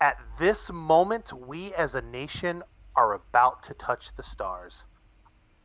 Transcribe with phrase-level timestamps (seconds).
[0.00, 2.62] At this moment, we as a nation
[2.94, 4.84] are about to touch the stars.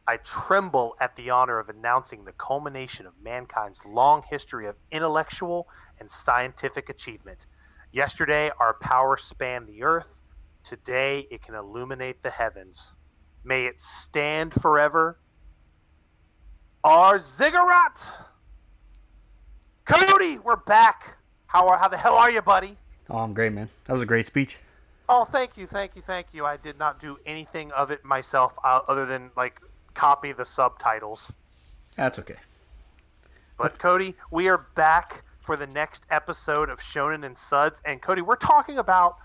[0.07, 5.67] I tremble at the honor of announcing the culmination of mankind's long history of intellectual
[5.99, 7.45] and scientific achievement.
[7.91, 10.21] Yesterday, our power spanned the earth.
[10.63, 12.95] Today, it can illuminate the heavens.
[13.43, 15.19] May it stand forever.
[16.83, 18.11] Our ziggurat!
[19.85, 21.17] Cody, we're back.
[21.47, 22.77] How are how the hell are you, buddy?
[23.11, 23.67] Oh, I'm great, man.
[23.85, 24.57] That was a great speech.
[25.09, 26.45] Oh, thank you, thank you, thank you.
[26.45, 29.59] I did not do anything of it myself, uh, other than like
[29.93, 31.33] copy the subtitles.
[31.97, 32.37] That's okay.
[33.57, 38.21] But Cody, we are back for the next episode of Shonen and Suds, and Cody,
[38.21, 39.17] we're talking about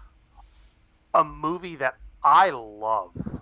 [1.14, 3.41] a movie that I love.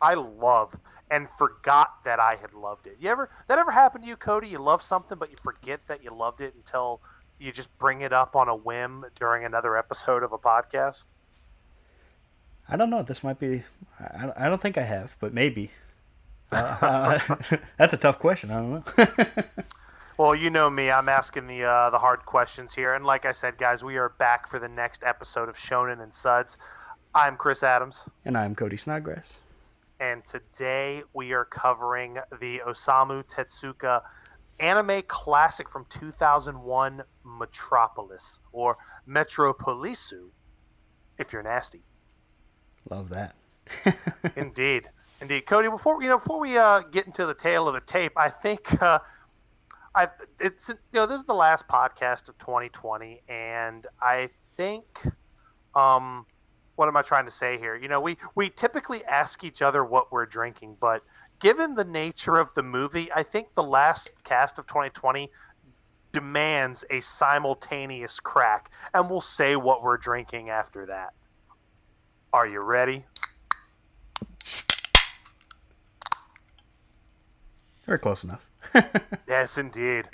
[0.00, 0.78] I love
[1.10, 2.98] and forgot that I had loved it.
[3.00, 4.46] You ever that ever happened to you, Cody?
[4.46, 7.00] You love something, but you forget that you loved it until
[7.40, 11.06] you just bring it up on a whim during another episode of a podcast.
[12.68, 13.02] I don't know.
[13.02, 13.64] This might be.
[13.98, 15.70] I, I don't think I have, but maybe.
[16.52, 17.36] Uh, uh,
[17.78, 18.50] that's a tough question.
[18.50, 19.44] I don't know.
[20.18, 20.90] well, you know me.
[20.90, 24.10] I'm asking the uh, the hard questions here, and like I said, guys, we are
[24.10, 26.58] back for the next episode of Shonen and Suds.
[27.14, 29.40] I'm Chris Adams, and I'm Cody Snodgrass
[30.00, 34.00] and today we are covering the Osamu Tezuka
[34.60, 38.76] anime classic from 2001, Metropolis, or
[39.08, 40.30] Metropolisu,
[41.18, 41.82] if you're nasty.
[42.88, 43.34] Love that.
[44.36, 44.88] indeed,
[45.20, 45.68] indeed, Cody.
[45.68, 48.82] Before you know, before we uh, get into the tale of the tape, I think
[48.82, 48.98] uh,
[49.94, 54.84] I it's you know this is the last podcast of 2020, and I think
[55.74, 56.26] um,
[56.76, 57.76] what am I trying to say here?
[57.76, 61.02] You know, we we typically ask each other what we're drinking, but
[61.40, 65.30] given the nature of the movie, I think the last cast of 2020
[66.12, 71.14] demands a simultaneous crack, and we'll say what we're drinking after that.
[72.32, 73.04] Are you ready?
[77.86, 78.46] Very close enough.
[79.28, 80.04] yes, indeed.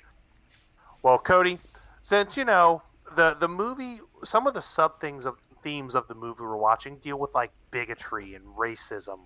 [1.03, 1.59] Well, Cody,
[2.01, 2.83] since you know
[3.15, 6.97] the the movie, some of the sub things of themes of the movie we're watching
[6.97, 9.19] deal with like bigotry and racism.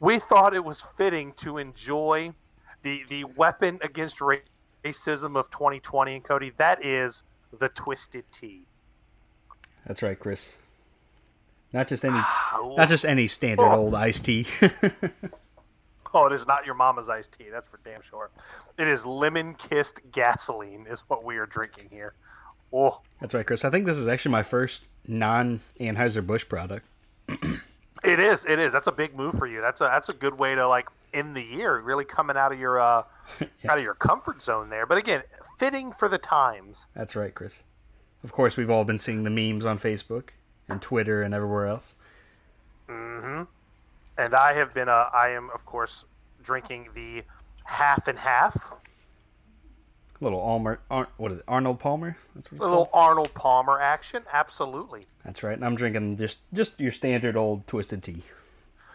[0.00, 2.34] We thought it was fitting to enjoy
[2.82, 6.50] the the weapon against racism of 2020 and Cody.
[6.50, 7.22] That is
[7.58, 8.66] the twisted tea.
[9.86, 10.50] That's right, Chris.
[11.72, 13.76] Not just any, ah, not just any standard oh.
[13.76, 14.46] old iced tea.
[16.14, 17.46] oh, it is not your mama's iced tea.
[17.50, 18.30] That's for damn sure.
[18.78, 22.14] It is lemon kissed gasoline, is what we are drinking here.
[22.72, 23.64] Oh, that's right, Chris.
[23.64, 26.86] I think this is actually my first non Anheuser Busch product.
[28.04, 28.44] it is.
[28.44, 28.72] It is.
[28.72, 29.60] That's a big move for you.
[29.60, 32.60] That's a that's a good way to like end the year, really coming out of
[32.60, 33.02] your uh,
[33.40, 33.46] yeah.
[33.68, 34.86] out of your comfort zone there.
[34.86, 35.22] But again,
[35.58, 36.86] fitting for the times.
[36.94, 37.64] That's right, Chris.
[38.24, 40.30] Of course, we've all been seeing the memes on Facebook
[40.68, 41.94] and Twitter and everywhere else.
[42.88, 43.42] Mm-hmm.
[44.18, 44.88] And I have been.
[44.88, 46.04] Uh, I am, of course,
[46.42, 47.22] drinking the
[47.64, 48.72] half and half
[50.20, 51.44] little Armour, Ar- what is it?
[51.48, 52.16] Arnold Palmer.
[52.34, 53.08] That's what a little called?
[53.08, 54.22] Arnold Palmer action.
[54.32, 55.06] Absolutely.
[55.24, 55.54] That's right.
[55.54, 58.22] And I'm drinking just just your standard old twisted tea.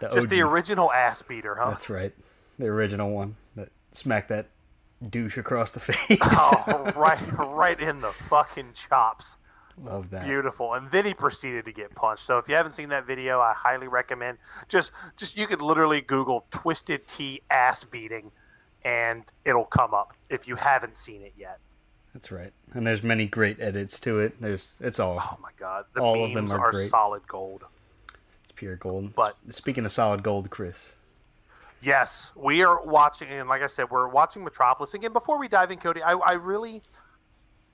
[0.00, 0.30] The just OG.
[0.30, 1.70] the original ass beater, huh?
[1.70, 2.12] That's right.
[2.58, 4.48] The original one that smacked that
[5.08, 6.18] douche across the face.
[6.22, 9.38] oh, right, right in the fucking chops.
[9.82, 10.24] Love that.
[10.26, 10.74] Beautiful.
[10.74, 12.24] And then he proceeded to get punched.
[12.24, 14.38] So if you haven't seen that video, I highly recommend.
[14.68, 18.32] Just, just you could literally Google "twisted tea ass beating."
[18.84, 21.58] And it'll come up if you haven't seen it yet.
[22.12, 22.52] That's right.
[22.72, 24.40] And there's many great edits to it.
[24.40, 25.86] There's it's all Oh my god.
[25.94, 27.64] The all of them are, are solid gold.
[28.44, 29.14] It's pure gold.
[29.14, 30.94] But speaking of solid gold, Chris.
[31.80, 34.94] Yes, we are watching and like I said, we're watching Metropolis.
[34.94, 36.82] Again, before we dive in, Cody, I, I really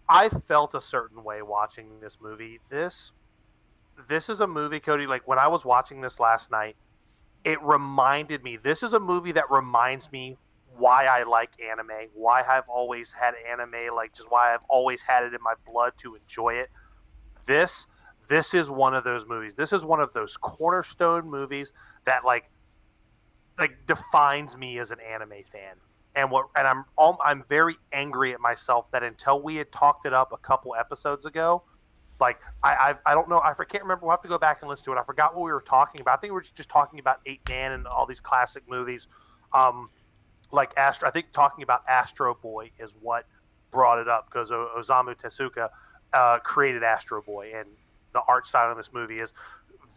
[0.09, 2.61] I felt a certain way watching this movie.
[2.71, 3.13] This
[4.09, 6.77] this is a movie, Cody, like when I was watching this last night,
[7.45, 10.39] it reminded me this is a movie that reminds me
[10.79, 15.25] why I like anime, why I've always had anime, like just why I've always had
[15.25, 16.71] it in my blood to enjoy it.
[17.47, 17.87] This
[18.29, 19.57] this is one of those movies.
[19.57, 21.73] This is one of those cornerstone movies
[22.05, 22.51] that like
[23.59, 25.77] like defines me as an anime fan.
[26.15, 26.85] And what and I'm
[27.25, 31.27] I'm very angry at myself that until we had talked it up a couple episodes
[31.27, 31.65] ago,
[32.21, 34.07] like I I, I don't know I can't remember.
[34.07, 35.01] We'll have to go back and listen to it.
[35.01, 36.19] I forgot what we were talking about.
[36.19, 39.09] I think we were just talking about Eight Man and all these classic movies.
[39.53, 39.89] Um,
[40.53, 41.09] like Astro.
[41.09, 43.27] I think talking about Astro Boy is what
[43.71, 45.69] brought it up because Osamu Tezuka
[46.13, 47.69] uh, created Astro Boy, and
[48.13, 49.35] the art style in this movie is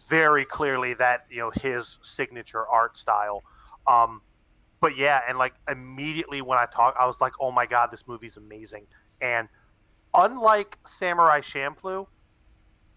[0.08, 3.44] very clearly that you know his signature art style.
[3.88, 4.22] Um,
[4.80, 8.08] but yeah, and like immediately when I talk, I was like, "Oh my god, this
[8.08, 8.88] movie's amazing!"
[9.22, 9.48] And
[10.14, 12.08] unlike Samurai Champloo,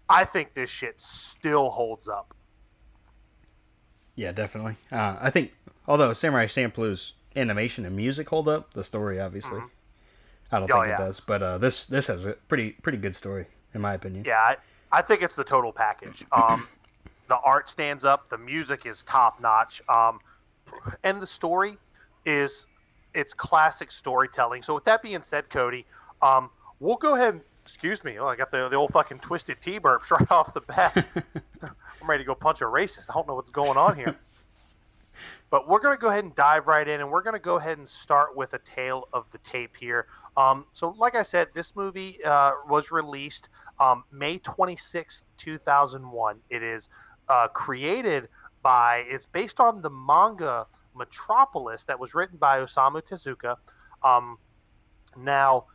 [0.09, 2.33] I think this shit still holds up.
[4.15, 4.77] Yeah, definitely.
[4.91, 5.53] Uh, I think
[5.87, 9.61] although Samurai Champloo's animation and music hold up, the story obviously,
[10.51, 10.95] I don't Oh, think yeah.
[10.95, 11.19] it does.
[11.19, 14.23] But uh, this this has a pretty pretty good story in my opinion.
[14.25, 14.57] Yeah, I,
[14.91, 16.23] I think it's the total package.
[16.31, 16.67] Um,
[17.27, 20.19] the art stands up, the music is top notch, um,
[21.03, 21.75] and the story
[22.23, 22.67] is
[23.15, 24.61] it's classic storytelling.
[24.61, 25.87] So with that being said, Cody,
[26.21, 27.33] um, we'll go ahead.
[27.35, 28.19] and Excuse me.
[28.19, 31.03] Oh, I got the the old fucking twisted tea burps right off the bat.
[31.63, 33.09] I'm ready to go punch a racist.
[33.09, 34.15] I don't know what's going on here.
[35.49, 37.57] But we're going to go ahead and dive right in, and we're going to go
[37.57, 40.07] ahead and start with a tale of the tape here.
[40.35, 43.49] Um, so, like I said, this movie uh, was released
[43.79, 46.39] um, May 26th, 2001.
[46.49, 46.89] It is
[47.29, 48.27] uh, created
[48.63, 50.65] by, it's based on the manga
[50.95, 53.57] Metropolis that was written by Osamu Tezuka.
[54.03, 54.37] Um,
[55.17, 55.65] now,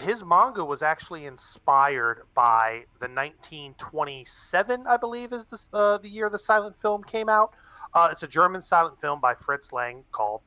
[0.00, 6.28] his manga was actually inspired by the 1927, I believe, is this, uh, the year
[6.28, 7.54] the silent film came out.
[7.94, 10.40] Uh, it's a German silent film by Fritz Lang called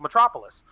[0.00, 0.62] Metropolis.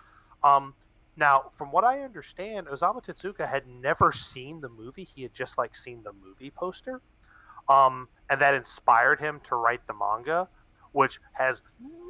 [0.43, 0.73] Um,
[1.17, 5.03] now, from what I understand, Osamu Tezuka had never seen the movie.
[5.03, 7.01] He had just like seen the movie poster,
[7.67, 10.47] um, and that inspired him to write the manga,
[10.93, 11.61] which has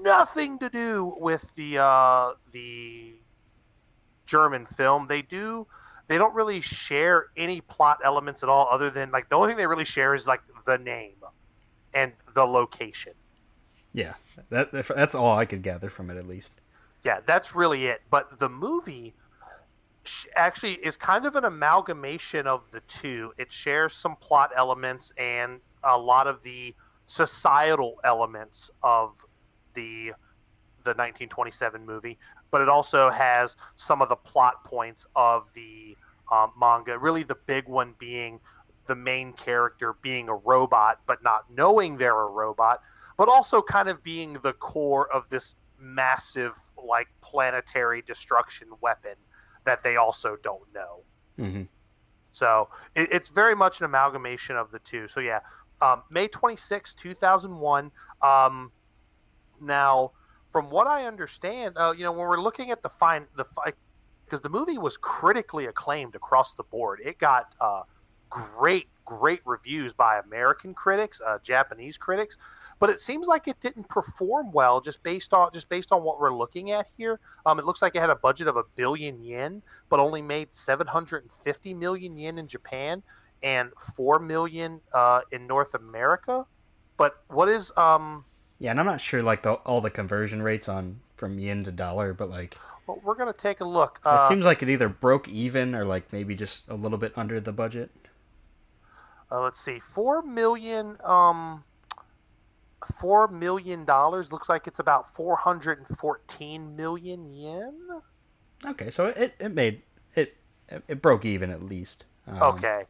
[0.02, 3.16] nothing to do with the uh, the
[4.28, 5.08] German film.
[5.08, 5.68] They do
[6.08, 9.58] they don't really share any plot elements at all, other than like the only thing
[9.58, 11.16] they really share is like the name
[11.94, 13.14] and the location.
[13.94, 14.14] Yeah,
[14.50, 16.54] that that's all I could gather from it at least.
[17.04, 18.02] Yeah, that's really it.
[18.10, 19.14] But the movie
[20.36, 23.34] actually is kind of an amalgamation of the two.
[23.38, 26.74] It shares some plot elements and a lot of the
[27.06, 29.26] societal elements of
[29.74, 30.14] the
[30.84, 32.18] the 1927 movie,
[32.50, 35.96] but it also has some of the plot points of the
[36.32, 36.98] um, manga.
[36.98, 38.40] Really, the big one being
[38.88, 42.82] the main character being a robot, but not knowing they're a robot,
[43.22, 49.14] but also kind of being the core of this massive, like, planetary destruction weapon
[49.64, 51.04] that they also don't know.
[51.38, 51.62] hmm
[52.32, 55.08] So it, it's very much an amalgamation of the two.
[55.08, 55.42] So yeah,
[55.82, 57.92] um, May 26, 2001.
[58.24, 58.72] Um,
[59.62, 60.14] now,
[60.52, 63.46] from what I understand, uh, you know, when we're looking at the fine, the
[64.26, 67.00] because the movie was critically acclaimed across the board.
[67.06, 67.84] It got uh,
[68.32, 72.38] great, great reviews by American critics, uh, Japanese critics,
[72.80, 76.20] but it seems like it didn't perform well just based on just based on what
[76.20, 77.20] we're looking at here.
[77.46, 80.54] Um, it looks like it had a budget of a billion yen, but only made
[80.54, 83.04] 750 million yen in Japan
[83.44, 86.46] and four million uh, in North America.
[86.98, 88.26] But what is um?
[88.60, 91.72] Yeah, and I'm not sure like the, all the conversion rates on from yen to
[91.72, 92.56] dollar, but like
[92.88, 94.00] Well, we're gonna take a look.
[94.06, 97.12] it Uh, seems like it either broke even or like maybe just a little bit
[97.18, 97.92] under the budget.
[99.32, 100.98] Uh, let's see, four million.
[101.04, 101.64] Um,
[103.00, 107.74] four million dollars looks like it's about 414 million yen.
[108.66, 109.82] Okay, so it, it made
[110.16, 110.36] it
[110.88, 112.06] it broke even at least.
[112.28, 112.84] Um, Okay,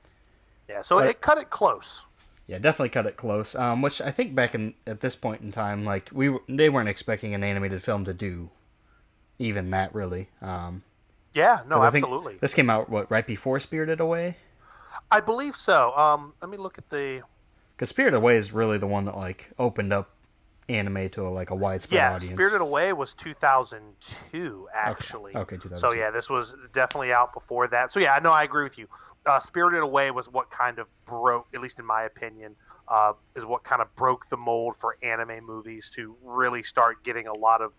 [0.69, 0.81] yeah.
[0.81, 2.05] So but- it cut it close.
[2.47, 3.55] Yeah, definitely cut it close.
[3.55, 6.69] Um, which I think back in at this point in time, like we were- they
[6.69, 8.49] weren't expecting an animated film to do
[9.39, 10.29] even that really.
[10.41, 10.83] Um,
[11.33, 12.37] Yeah, no, absolutely.
[12.41, 14.35] This came out what right before Spirited Away.
[15.11, 15.95] I believe so.
[15.95, 17.21] Um, let me look at the.
[17.75, 20.15] Because Spirited Away is really the one that like opened up
[20.69, 22.11] anime to a, like a widespread audience.
[22.11, 22.37] Yeah, audience.
[22.37, 25.35] Spirited Away was 2002, actually.
[25.35, 25.97] Okay, So 2002.
[25.99, 27.91] yeah, this was definitely out before that.
[27.91, 28.87] So yeah, no, I agree with you.
[29.25, 32.55] Uh, Spirited Away was what kind of broke, at least in my opinion,
[32.87, 37.27] uh, is what kind of broke the mold for anime movies to really start getting
[37.27, 37.73] a lot of,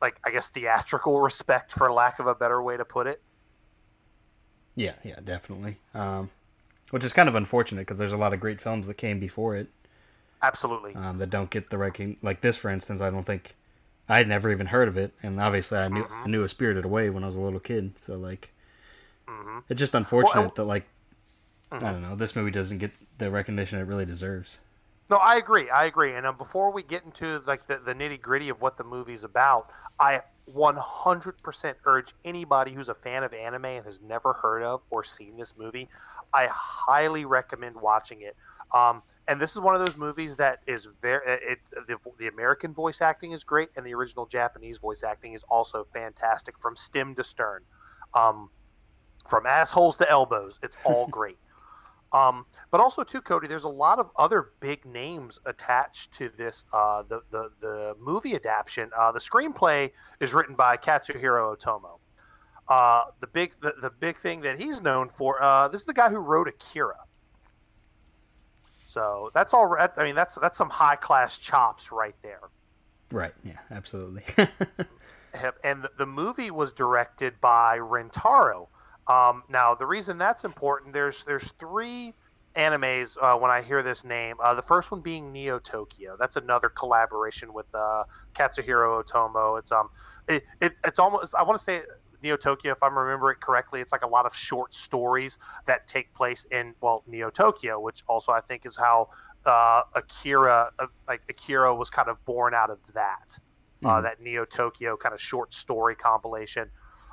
[0.00, 3.20] like, I guess theatrical respect, for lack of a better way to put it.
[4.76, 5.78] Yeah, yeah, definitely.
[5.94, 6.30] Um,
[6.90, 9.56] which is kind of unfortunate because there's a lot of great films that came before
[9.56, 9.68] it
[10.42, 10.94] Absolutely.
[10.94, 12.18] um, that don't get the recognition.
[12.22, 13.54] Like this, for instance, I don't think
[14.08, 16.22] I had never even heard of it, and obviously I knew Mm-hmm.
[16.24, 17.94] I knew a Spirited Away when I was a little kid.
[18.04, 18.52] So like,
[19.28, 19.64] Mhm.
[19.68, 20.86] it's just unfortunate Well, that like
[21.72, 21.84] Mm-hmm.
[21.84, 24.58] I don't know this movie doesn't get the recognition it really deserves.
[25.10, 25.68] No, I agree.
[25.70, 26.14] I agree.
[26.14, 29.24] And uh, before we get into like the, the nitty gritty of what the movie's
[29.24, 30.22] about, I
[30.54, 35.36] 100% urge anybody who's a fan of anime and has never heard of or seen
[35.36, 35.88] this movie,
[36.32, 38.36] I highly recommend watching it.
[38.74, 42.72] Um, and this is one of those movies that is very it, the, the American
[42.72, 47.14] voice acting is great, and the original Japanese voice acting is also fantastic from stem
[47.14, 47.62] to stern,
[48.14, 48.50] um,
[49.28, 50.58] from assholes to elbows.
[50.62, 51.38] It's all great.
[52.12, 56.64] Um, but also too, Cody, there's a lot of other big names attached to this.
[56.72, 58.90] Uh, the, the the movie adaptation.
[58.96, 61.98] Uh, the screenplay is written by Katsuhiro Otomo.
[62.68, 65.42] Uh, the big the, the big thing that he's known for.
[65.42, 66.96] Uh, this is the guy who wrote Akira.
[68.86, 69.76] So that's all.
[69.78, 72.40] I mean, that's that's some high class chops right there.
[73.10, 73.32] Right.
[73.44, 73.58] Yeah.
[73.70, 74.22] Absolutely.
[75.64, 78.68] and the, the, movie was directed by Rintaro.
[79.08, 82.14] Um, now, the reason that's important, there's there's three
[82.56, 84.36] animes uh, when I hear this name.
[84.42, 86.16] Uh, the first one being Neo Tokyo.
[86.18, 89.58] That's another collaboration with uh, Katsuhiro Otomo.
[89.58, 89.90] It's um,
[90.28, 91.82] it, it it's almost I want to say
[92.22, 95.86] Neo Tokyo, if I remember it correctly, it's like a lot of short stories that
[95.86, 99.10] take place in well Neo Tokyo, which also I think is how
[99.44, 103.38] uh, Akira, uh, like Akira, was kind of born out of that.
[103.84, 104.04] Uh, mm-hmm.
[104.04, 106.70] that Neo Tokyo kind of short story compilation.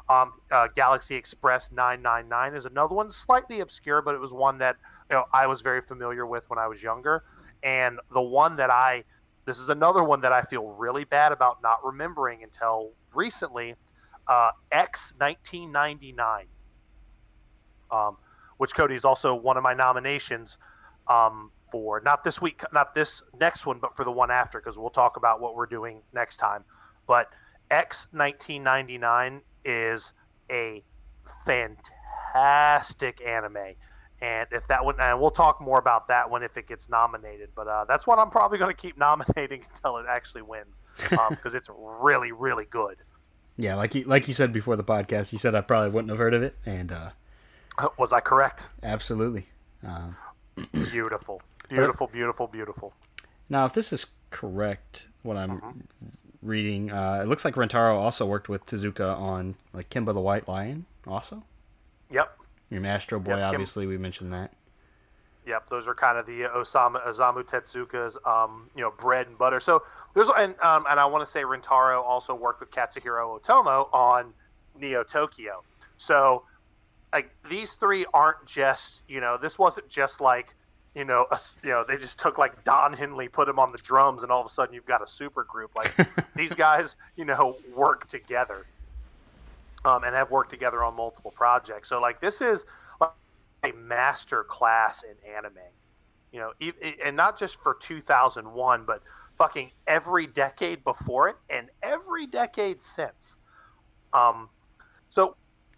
[0.09, 4.75] Um, uh, Galaxy Express 999 is another one, slightly obscure, but it was one that
[5.09, 7.23] you know I was very familiar with when I was younger.
[7.63, 9.05] And the one that I,
[9.45, 13.75] this is another one that I feel really bad about not remembering until recently,
[14.27, 16.47] uh, X 1999,
[17.89, 18.17] um,
[18.57, 20.57] which Cody is also one of my nominations
[21.07, 24.77] um, for not this week, not this next one, but for the one after, because
[24.77, 26.65] we'll talk about what we're doing next time.
[27.07, 27.29] But
[27.71, 30.13] X 1999 is
[30.49, 30.83] a
[31.45, 33.75] fantastic anime.
[34.21, 37.49] And if that one, and we'll talk more about that one if it gets nominated.
[37.55, 40.79] But uh, that's one I'm probably going to keep nominating until it actually wins
[41.09, 42.97] because um, it's really, really good.
[43.57, 46.17] Yeah, like you like you said before the podcast, you said I probably wouldn't have
[46.17, 47.09] heard of it, and uh,
[47.99, 48.67] was I correct?
[48.81, 49.47] Absolutely.
[49.85, 50.09] Uh,
[50.71, 52.93] beautiful, beautiful, beautiful, beautiful.
[53.49, 55.71] Now, if this is correct, what I'm uh-huh.
[56.43, 60.47] Reading, uh, it looks like Rintaro also worked with Tezuka on like Kimba the White
[60.47, 61.43] Lion, also.
[62.11, 62.37] Yep.
[62.69, 64.51] Your Astro Boy, yep, obviously, Kim- we mentioned that.
[65.45, 69.59] Yep, those are kind of the Osama Osamu Tezuka's um, you know, bread and butter.
[69.59, 69.83] So
[70.13, 74.33] there's and um, and I want to say Rintaro also worked with Katsuhiro Otomo on
[74.79, 75.63] Neo Tokyo.
[75.97, 76.43] So
[77.11, 80.55] like these three aren't just you know this wasn't just like
[80.95, 83.77] you know a, you know they just took like Don Henley put him on the
[83.77, 85.95] drums and all of a sudden you've got a super group like
[86.35, 88.65] these guys you know work together
[89.85, 91.89] um, and have worked together on multiple projects.
[91.89, 92.65] So like this is
[93.01, 95.53] a master class in anime.
[96.31, 96.53] You know,
[97.05, 99.03] and not just for 2001, but
[99.35, 103.37] fucking every decade before it and every decade since.
[104.13, 104.49] Um,
[105.09, 105.35] so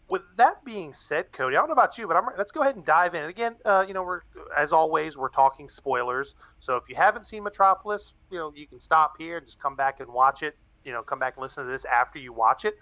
[0.08, 2.76] with that being said, Cody, I don't know about you, but I'm, let's go ahead
[2.76, 3.22] and dive in.
[3.22, 4.22] And again, uh, you know, we're
[4.56, 6.36] as always we're talking spoilers.
[6.60, 9.76] So if you haven't seen Metropolis, you know, you can stop here and just come
[9.76, 10.58] back and watch it.
[10.84, 12.76] You know, come back and listen to this after you watch it,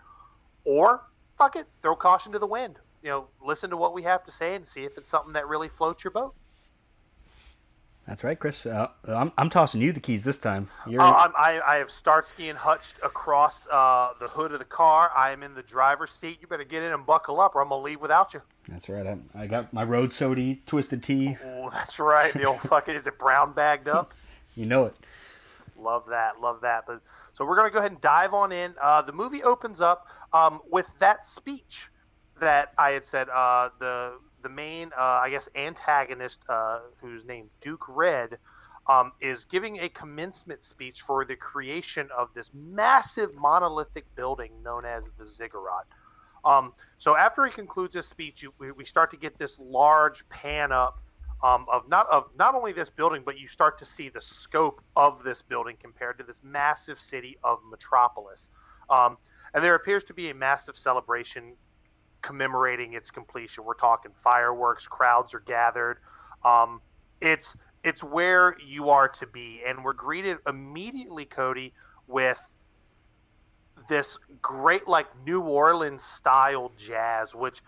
[0.66, 4.24] or fuck it, throw caution to the wind you know, listen to what we have
[4.24, 6.34] to say and see if it's something that really floats your boat.
[8.08, 8.66] That's right, Chris.
[8.66, 10.68] Uh, I'm, I'm tossing you the keys this time.
[10.86, 11.00] You're...
[11.00, 15.10] Uh, I, I have Starsky and hutched across uh, the hood of the car.
[15.16, 16.40] I am in the driver's seat.
[16.42, 18.42] You better get in and buckle up, or I'm gonna leave without you.
[18.68, 19.08] That's right.
[19.08, 21.38] I, I got my road sody twisted tea.
[21.46, 22.34] Oh, that's right.
[22.34, 24.14] The old fucking is it brown bagged up?
[24.56, 24.96] you know it.
[25.78, 26.42] Love that.
[26.42, 26.86] Love that.
[26.86, 28.76] But so we're gonna go ahead and dive on in.
[28.82, 31.88] Uh, the movie opens up um, with that speech
[32.42, 37.50] that I had said uh, the the main uh, I guess antagonist uh, who's named
[37.62, 38.38] Duke Red
[38.88, 44.86] um, is giving a commencement speech for the creation of this massive monolithic building known
[44.86, 45.86] as the ziggurat.
[46.46, 50.74] Um, so after he concludes his speech, you, we, start to get this large pan
[50.74, 51.00] up
[51.42, 54.82] um, of not of not only this building, but you start to see the scope
[54.96, 58.50] of this building compared to this massive city of Metropolis.
[58.90, 59.18] Um,
[59.54, 61.56] and there appears to be a massive celebration
[62.24, 63.64] commemorating its completion.
[63.64, 66.00] We're talking fireworks, crowds are gathered.
[66.44, 66.82] Um,
[67.22, 71.74] it's it's where you are to be, and we're greeted immediately, Cody,
[72.08, 72.42] with
[73.88, 77.62] this great like New Orleans style jazz, which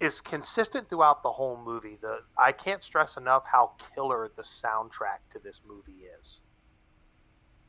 [0.00, 1.98] is consistent throughout the whole movie.
[2.00, 6.40] The I can't stress enough how killer the soundtrack to this movie is.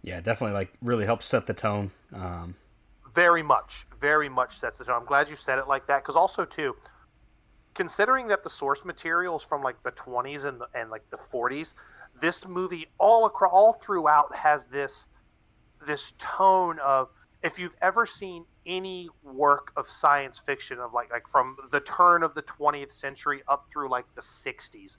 [0.01, 1.92] Yeah, definitely like really helps set the tone.
[2.13, 2.56] Um,
[3.15, 5.01] very much, very much sets the tone.
[5.01, 6.75] I'm glad you said it like that because also too,
[7.74, 11.17] considering that the source material is from like the 20s and the, and like the
[11.17, 11.74] 40s,
[12.19, 15.07] this movie all across all throughout has this
[15.86, 17.10] this tone of
[17.43, 22.24] if you've ever seen any work of science fiction of like like from the turn
[22.24, 24.98] of the 20th century up through like the 60s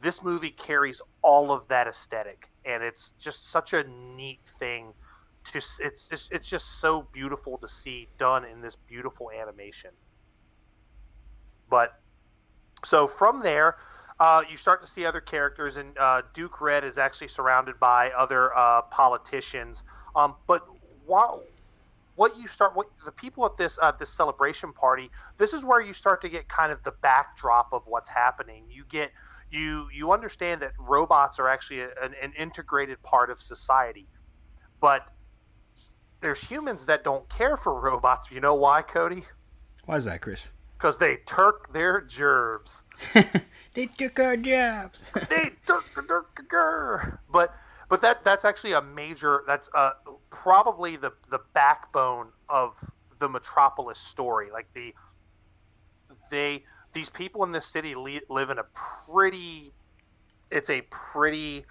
[0.00, 4.92] this movie carries all of that aesthetic and it's just such a neat thing
[5.50, 9.90] just it's just it's just so beautiful to see done in this beautiful animation.
[11.70, 12.00] But
[12.84, 13.76] so from there,
[14.20, 18.10] uh, you start to see other characters, and uh, Duke Red is actually surrounded by
[18.10, 19.84] other uh, politicians.
[20.16, 20.66] Um, but
[21.06, 21.42] while
[22.16, 25.80] what you start, what the people at this uh, this celebration party, this is where
[25.80, 28.64] you start to get kind of the backdrop of what's happening.
[28.68, 29.12] You get
[29.50, 34.08] you you understand that robots are actually a, an, an integrated part of society,
[34.80, 35.06] but
[36.20, 38.30] there's humans that don't care for robots.
[38.30, 39.24] You know why, Cody?
[39.84, 40.50] Why is that, Chris?
[40.76, 42.82] Because they turk their gerbs.
[43.74, 45.04] they took our jobs.
[45.28, 45.84] they turk
[46.50, 47.54] their But
[47.88, 49.44] but that that's actually a major.
[49.46, 49.92] That's uh,
[50.30, 52.78] probably the the backbone of
[53.18, 54.50] the Metropolis story.
[54.50, 54.94] Like the
[56.30, 59.72] they these people in this city li- live in a pretty.
[60.50, 61.64] It's a pretty,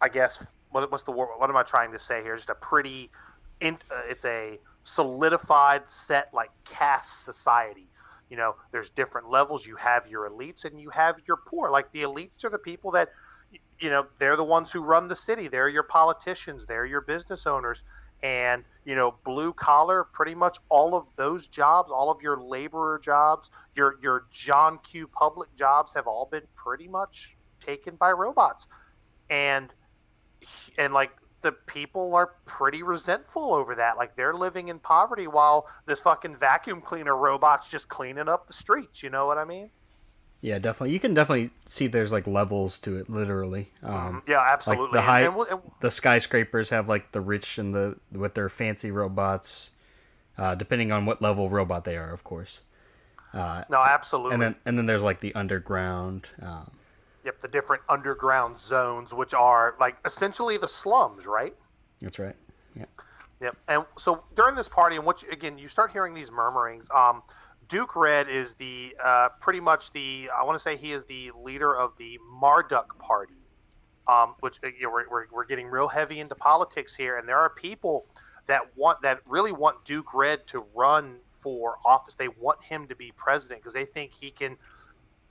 [0.00, 0.52] I guess.
[0.70, 1.28] What, what's the word?
[1.38, 2.36] What am I trying to say here?
[2.36, 3.10] Just a pretty.
[3.60, 7.88] In, uh, it's a solidified set like caste society.
[8.30, 9.66] You know, there's different levels.
[9.66, 11.70] You have your elites and you have your poor.
[11.70, 13.10] Like the elites are the people that,
[13.78, 15.48] you know, they're the ones who run the city.
[15.48, 16.66] They're your politicians.
[16.66, 17.84] They're your business owners
[18.22, 22.98] and you know blue collar pretty much all of those jobs all of your laborer
[22.98, 28.66] jobs your your john q public jobs have all been pretty much taken by robots
[29.30, 29.74] and
[30.78, 31.10] and like
[31.44, 36.34] the people are pretty resentful over that like they're living in poverty while this fucking
[36.34, 39.70] vacuum cleaner robot's just cleaning up the streets you know what i mean
[40.40, 40.92] yeah, definitely.
[40.92, 43.70] You can definitely see there's like levels to it, literally.
[43.82, 44.30] Um, mm-hmm.
[44.30, 44.84] yeah, absolutely.
[44.84, 48.34] Like the high, and, and, and, the skyscrapers have like the rich and the with
[48.34, 49.70] their fancy robots,
[50.36, 52.60] uh, depending on what level robot they are, of course.
[53.32, 54.34] Uh, no, absolutely.
[54.34, 56.26] And then and then there's like the underground.
[56.42, 56.72] Um,
[57.24, 61.54] yep, the different underground zones, which are like essentially the slums, right?
[62.00, 62.36] That's right.
[62.76, 62.84] Yeah.
[63.40, 63.56] Yep.
[63.68, 66.88] And so during this party, and what you, again, you start hearing these murmurings.
[66.94, 67.22] Um,
[67.68, 71.30] Duke Red is the uh, pretty much the I want to say he is the
[71.42, 73.34] leader of the Marduk Party,
[74.06, 77.26] um, which uh, you know, we're, we're, we're getting real heavy into politics here, and
[77.28, 78.06] there are people
[78.46, 82.16] that want that really want Duke Red to run for office.
[82.16, 84.56] They want him to be president because they think he can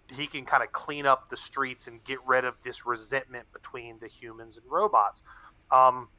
[0.09, 3.99] he can kind of clean up the streets and get rid of this resentment between
[3.99, 5.23] the humans and robots.
[5.71, 6.09] Um,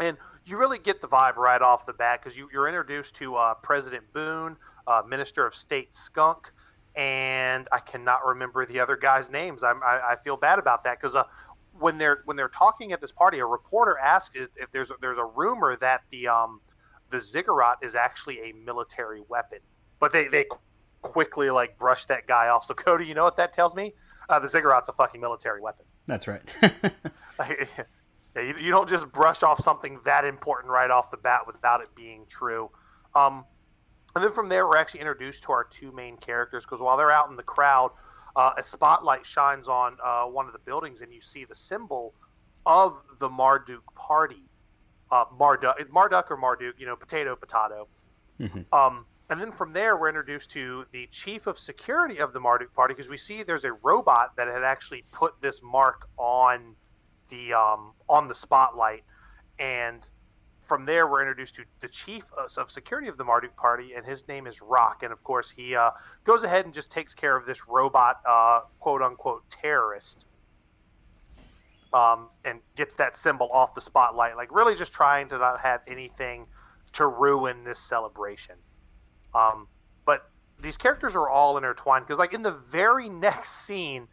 [0.00, 3.36] and you really get the vibe right off the bat because you, are introduced to
[3.36, 6.52] uh, President Boone, uh, Minister of State Skunk,
[6.96, 9.62] and I cannot remember the other guys' names.
[9.62, 11.24] I'm, I, I feel bad about that because uh,
[11.78, 15.18] when they're when they're talking at this party, a reporter asks if there's a, there's
[15.18, 16.60] a rumor that the um,
[17.10, 19.58] the ziggurat is actually a military weapon,
[20.00, 20.46] but they they
[21.02, 22.64] quickly like brush that guy off.
[22.64, 23.94] So Cody, you know what that tells me?
[24.28, 25.84] Uh, the ziggurat's a fucking military weapon.
[26.06, 26.42] That's right.
[28.34, 31.82] Yeah, you, you, don't just brush off something that important right off the bat without
[31.82, 32.70] it being true.
[33.14, 33.44] Um,
[34.14, 37.10] and then from there, we're actually introduced to our two main characters because while they're
[37.10, 37.90] out in the crowd,
[38.36, 42.14] uh, a spotlight shines on uh, one of the buildings, and you see the symbol
[42.64, 44.44] of the Marduk Party.
[45.10, 47.86] Uh, Marduk, Marduk or Marduk, you know, potato, potato.
[48.40, 48.74] Mm-hmm.
[48.74, 52.74] Um, and then from there, we're introduced to the chief of security of the Marduk
[52.74, 56.76] Party because we see there's a robot that had actually put this mark on
[57.30, 59.04] the um, on the spotlight,
[59.58, 60.06] and
[60.60, 64.28] from there we're introduced to the chief of security of the Marduk Party, and his
[64.28, 65.92] name is Rock, and of course he uh,
[66.24, 70.26] goes ahead and just takes care of this robot, uh, quote unquote terrorist.
[71.94, 75.80] Um, and gets that symbol off the spotlight, like really just trying to not have
[75.86, 76.48] anything
[76.92, 78.56] to ruin this celebration.
[79.34, 79.68] Um,
[80.04, 84.08] but these characters are all intertwined because, like in the very next scene,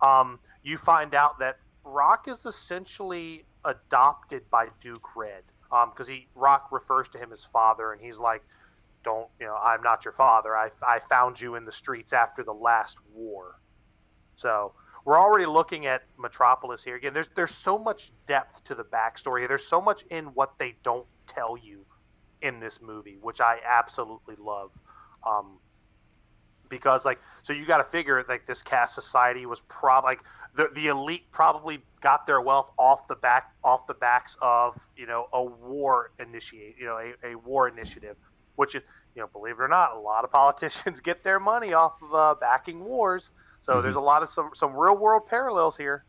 [0.00, 5.44] um, you find out that Rock is essentially adopted by Duke Red
[5.90, 8.42] because um, he Rock refers to him as father, and he's like,
[9.04, 9.56] "Don't you know?
[9.56, 10.56] I'm not your father.
[10.56, 13.60] I I found you in the streets after the last war."
[14.34, 17.12] So we're already looking at Metropolis here again.
[17.14, 19.46] There's there's so much depth to the backstory.
[19.48, 21.84] There's so much in what they don't tell you
[22.42, 24.70] in this movie, which I absolutely love.
[25.26, 25.58] Um,
[26.72, 30.20] because like so you got to figure like this caste society was probably like
[30.54, 35.06] the the elite probably got their wealth off the back off the backs of you
[35.06, 38.16] know a war initiate you know a, a war initiative
[38.56, 38.82] which is
[39.14, 42.14] you know believe it or not a lot of politicians get their money off of
[42.14, 43.82] uh, backing wars so mm-hmm.
[43.82, 46.06] there's a lot of some some real world parallels here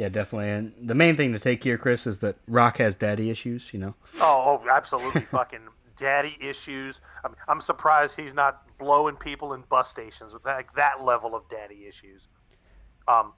[0.00, 3.30] yeah definitely and the main thing to take here chris is that rock has daddy
[3.30, 8.62] issues you know oh, oh absolutely fucking daddy issues I mean, i'm surprised he's not
[8.78, 12.28] blowing people in bus stations with that, like that level of daddy issues
[13.06, 13.32] um,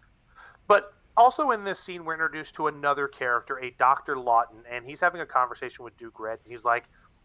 [0.69, 4.19] but also in this scene, we're introduced to another character, a Dr.
[4.19, 6.39] Lawton, and he's having a conversation with Duke Red.
[6.45, 6.85] He's like,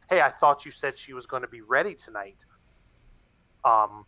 [0.10, 2.46] Hey, I thought you said she was going to be ready tonight.
[3.66, 4.06] Um,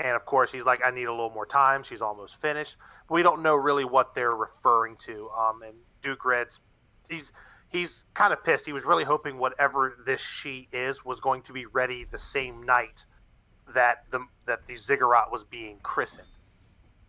[0.00, 1.82] and of course, he's like, I need a little more time.
[1.82, 2.78] She's almost finished.
[3.10, 5.28] We don't know really what they're referring to.
[5.38, 6.60] Um, and Duke Red's,
[7.08, 7.32] he's,
[7.68, 8.64] he's kind of pissed.
[8.64, 12.62] He was really hoping whatever this she is was going to be ready the same
[12.62, 13.04] night
[13.74, 16.26] that the that the ziggurat was being christened.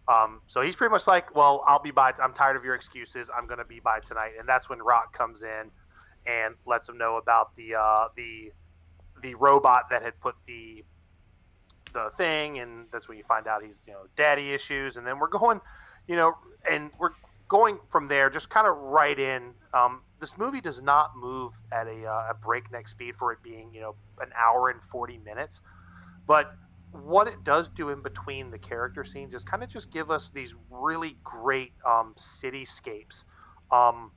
[0.08, 2.13] Um, so he's pretty much like, well, I'll be by.
[2.21, 3.30] I'm tired of your excuses.
[3.36, 5.71] I'm going to be by tonight, and that's when Rock comes in
[6.27, 8.51] and lets him know about the uh, the
[9.21, 10.84] the robot that had put the
[11.93, 15.19] the thing, and that's when you find out he's you know daddy issues, and then
[15.19, 15.62] we're going,
[16.08, 16.34] you know,
[16.69, 17.12] and we're
[17.47, 19.54] going from there, just kind of right in.
[19.73, 23.73] Um, this movie does not move at a, uh, a breakneck speed for it being
[23.73, 25.62] you know an hour and forty minutes,
[26.25, 26.54] but
[26.91, 30.30] what it does do in between the character scenes is kind of just give us
[30.30, 33.23] these really great um, cityscapes.
[33.71, 34.12] Um,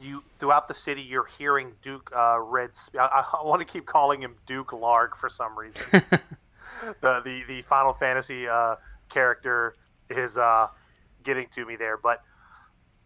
[0.00, 2.70] you throughout the city, you're hearing Duke uh, Red.
[2.98, 5.84] I, I want to keep calling him Duke Larg for some reason.
[7.00, 8.76] the, the the Final Fantasy uh,
[9.08, 9.74] character
[10.08, 10.68] is uh,
[11.22, 12.22] getting to me there, but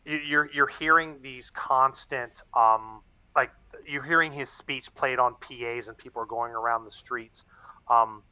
[0.05, 3.03] you're you're hearing these constant um,
[3.37, 3.51] like
[3.87, 7.45] you're hearing his speech played on PAs and people are going around the streets.
[7.91, 8.23] Um,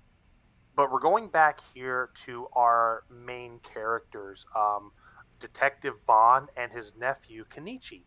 [0.74, 4.90] but we're going back here to our main characters, um,
[5.38, 8.04] Detective Bond and his nephew Kenichi.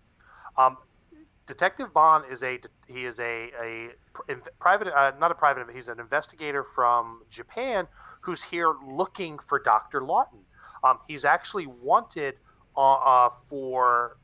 [1.48, 3.90] Detective Bond is a he is a a
[4.60, 7.88] private uh, not a private he's an investigator from Japan
[8.22, 10.04] who's here looking for Dr.
[10.04, 10.40] Lawton.
[10.84, 12.36] Um, he's actually wanted
[12.76, 14.18] uh, uh, for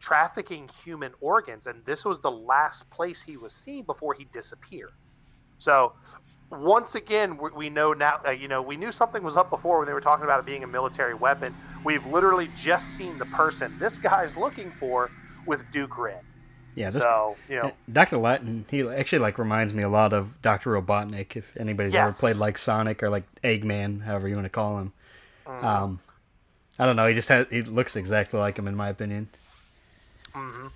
[0.00, 4.92] trafficking human organs, and this was the last place he was seen before he disappeared.
[5.58, 5.92] So
[6.50, 9.86] once again, we know now, uh, you know, we knew something was up before when
[9.86, 11.54] they were talking about it being a military weapon.
[11.84, 15.10] We've literally just seen the person this guy's looking for
[15.46, 16.20] with Duke Red.
[16.74, 20.40] Yeah, this, so you know, Doctor Lawton, he actually like reminds me a lot of
[20.40, 21.36] Doctor Robotnik.
[21.36, 22.08] If anybody's yes.
[22.08, 24.92] ever played like Sonic or like Eggman, however you want to call him,
[25.46, 25.64] mm-hmm.
[25.64, 26.00] um,
[26.78, 27.06] I don't know.
[27.06, 29.28] He just has he looks exactly like him in my opinion.
[30.34, 30.68] Mm-hmm.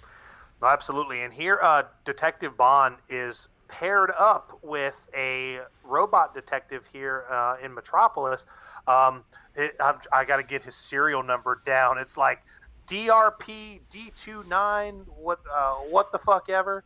[0.63, 1.23] absolutely.
[1.23, 7.73] And here, uh, Detective Bond is paired up with a robot detective here uh, in
[7.73, 8.45] Metropolis.
[8.87, 9.75] Um, it,
[10.13, 11.99] i got to get his serial number down.
[11.99, 12.43] It's like
[12.87, 15.05] DRP D29.
[15.09, 16.85] What uh, what the fuck ever.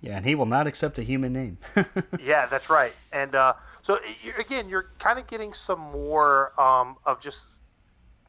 [0.00, 1.56] Yeah, and he will not accept a human name.
[2.22, 2.92] yeah, that's right.
[3.10, 7.46] And uh, so you're, again, you're kind of getting some more um, of just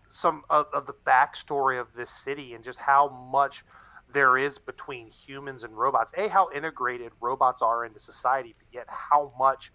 [0.07, 3.65] some of, of the backstory of this city and just how much
[4.13, 6.13] there is between humans and robots.
[6.15, 9.73] A, how integrated robots are into society, but yet how much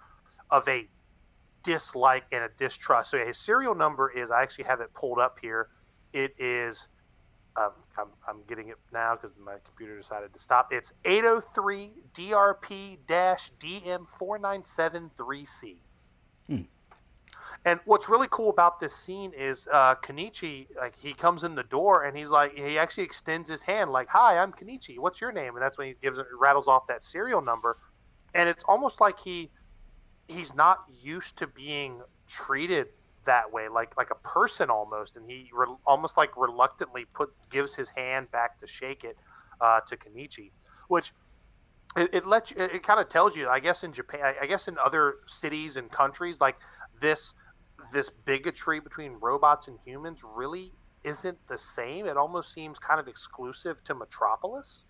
[0.50, 0.88] of a
[1.62, 3.11] dislike and a distrust.
[3.11, 5.68] So his serial number is, I actually have it pulled up here.
[6.14, 6.88] It is,
[7.56, 10.72] um, I'm, I'm getting it now because my computer decided to stop.
[10.72, 15.78] It's 803 DRP DM4973C.
[16.48, 16.62] Hmm.
[17.64, 21.62] And what's really cool about this scene is uh, Kenichi, like he comes in the
[21.62, 24.98] door and he's like, he actually extends his hand, like, "Hi, I'm Kenichi.
[24.98, 27.76] What's your name?" And that's when he gives it, rattles off that serial number,
[28.32, 29.50] and it's almost like he
[30.26, 32.88] he's not used to being treated
[33.31, 37.77] that way, like like a person almost, and he re- almost like reluctantly put gives
[37.77, 39.16] his hand back to shake it
[39.61, 40.51] uh, to Kenichi,
[40.88, 41.12] which
[41.97, 44.47] it, it lets you, it, it kind of tells you, I guess in Japan, I
[44.47, 46.57] guess in other cities and countries, like
[47.01, 47.35] this
[47.93, 50.73] this bigotry between robots and humans really
[51.05, 52.07] isn't the same.
[52.07, 54.85] It almost seems kind of exclusive to Metropolis.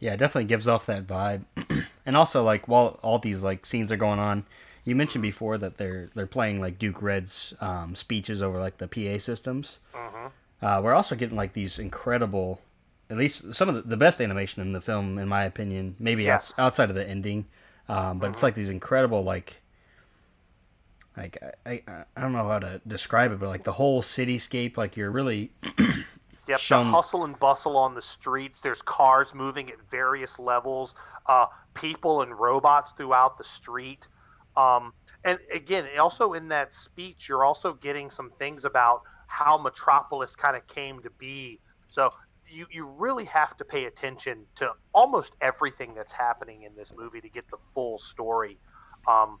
[0.00, 1.44] Yeah, it definitely gives off that vibe.
[2.06, 4.44] and also like while all these like scenes are going on,
[4.86, 8.88] you mentioned before that they're they're playing like Duke Red's um, speeches over like the
[8.88, 9.78] PA systems.
[9.92, 10.64] Mm-hmm.
[10.64, 12.60] Uh, we're also getting like these incredible,
[13.10, 15.96] at least some of the, the best animation in the film, in my opinion.
[15.98, 16.54] Maybe yes.
[16.56, 17.46] outside of the ending,
[17.88, 18.34] um, but mm-hmm.
[18.34, 19.60] it's like these incredible like
[21.16, 24.76] like I, I I don't know how to describe it, but like the whole cityscape,
[24.76, 25.50] like you're really
[26.48, 28.60] Yep, the hustle and bustle on the streets.
[28.60, 30.94] There's cars moving at various levels,
[31.26, 34.06] uh, people and robots throughout the street.
[34.56, 34.92] Um,
[35.24, 40.56] and again, also in that speech, you're also getting some things about how Metropolis kind
[40.56, 41.60] of came to be.
[41.88, 42.10] So
[42.50, 47.20] you, you really have to pay attention to almost everything that's happening in this movie
[47.20, 48.58] to get the full story.
[49.06, 49.38] Um,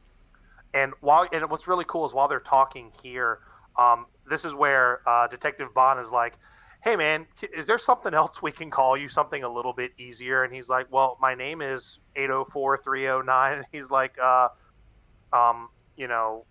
[0.74, 3.40] and while and what's really cool is while they're talking here,
[3.78, 6.34] um, this is where uh, Detective Bond is like,
[6.82, 9.08] "Hey man, is there something else we can call you?
[9.08, 12.44] Something a little bit easier?" And he's like, "Well, my name is eight zero oh
[12.44, 13.58] four three zero oh nine.
[13.58, 14.48] And he's like, uh,
[15.36, 16.44] um, you know,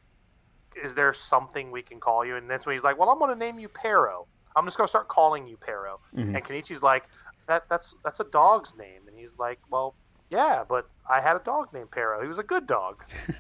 [0.82, 2.36] is there something we can call you?
[2.36, 4.28] And that's when he's like, "Well, I'm going to name you Pero.
[4.56, 6.36] I'm just going to start calling you Pero." Mm-hmm.
[6.36, 7.06] And Kenichi's like,
[7.48, 9.96] "That that's that's a dog's name." And he's like, "Well,
[10.30, 12.22] yeah, but I had a dog named Pero.
[12.22, 13.04] He was a good dog."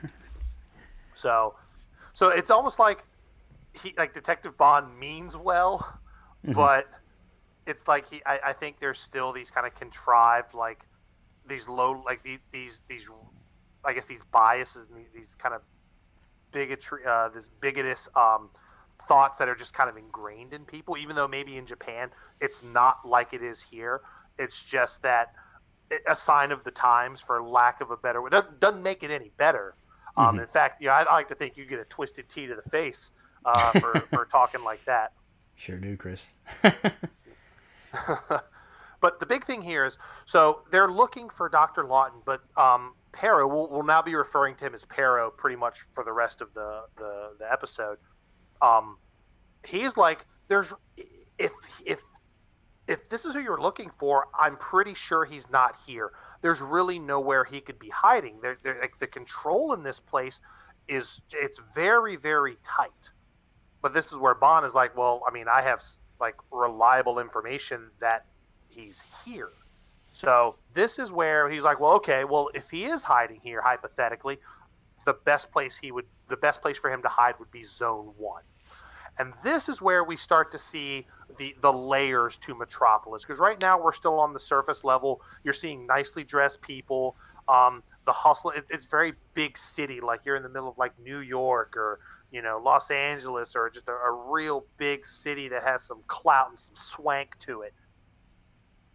[1.16, 1.56] So,
[2.14, 3.04] so it's almost like
[3.74, 5.80] he like Detective Bond means well,
[6.46, 6.54] mm-hmm.
[6.54, 6.88] but
[7.66, 8.22] it's like he.
[8.26, 10.86] I, I, think there's still these kind of contrived like
[11.48, 13.10] these low like these these these
[13.86, 15.62] I guess these biases and these, kind of
[16.52, 18.50] bigotry uh, this bigotous um,
[19.08, 22.10] thoughts that are just kind of ingrained in people, even though maybe in Japan
[22.42, 24.02] it's not like it is here.
[24.38, 25.34] It's just that
[26.08, 29.12] a sign of the times, for lack of a better word, doesn't, doesn't make it
[29.12, 29.76] any better.
[30.18, 30.40] Um, mm-hmm.
[30.40, 32.56] In fact, you know, I, I, like to think you get a twisted tea to
[32.56, 33.12] the face
[33.46, 35.14] uh, for, for talking like that.
[35.56, 36.34] Sure do, Chris.
[39.02, 41.86] but the big thing here is so they're looking for Dr.
[41.86, 45.80] Lawton, but um, Pero, we'll, we'll, now be referring to him as Pero pretty much
[45.94, 47.98] for the rest of the, the, the episode.
[48.62, 48.98] Um,
[49.66, 50.74] he's like, there's
[51.38, 51.52] if
[51.86, 52.02] if
[52.88, 56.12] if this is who you're looking for, I'm pretty sure he's not here.
[56.42, 58.42] There's really nowhere he could be hiding.
[58.42, 60.42] There, like the control in this place
[60.88, 63.12] is it's very very tight.
[63.82, 65.82] But this is where Bond is like, well, I mean, I have
[66.20, 68.26] like reliable information that
[68.68, 69.52] he's here.
[70.16, 74.40] So this is where he's like, well, okay, well, if he is hiding here, hypothetically,
[75.04, 78.14] the best place he would, the best place for him to hide would be Zone
[78.18, 78.44] One.
[79.20, 81.06] And this is where we start to see
[81.38, 85.22] the the layers to Metropolis because right now we're still on the surface level.
[85.44, 87.18] You're seeing nicely dressed people.
[87.50, 90.98] Um, the hustle it, it's very big city like you're in the middle of like
[90.98, 92.00] New York or
[92.32, 96.52] you know Los Angeles or just a, a real big city that has some clout
[96.52, 97.74] and some swank to it.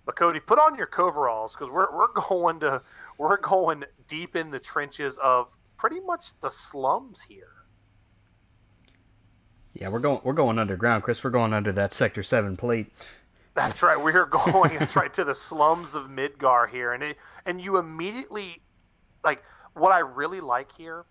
[0.04, 2.82] But Cody, put on your coveralls because we're we're going to
[3.18, 7.52] we're going deep in the trenches of pretty much the slums here.
[9.74, 11.22] Yeah, we're going we're going underground, Chris.
[11.22, 12.92] We're going under that Sector Seven plate.
[13.54, 14.00] That's right.
[14.00, 14.78] We're going.
[14.78, 18.62] that's right to the slums of Midgar here, and it and you immediately
[19.22, 19.42] like
[19.74, 21.04] what I really like here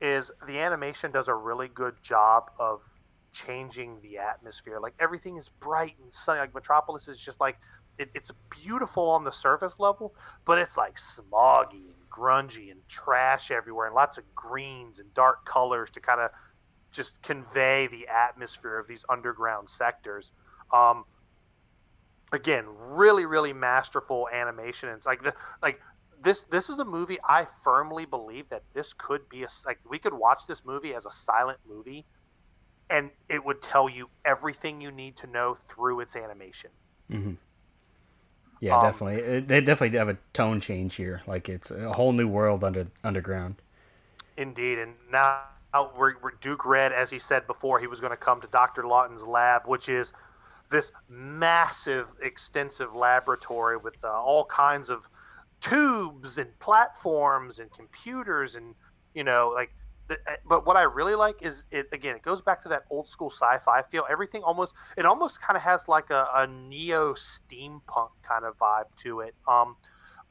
[0.00, 2.82] is the animation does a really good job of
[3.32, 4.78] changing the atmosphere.
[4.80, 6.40] Like everything is bright and sunny.
[6.40, 7.58] Like Metropolis is just like
[7.98, 13.50] it, it's beautiful on the surface level, but it's like smoggy and grungy and trash
[13.50, 16.30] everywhere, and lots of greens and dark colors to kind of
[16.92, 20.32] just convey the atmosphere of these underground sectors.
[20.72, 21.04] Um,
[22.32, 24.88] again, really, really masterful animation.
[24.88, 25.80] It's like the like
[26.22, 26.46] this.
[26.46, 30.14] This is a movie I firmly believe that this could be a like we could
[30.14, 32.06] watch this movie as a silent movie,
[32.90, 36.70] and it would tell you everything you need to know through its animation.
[37.10, 37.34] Mm-hmm.
[38.60, 39.22] Yeah, um, definitely.
[39.22, 41.22] It, they definitely have a tone change here.
[41.26, 43.56] Like it's a whole new world under underground.
[44.36, 45.42] Indeed, and now
[45.96, 48.86] we're, we're Duke Red, as he said before, he was going to come to Dr.
[48.86, 50.12] Lawton's lab, which is
[50.70, 55.08] this massive, extensive laboratory with uh, all kinds of
[55.60, 58.74] tubes and platforms and computers and
[59.14, 59.74] you know like
[60.48, 62.16] but what I really like is it again.
[62.16, 64.06] It goes back to that old school sci-fi feel.
[64.08, 68.84] Everything almost it almost kind of has like a, a neo steampunk kind of vibe
[68.98, 69.34] to it.
[69.48, 69.76] Um,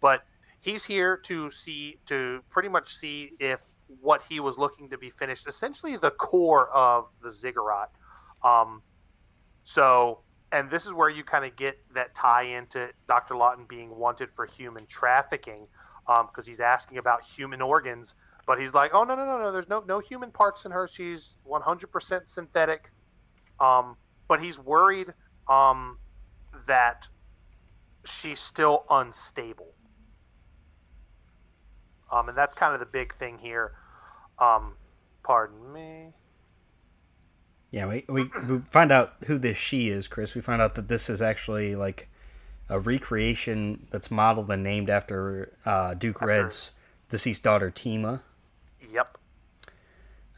[0.02, 0.24] but
[0.62, 3.62] he's here to see to pretty much see if
[4.02, 7.92] what he was looking to be finished, essentially the core of the ziggurat.
[8.44, 8.82] Um,
[9.64, 13.36] so, and this is where you kind of get that tie into Dr.
[13.36, 15.68] Lawton being wanted for human trafficking
[16.06, 19.52] because um, he's asking about human organs, but he's like, oh no no no no,
[19.52, 20.88] there's no no human parts in her.
[20.88, 22.92] She's 100% synthetic.
[23.60, 25.14] Um, but he's worried
[25.50, 25.98] um,
[26.68, 27.08] that
[28.06, 29.74] she's still unstable.
[32.12, 33.74] Um, and that's kind of the big thing here.
[34.40, 34.74] Um,
[35.24, 36.14] pardon me.
[37.72, 40.36] Yeah, we, we, we find out who this she is, Chris.
[40.36, 42.08] We find out that this is actually like
[42.70, 46.28] a recreation that's modeled and named after uh, Duke after...
[46.28, 46.72] Red's
[47.10, 48.22] deceased daughter, Tima.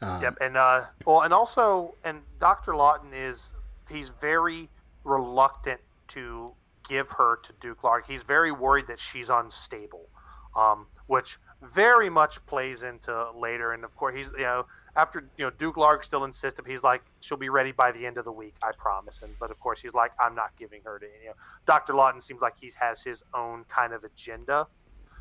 [0.00, 0.10] Yep.
[0.10, 3.52] Um, yep, and uh, well, and also, and Doctor Lawton is
[3.90, 4.68] he's very
[5.04, 6.52] reluctant to
[6.88, 8.02] give her to Duke Larg.
[8.06, 10.08] He's very worried that she's unstable,
[10.56, 13.72] um, which very much plays into later.
[13.72, 17.02] And of course, he's you know after you know Duke Larg still insisted he's like
[17.20, 19.22] she'll be ready by the end of the week, I promise.
[19.22, 21.34] And but of course he's like I'm not giving her to you know
[21.66, 24.66] Doctor Lawton seems like he has his own kind of agenda.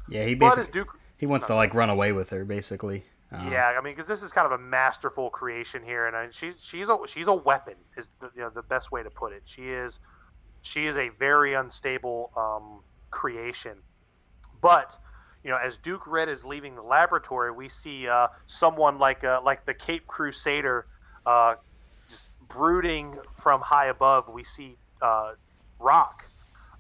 [0.10, 3.06] Yeah, he basically Duke, he wants to like run away with her basically.
[3.32, 6.28] Uh, yeah, I mean, because this is kind of a masterful creation here, and I,
[6.32, 9.34] she's she's a she's a weapon is the, you know the best way to put
[9.34, 9.42] it.
[9.46, 10.00] She is
[10.62, 13.80] she is a very unstable um, creation,
[14.62, 14.98] but
[15.44, 19.42] you know, as Duke Red is leaving the laboratory, we see uh, someone like uh,
[19.44, 20.88] like the Cape Crusader,
[21.26, 21.56] uh,
[22.10, 24.30] just brooding from high above.
[24.30, 25.34] We see uh,
[25.80, 26.26] Rock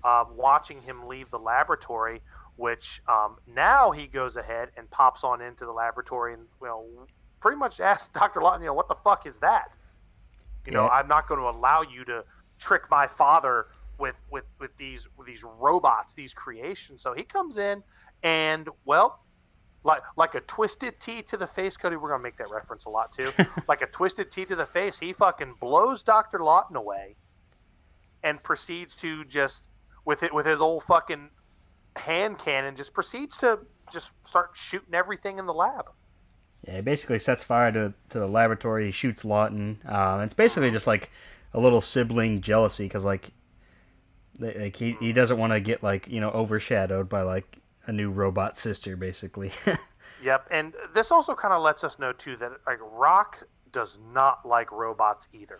[0.03, 2.21] um, watching him leave the laboratory,
[2.57, 6.85] which um, now he goes ahead and pops on into the laboratory and well,
[7.39, 9.69] pretty much asks Doctor Lawton, you know, what the fuck is that?
[10.65, 10.79] You yeah.
[10.79, 12.25] know, I'm not going to allow you to
[12.59, 13.67] trick my father
[13.99, 17.01] with with with these with these robots, these creations.
[17.01, 17.83] So he comes in
[18.23, 19.23] and well,
[19.83, 21.95] like like a twisted tea to the face, Cody.
[21.95, 23.31] We're gonna make that reference a lot too.
[23.67, 27.15] like a twisted tea to the face, he fucking blows Doctor Lawton away,
[28.23, 29.67] and proceeds to just
[30.05, 31.29] with it with his old fucking
[31.97, 33.59] hand cannon, just proceeds to
[33.91, 35.91] just start shooting everything in the lab.
[36.65, 38.87] Yeah, he basically sets fire to, to the laboratory.
[38.87, 39.79] He shoots Lawton.
[39.85, 41.11] Um, it's basically just like
[41.53, 43.31] a little sibling jealousy because like,
[44.39, 48.09] like he, he doesn't want to get like you know overshadowed by like a new
[48.09, 49.51] robot sister, basically.
[50.23, 54.45] yep, and this also kind of lets us know too that like Rock does not
[54.45, 55.59] like robots either,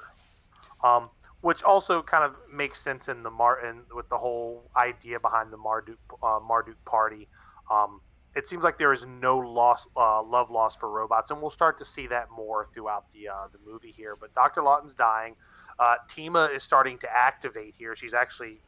[0.83, 1.09] um,
[1.41, 5.57] which also kind of makes sense in the Martin with the whole idea behind the
[5.57, 7.27] Marduk uh, Marduk party.
[7.71, 8.01] Um,
[8.35, 11.77] it seems like there is no loss, uh, love lost for robots, and we'll start
[11.79, 14.15] to see that more throughout the uh, the movie here.
[14.19, 15.35] But Doctor Lawton's dying.
[15.79, 17.95] Uh, Tima is starting to activate here.
[17.95, 18.61] She's actually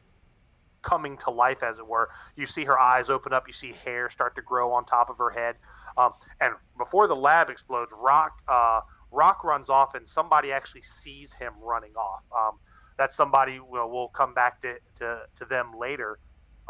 [0.82, 2.08] coming to life, as it were.
[2.36, 3.46] You see her eyes open up.
[3.46, 5.56] You see hair start to grow on top of her head.
[5.96, 8.80] Um, and before the lab explodes, Rock uh,
[9.10, 12.22] Rock runs off, and somebody actually sees him running off.
[12.36, 12.58] Um,
[13.00, 16.18] that somebody will we'll come back to, to, to them later.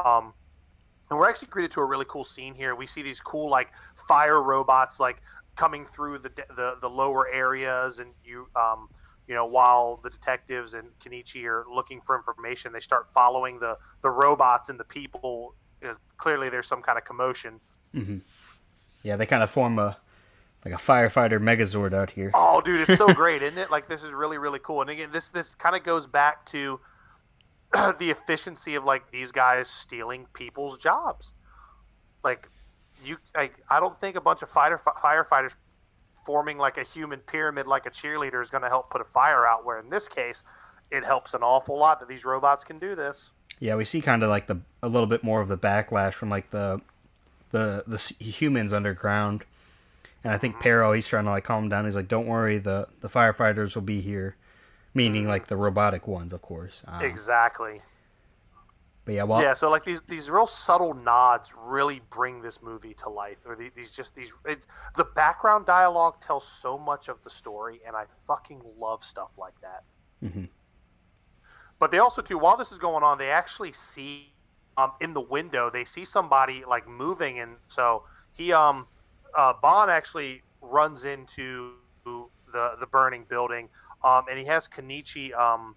[0.04, 0.32] Um,
[1.10, 2.76] and we're actually greeted to a really cool scene here.
[2.76, 3.70] We see these cool like
[4.06, 5.22] fire robots like
[5.56, 8.88] coming through the the, the lower areas, and you um,
[9.26, 13.76] you know, while the detectives and Kenichi are looking for information, they start following the
[14.02, 15.54] the robots and the people.
[16.16, 17.60] Clearly, there's some kind of commotion.
[17.94, 18.18] Mm-hmm.
[19.02, 19.96] Yeah, they kind of form a
[20.64, 22.30] like a firefighter Megazord out here.
[22.34, 23.70] Oh, dude, it's so great, isn't it?
[23.70, 24.80] Like this is really really cool.
[24.80, 26.80] And again, this this kind of goes back to
[27.72, 31.34] the efficiency of like these guys stealing people's jobs.
[32.22, 32.48] Like
[33.04, 35.54] you, like I don't think a bunch of fighter firefighters
[36.24, 39.46] forming like a human pyramid like a cheerleader is going to help put a fire
[39.46, 40.44] out where in this case
[40.90, 44.22] it helps an awful lot that these robots can do this yeah we see kind
[44.22, 46.80] of like the a little bit more of the backlash from like the
[47.52, 49.44] the the humans underground
[50.24, 50.60] and i think.
[50.60, 53.74] Pero he's trying to like calm him down he's like don't worry the the firefighters
[53.74, 54.36] will be here
[54.94, 55.30] meaning mm-hmm.
[55.30, 57.80] like the robotic ones of course um, exactly
[59.04, 59.54] but yeah, well, yeah.
[59.54, 63.38] So like these these real subtle nods really bring this movie to life.
[63.46, 67.96] Or these just these it's, the background dialogue tells so much of the story, and
[67.96, 69.84] I fucking love stuff like that.
[70.22, 70.44] Mm-hmm.
[71.78, 74.34] But they also too, while this is going on, they actually see
[74.76, 78.86] um, in the window they see somebody like moving, and so he um
[79.36, 81.72] uh, Bond actually runs into
[82.04, 83.68] the the burning building,
[84.04, 85.76] um, and he has Kenichi um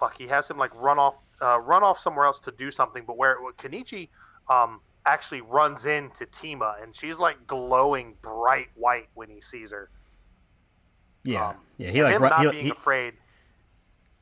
[0.00, 3.04] fuck he has him like run off uh, run off somewhere else to do something,
[3.06, 4.08] but where Kenichi
[4.48, 9.90] um, actually runs into Tima, and she's like glowing bright white when he sees her.
[11.22, 13.14] Yeah, um, yeah, he like him run, not he, being he, afraid.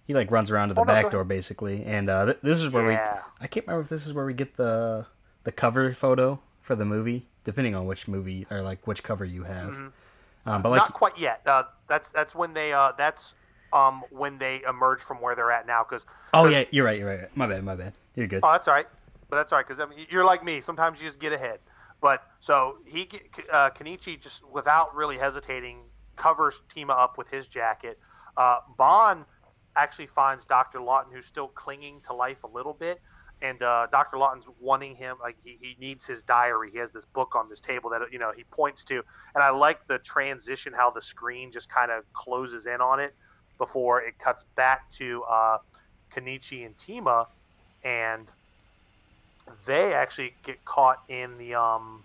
[0.07, 2.61] He like runs around to the oh, back no, door basically, and uh, th- this
[2.61, 3.15] is where yeah.
[3.15, 3.21] we.
[3.41, 5.07] I can't remember if this is where we get the
[5.45, 9.45] the cover photo for the movie, depending on which movie or like which cover you
[9.45, 9.71] have.
[9.71, 9.89] Mm-hmm.
[10.45, 11.41] Um, but like, not quite yet.
[11.47, 13.33] Uh, that's that's when they uh, that's
[13.73, 15.83] um, when they emerge from where they're at now.
[15.83, 17.35] Because oh yeah, you're right, you're right.
[17.35, 17.95] My bad, my bad.
[18.15, 18.41] You're good.
[18.43, 18.87] Oh, that's all right.
[19.31, 20.61] But that's all right because I mean, you're like me.
[20.61, 21.61] Sometimes you just get ahead.
[22.03, 23.09] But so he,
[23.51, 25.79] uh, Kenichi, just without really hesitating,
[26.17, 27.99] covers Tima up with his jacket.
[28.37, 29.25] Uh, Bond
[29.75, 33.01] actually finds Doctor Lawton, who's still clinging to life a little bit,
[33.43, 36.71] and uh, Doctor Lawton's wanting him like he, he needs his diary.
[36.73, 39.03] He has this book on this table that you know he points to,
[39.35, 43.15] and I like the transition how the screen just kind of closes in on it
[43.57, 45.59] before it cuts back to uh,
[46.15, 47.27] Kenichi and Tima,
[47.85, 48.31] and
[49.67, 52.03] they actually get caught in the um,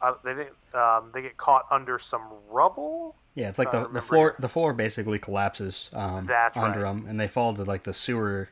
[0.00, 0.48] uh, they
[0.78, 3.16] um, they get caught under some rubble.
[3.34, 6.88] Yeah, it's like the, the floor the floor basically collapses um, That's under right.
[6.88, 8.48] them, and they fall to like the sewer,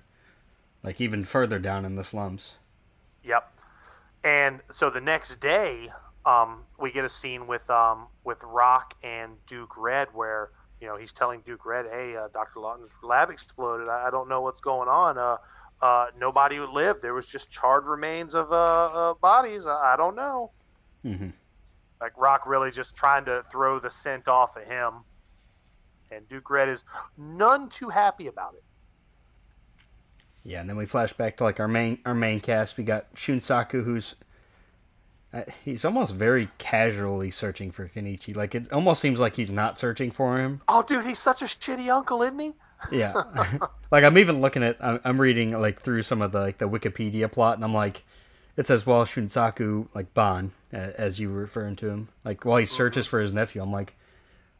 [0.84, 2.54] like even further down in the slums.
[3.24, 3.50] Yep.
[4.22, 5.88] And so the next day,
[6.24, 10.50] um, we get a scene with um, with Rock and Duke Red where
[10.84, 13.88] you know, he's telling Duke Red, "Hey, uh, Doctor Lawton's lab exploded.
[13.88, 15.16] I, I, don't know what's going on.
[15.16, 15.38] Uh,
[15.80, 17.00] uh, nobody lived.
[17.00, 18.54] There was just charred remains of uh,
[18.92, 19.64] uh, bodies.
[19.64, 20.50] I, I, don't know."
[21.02, 21.30] Mm-hmm.
[22.02, 25.04] Like Rock really just trying to throw the scent off of him,
[26.10, 26.84] and Duke Red is
[27.16, 28.62] none too happy about it.
[30.44, 32.76] Yeah, and then we flash back to like our main our main cast.
[32.76, 34.14] We got Shunsaku, who's
[35.32, 38.36] uh, he's almost very casually searching for Kenichi.
[38.36, 40.60] Like it almost seems like he's not searching for him.
[40.68, 42.52] Oh, dude, he's such a shitty uncle, isn't he?
[42.92, 43.14] Yeah.
[43.90, 46.68] like I'm even looking at I'm, I'm, reading like through some of the like the
[46.68, 48.04] Wikipedia plot, and I'm like,
[48.56, 52.08] it says well Shunsaku like Ban as you were referring to him.
[52.24, 53.10] Like while he searches mm-hmm.
[53.10, 53.96] for his nephew, I'm like,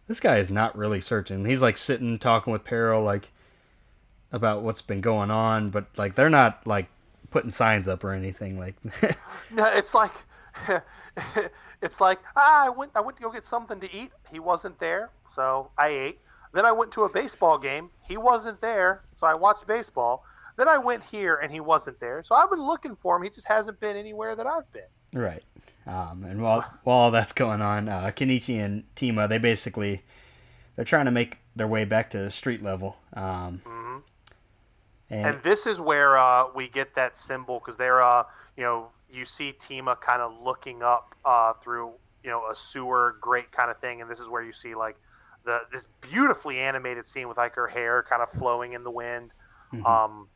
[0.08, 1.44] this guy is not really searching.
[1.44, 3.30] He's like sitting talking with Pero like
[4.34, 6.88] about what's been going on, but like they're not like
[7.30, 8.74] putting signs up or anything like.
[9.50, 10.12] no, it's like
[11.82, 14.10] it's like ah, I went I went to go get something to eat.
[14.32, 16.20] He wasn't there, so I ate.
[16.52, 17.90] Then I went to a baseball game.
[18.06, 20.24] He wasn't there, so I watched baseball.
[20.56, 23.22] Then I went here and he wasn't there, so I've been looking for him.
[23.22, 24.82] He just hasn't been anywhere that I've been.
[25.20, 25.42] Right.
[25.86, 30.02] Um, and while while all that's going on, uh, Kenichi and Tima they basically
[30.74, 32.96] they're trying to make their way back to street level.
[33.12, 33.98] Um, mm-hmm.
[35.14, 38.24] And, and, this is where uh, we get that symbol because they're uh,
[38.56, 41.92] you know you see Tima kind of looking up uh, through
[42.22, 44.96] you know a sewer grate kind of thing, and this is where you see like
[45.44, 49.32] the this beautifully animated scene with like her hair kind of flowing in the wind.
[49.72, 49.86] Mm-hmm.
[49.86, 50.28] Um,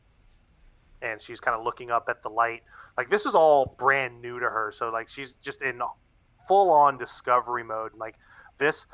[1.01, 2.61] and she's kind of looking up at the light.
[2.97, 5.81] Like this is all brand new to her, so like she's just in
[6.47, 7.91] full on discovery mode.
[7.95, 8.15] Like
[8.57, 8.85] this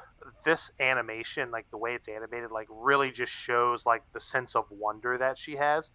[0.44, 4.66] this animation, like the way it's animated, like really just shows like the sense of
[4.72, 5.92] wonder that she has.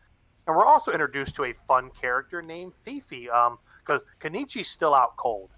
[0.47, 5.17] And we're also introduced to a fun character named Fifi, um, because Kenichi's still out
[5.17, 5.51] cold.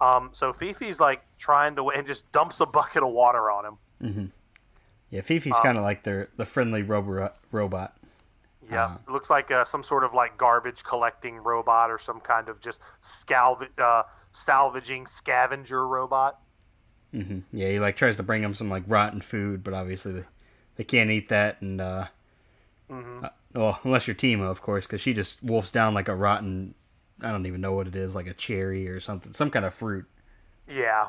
[0.00, 3.78] Um, so Fifi's like trying to and just dumps a bucket of water on him.
[4.02, 4.26] Mm-hmm.
[5.10, 7.96] Yeah, Fifi's um, kind of like their the friendly robo- robot.
[8.70, 12.20] Yeah, uh, it looks like uh, some sort of like garbage collecting robot or some
[12.20, 14.02] kind of just scalv- uh,
[14.32, 16.40] salvaging scavenger robot.
[17.16, 17.38] Mm-hmm.
[17.56, 20.24] Yeah, he like tries to bring them some like rotten food, but obviously they,
[20.76, 21.62] they can't eat that.
[21.62, 22.06] And uh,
[22.90, 23.24] mm-hmm.
[23.24, 26.74] uh well, unless you're Tima, of course, because she just wolfs down like a rotten.
[27.22, 29.72] I don't even know what it is, like a cherry or something, some kind of
[29.72, 30.04] fruit.
[30.68, 31.08] Yeah.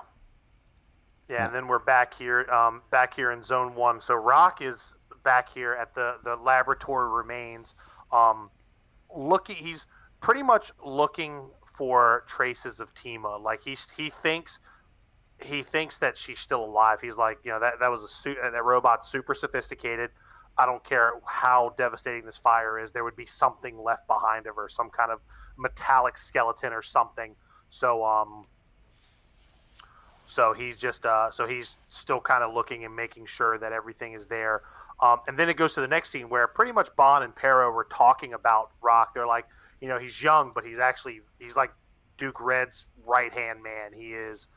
[1.30, 3.99] Yeah, and then we're back here, um, back here in Zone One.
[3.99, 4.95] So Rock is
[5.26, 7.76] back here at the the laboratory remains.
[8.14, 8.49] Um,
[9.14, 9.88] looking, he's
[10.22, 13.41] pretty much looking for traces of Tima.
[13.41, 14.62] Like he's he thinks
[15.44, 17.00] he thinks that she's still alive.
[17.02, 20.10] He's like, you know, that that was a suit that robot's super sophisticated.
[20.58, 22.92] I don't care how devastating this fire is.
[22.92, 25.20] There would be something left behind of her, some kind of
[25.58, 27.36] metallic skeleton or something.
[27.70, 28.46] So, um,
[30.26, 34.14] so he's just, uh, so he's still kind of looking and making sure that everything
[34.14, 34.64] is there.
[35.00, 37.70] Um, and then it goes to the next scene where pretty much Bond and Pero
[37.70, 39.14] were talking about Rock.
[39.14, 39.46] They're like,
[39.80, 41.72] you know, he's young, but he's actually he's like
[42.18, 43.94] Duke Red's right hand man.
[43.94, 44.48] He is,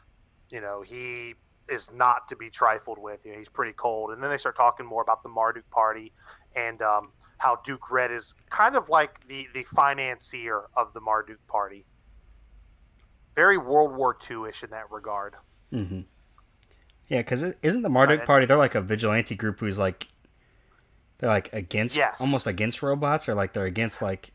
[0.53, 1.35] you know, he
[1.69, 3.25] is not to be trifled with.
[3.25, 4.11] You know, he's pretty cold.
[4.11, 6.13] And then they start talking more about the Marduk party
[6.57, 11.45] and um, how Duke Red is kind of like the the financier of the Marduk
[11.47, 11.87] party.
[13.35, 15.37] Very World War II ish in that regard.
[15.73, 16.01] Mm-hmm.
[17.09, 18.47] Yeah, because isn't the Marduk Party?
[18.47, 20.07] They're like a vigilante group who's like
[21.19, 22.21] they're like against, yes.
[22.21, 24.33] almost against robots, or like they're against like.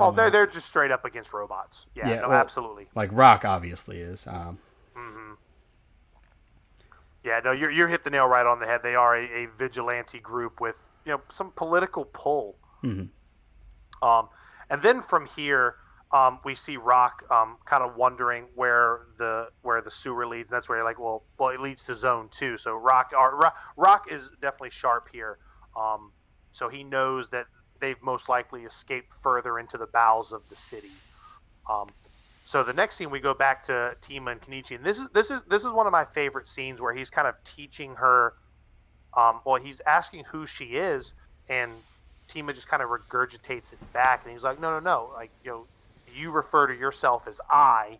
[0.00, 1.86] Oh, they're they're just straight up against robots.
[1.94, 2.86] Yeah, yeah no, well, absolutely.
[2.94, 4.26] Like Rock obviously is.
[4.26, 4.58] Um,
[4.96, 5.32] mm-hmm.
[7.24, 8.82] Yeah, no, you're you're hit the nail right on the head.
[8.82, 12.56] They are a, a vigilante group with you know some political pull.
[12.84, 14.06] Mm-hmm.
[14.06, 14.28] Um,
[14.70, 15.76] and then from here,
[16.12, 20.56] um, we see Rock um, kind of wondering where the where the sewer leads, and
[20.56, 22.56] that's where you're like, well, well, it leads to Zone Two.
[22.56, 25.38] So Rock, Rock, Rock is definitely sharp here.
[25.76, 26.12] Um,
[26.50, 27.46] so he knows that
[27.80, 30.92] they've most likely escaped further into the bowels of the city.
[31.68, 31.88] Um,
[32.44, 35.30] so the next scene, we go back to Tima and Kenichi, and this is this
[35.30, 38.34] is this is one of my favorite scenes where he's kind of teaching her.
[39.16, 41.14] Um, well, he's asking who she is,
[41.48, 41.72] and
[42.28, 45.10] Tima just kind of regurgitates it back, and he's like, "No, no, no!
[45.14, 45.66] Like, you know,
[46.14, 47.98] you refer to yourself as I.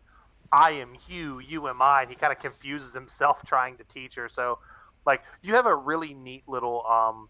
[0.51, 2.03] I am you, you am I.
[2.03, 4.29] And he kind of confuses himself trying to teach her.
[4.29, 4.59] So,
[5.07, 7.29] like, you have a really neat little um,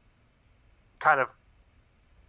[0.98, 1.30] kind of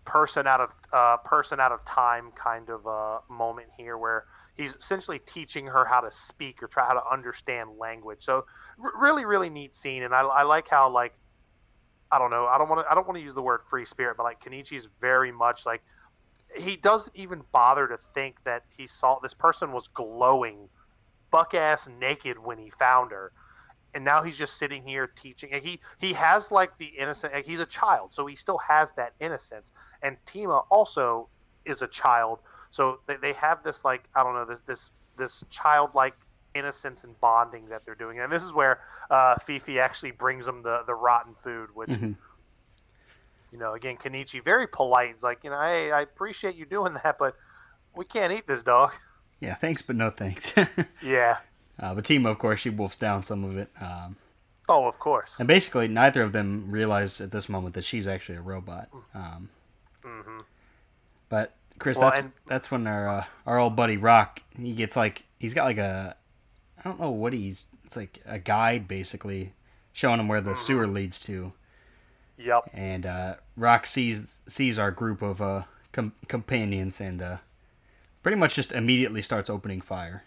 [0.10, 4.76] person out of uh, person out of time kind of uh, moment here where he's
[4.76, 8.24] essentially teaching her how to speak or try how to understand language.
[8.24, 8.46] So,
[8.84, 11.14] r- really, really neat scene, and I, I like how like
[12.12, 13.86] I don't know, I don't want to I don't want to use the word free
[13.86, 15.84] spirit, but like Kenichi's very much like
[16.58, 20.70] he doesn't even bother to think that he saw this person was glowing
[21.30, 23.32] buck ass naked when he found her
[23.94, 27.46] and now he's just sitting here teaching and he he has like the innocent like
[27.46, 29.72] he's a child so he still has that innocence
[30.02, 31.28] and tima also
[31.66, 32.40] is a child
[32.72, 36.16] so they, they have this like i don't know this this this childlike
[36.56, 38.80] innocence and bonding that they're doing and this is where
[39.12, 42.12] uh, fifi actually brings them the the rotten food which mm-hmm
[43.52, 45.12] you know, again, Kenichi very polite.
[45.14, 47.36] He's like, you know, hey, I appreciate you doing that, but
[47.96, 48.94] we can't eat this dog.
[49.40, 50.54] Yeah, thanks, but no thanks.
[51.04, 51.38] yeah.
[51.80, 53.70] Uh, but Tima, of course, she wolfs down some of it.
[53.80, 54.18] Um,
[54.68, 55.40] oh, of course.
[55.40, 58.90] And basically, neither of them realize at this moment that she's actually a robot.
[59.14, 59.50] Um,
[60.04, 60.40] mm-hmm.
[61.30, 62.32] But Chris, well, that's and...
[62.48, 66.16] that's when our uh, our old buddy Rock he gets like he's got like a
[66.78, 69.54] I don't know what he's it's like a guide basically
[69.94, 70.66] showing him where the mm-hmm.
[70.66, 71.54] sewer leads to.
[72.38, 72.70] Yep.
[72.74, 77.38] And uh, Rock sees sees our group of uh, com- companions and uh,
[78.24, 80.24] pretty much just immediately starts opening fire.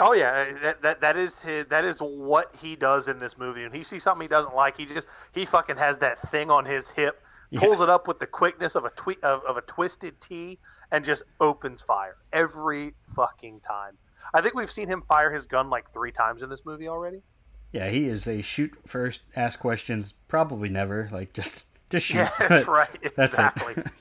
[0.00, 3.36] Oh yeah, uh, that, that that is his, that is what he does in this
[3.36, 3.62] movie.
[3.62, 6.64] When he sees something he doesn't like, he just he fucking has that thing on
[6.64, 7.22] his hip,
[7.56, 7.84] pulls yeah.
[7.84, 10.58] it up with the quickness of a twi- of, of a twisted tea,
[10.92, 13.98] and just opens fire every fucking time.
[14.32, 17.22] I think we've seen him fire his gun like three times in this movie already.
[17.72, 21.08] Yeah, he is a shoot first, ask questions, probably never.
[21.12, 22.18] Like just just shoot.
[22.18, 22.88] Yeah, that's right.
[23.02, 23.82] Exactly.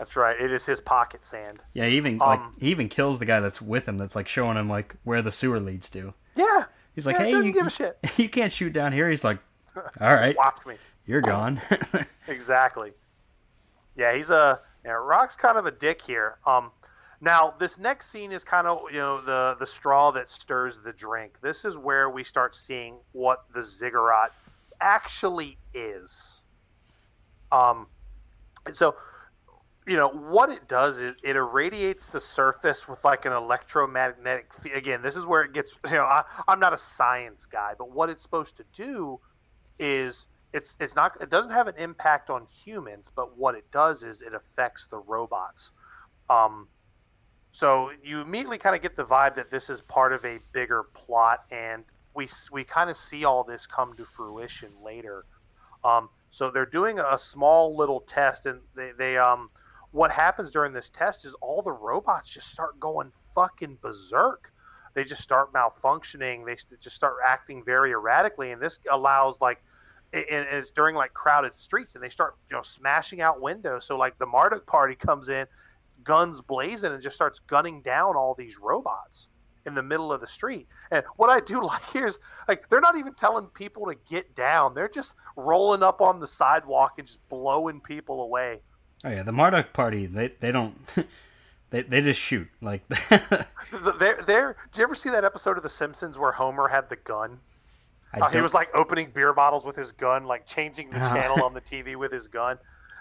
[0.00, 0.40] That's right.
[0.40, 1.58] It is his pocket sand.
[1.74, 3.98] Yeah, he even um, like he even kills the guy that's with him.
[3.98, 6.14] That's like showing him like where the sewer leads to.
[6.34, 6.64] Yeah.
[6.94, 7.98] He's like, yeah, hey, you, give a shit.
[8.16, 9.10] you can't shoot down here.
[9.10, 9.40] He's like,
[9.76, 10.76] all right, watch me.
[11.04, 11.60] You're gone.
[12.28, 12.92] exactly.
[13.94, 16.38] Yeah, he's a yeah, Rock's kind of a dick here.
[16.46, 16.70] Um,
[17.20, 20.94] now this next scene is kind of you know the the straw that stirs the
[20.94, 21.42] drink.
[21.42, 24.32] This is where we start seeing what the ziggurat
[24.80, 26.40] actually is.
[27.52, 27.86] Um,
[28.72, 28.96] so
[29.90, 35.02] you know what it does is it irradiates the surface with like an electromagnetic again
[35.02, 38.08] this is where it gets you know I, i'm not a science guy but what
[38.08, 39.18] it's supposed to do
[39.80, 44.02] is it's it's not it doesn't have an impact on humans but what it does
[44.02, 45.72] is it affects the robots.
[46.28, 46.68] Um
[47.52, 50.84] so you immediately kind of get the vibe that this is part of a bigger
[50.94, 51.84] plot and
[52.14, 55.24] we we kind of see all this come to fruition later.
[55.84, 59.50] Um so they're doing a small little test and they, they um
[59.92, 64.52] what happens during this test is all the robots just start going fucking berserk.
[64.94, 66.44] They just start malfunctioning.
[66.46, 69.62] They just start acting very erratically, and this allows like,
[70.12, 73.84] and it's during like crowded streets, and they start you know smashing out windows.
[73.84, 75.46] So like the Marduk party comes in,
[76.02, 79.28] guns blazing, and just starts gunning down all these robots
[79.66, 80.66] in the middle of the street.
[80.90, 82.18] And what I do like here is
[82.48, 84.74] like they're not even telling people to get down.
[84.74, 88.62] They're just rolling up on the sidewalk and just blowing people away.
[89.04, 90.06] Oh yeah, the Marduk party.
[90.06, 90.76] They they don't.
[91.70, 92.86] they they just shoot like.
[93.98, 96.96] they're, they're, did you ever see that episode of The Simpsons where Homer had the
[96.96, 97.40] gun?
[98.12, 101.54] Uh, he was like opening beer bottles with his gun, like changing the channel on
[101.54, 102.58] the TV with his gun.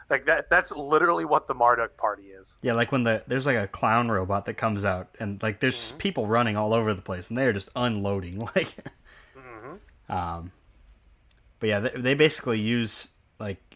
[0.10, 0.50] Like that.
[0.50, 2.56] That's literally what the Marduk party is.
[2.62, 5.76] Yeah, like when the there's like a clown robot that comes out, and like there's
[5.76, 5.98] mm-hmm.
[5.98, 8.40] people running all over the place, and they are just unloading.
[8.56, 8.76] Like,
[9.38, 10.12] mm-hmm.
[10.12, 10.52] um,
[11.60, 13.69] but yeah, they, they basically use like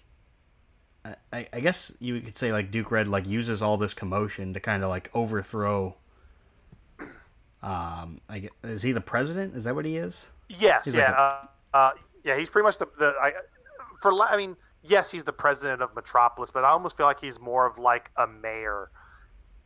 [1.06, 4.60] I, I guess you could say like Duke Red like uses all this commotion to
[4.60, 5.96] kind of like overthrow.
[7.62, 9.56] Um, I get, is he the president?
[9.56, 10.30] Is that what he is?
[10.50, 10.86] Yes.
[10.86, 11.12] He's yeah.
[11.12, 11.92] Like a, uh, uh,
[12.24, 12.38] yeah.
[12.38, 13.16] He's pretty much the the.
[13.22, 13.34] I,
[14.02, 17.40] for I mean, yes, he's the president of Metropolis, but I almost feel like he's
[17.40, 18.90] more of like a mayor.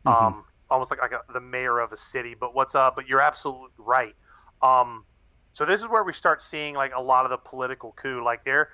[0.06, 0.24] Mm-hmm.
[0.24, 2.34] Um, almost like like a, the mayor of a city.
[2.38, 2.96] But what's up?
[2.96, 4.14] But you're absolutely right.
[4.62, 5.04] Um,
[5.52, 8.22] so this is where we start seeing like a lot of the political coup.
[8.24, 8.70] Like they're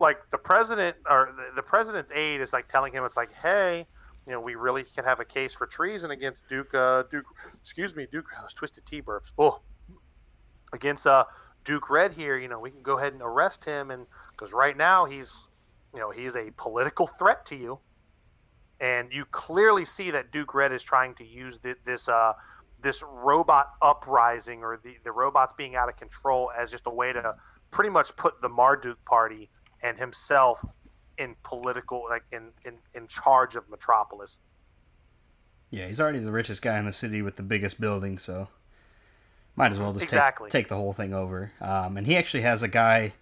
[0.00, 3.86] like the president or the, the, president's aide is like telling him it's like hey
[4.26, 7.26] you know we really can have a case for treason against duke uh, duke
[7.60, 9.60] excuse me duke oh, twisted tea burps oh
[10.72, 11.24] against uh
[11.64, 14.76] duke red here you know we can go ahead and arrest him and because right
[14.76, 15.48] now he's
[15.94, 17.78] you know he's a political threat to you.
[18.80, 22.32] And you clearly see that duke red is trying to use the, this uh
[22.82, 27.12] this robot uprising or the, the robots being out of control as just a way
[27.12, 27.34] to
[27.70, 29.50] pretty much put the Marduk party
[29.82, 30.78] and himself
[31.18, 34.38] in political like in, in in charge of metropolis.
[35.70, 38.48] Yeah he's already the richest guy in the city with the biggest building so
[39.56, 40.46] might as well just exactly.
[40.46, 41.52] take, take the whole thing over.
[41.60, 43.12] Um, and he actually has a guy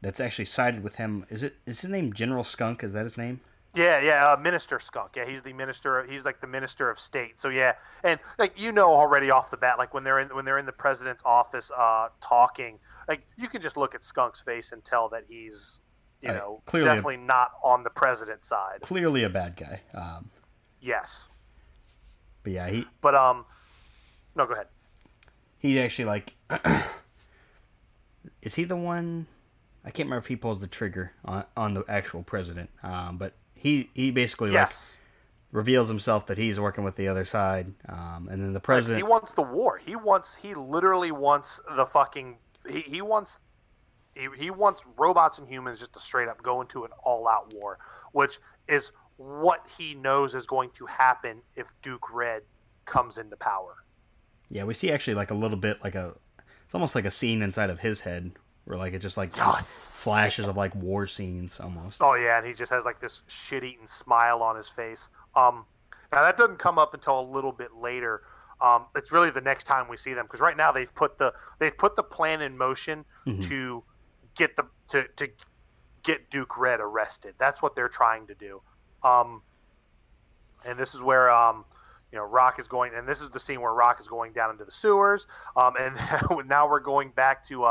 [0.00, 1.26] that's actually sided with him.
[1.28, 2.82] Is it is his name general skunk?
[2.82, 3.40] Is that his name
[3.74, 5.16] yeah, yeah, uh, Minister Skunk.
[5.16, 6.04] Yeah, he's the minister.
[6.04, 7.40] He's like the minister of state.
[7.40, 10.44] So yeah, and like you know already off the bat, like when they're in when
[10.44, 14.72] they're in the president's office uh, talking, like you can just look at Skunk's face
[14.72, 15.80] and tell that he's
[16.22, 18.80] you uh, know clearly definitely a, not on the president's side.
[18.80, 19.80] Clearly a bad guy.
[19.92, 20.30] Um,
[20.80, 21.28] yes.
[22.44, 22.86] But yeah, he.
[23.00, 23.44] But um,
[24.36, 24.68] no, go ahead.
[25.58, 26.34] He actually like.
[28.42, 29.26] is he the one?
[29.84, 32.70] I can't remember if he pulls the trigger on on the actual president.
[32.82, 34.92] Um, but he he basically yes.
[34.92, 38.98] like reveals himself that he's working with the other side, um, and then the president.
[38.98, 39.78] he wants the war.
[39.78, 40.36] He wants.
[40.36, 42.36] He literally wants the fucking.
[42.68, 43.40] He, he wants.
[44.14, 47.78] He, he wants robots and humans just to straight up go into an all-out war,
[48.12, 48.38] which
[48.68, 52.42] is what he knows is going to happen if Duke Red
[52.84, 53.76] comes into power.
[54.50, 56.12] Yeah, we see actually like a little bit like a.
[56.38, 58.32] It's almost like a scene inside of his head
[58.64, 62.02] where like it just like just flashes of like war scenes almost.
[62.02, 65.10] Oh yeah, and he just has like this shit-eating smile on his face.
[65.34, 65.66] Um,
[66.12, 68.22] now that doesn't come up until a little bit later.
[68.60, 71.34] Um, it's really the next time we see them because right now they've put the
[71.58, 73.40] they've put the plan in motion mm-hmm.
[73.40, 73.84] to
[74.34, 75.28] get the to, to
[76.02, 77.34] get Duke Red arrested.
[77.38, 78.62] That's what they're trying to do.
[79.02, 79.42] Um,
[80.64, 81.64] and this is where um,
[82.12, 84.50] you know Rock is going, and this is the scene where Rock is going down
[84.50, 85.96] into the sewers, um, and
[86.48, 87.64] now we're going back to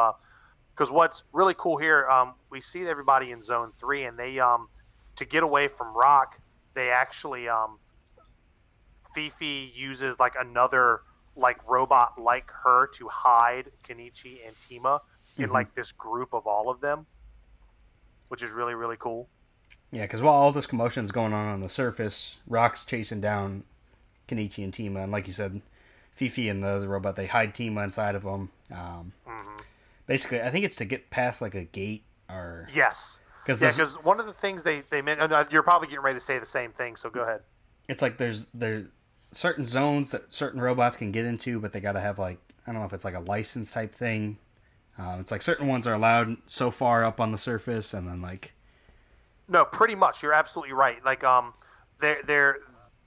[0.74, 4.68] because what's really cool here, um, we see everybody in Zone Three, and they um,
[5.16, 6.40] to get away from Rock,
[6.74, 7.78] they actually um,
[9.14, 11.02] Fifi uses like another
[11.36, 15.00] like robot like her to hide Kenichi and Tima
[15.38, 15.54] in Mhm.
[15.54, 17.06] like this group of all of them,
[18.28, 19.30] which is really really cool.
[19.92, 23.64] Yeah, because while all this commotion's going on on the surface, Rock's chasing down
[24.28, 25.62] Kenichi and Tima, and like you said,
[26.16, 28.52] Fifi and the other robot they hide Tima inside of them.
[28.72, 29.53] Um, hmm
[30.06, 33.20] basically, I think it's to get past like a gate or Yes.
[33.44, 36.04] because Yeah, because one of the things they they meant, and, uh, you're probably getting
[36.04, 36.96] ready to say the same thing.
[36.96, 37.42] So go ahead.
[37.88, 38.88] it's like there's there's
[39.32, 42.72] certain zones that certain robots can get into, but they got to have like I
[42.72, 44.38] don't know if it's like a license type thing.
[44.98, 48.22] Um, it's like certain ones are allowed so far up on the surface, and then
[48.22, 48.54] like
[49.48, 50.22] No, pretty much.
[50.24, 51.04] You're absolutely right.
[51.04, 51.54] Like um,
[52.00, 52.58] they're they're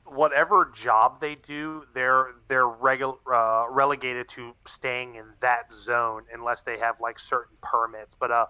[0.08, 6.62] whatever job they do, they're they're regu- uh, relegated to staying in that zone unless
[6.62, 8.14] they have like certain permits.
[8.14, 8.46] But uh,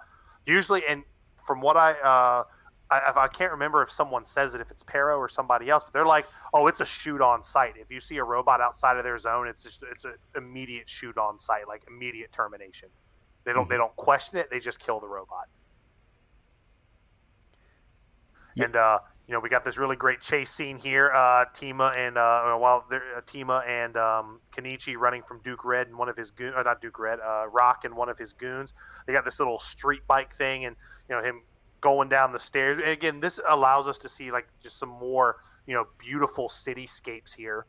[0.47, 1.05] usually, and
[1.45, 2.45] from what I uh.
[2.89, 5.93] I, I can't remember if someone says it, if it's Pero or somebody else, but
[5.93, 7.75] they're like, "Oh, it's a shoot on site.
[7.77, 11.19] If you see a robot outside of their zone, it's just it's an immediate shoot
[11.19, 12.89] on site, like immediate termination.
[13.43, 14.51] They don't they don't question it.
[14.53, 15.49] They just kill the robot."
[18.55, 18.67] Yep.
[18.67, 21.11] And uh, you know, we got this really great chase scene here.
[21.13, 25.99] Uh, Tima and uh, while uh, Tima and um, Kenichi running from Duke Red and
[25.99, 28.73] one of his goon, uh, not Duke Red, uh, Rock and one of his goons.
[29.07, 30.77] They got this little street bike thing, and
[31.09, 31.43] you know him
[31.81, 32.79] going down the stairs.
[32.79, 37.35] And again, this allows us to see like just some more you know beautiful cityscapes
[37.35, 37.67] here.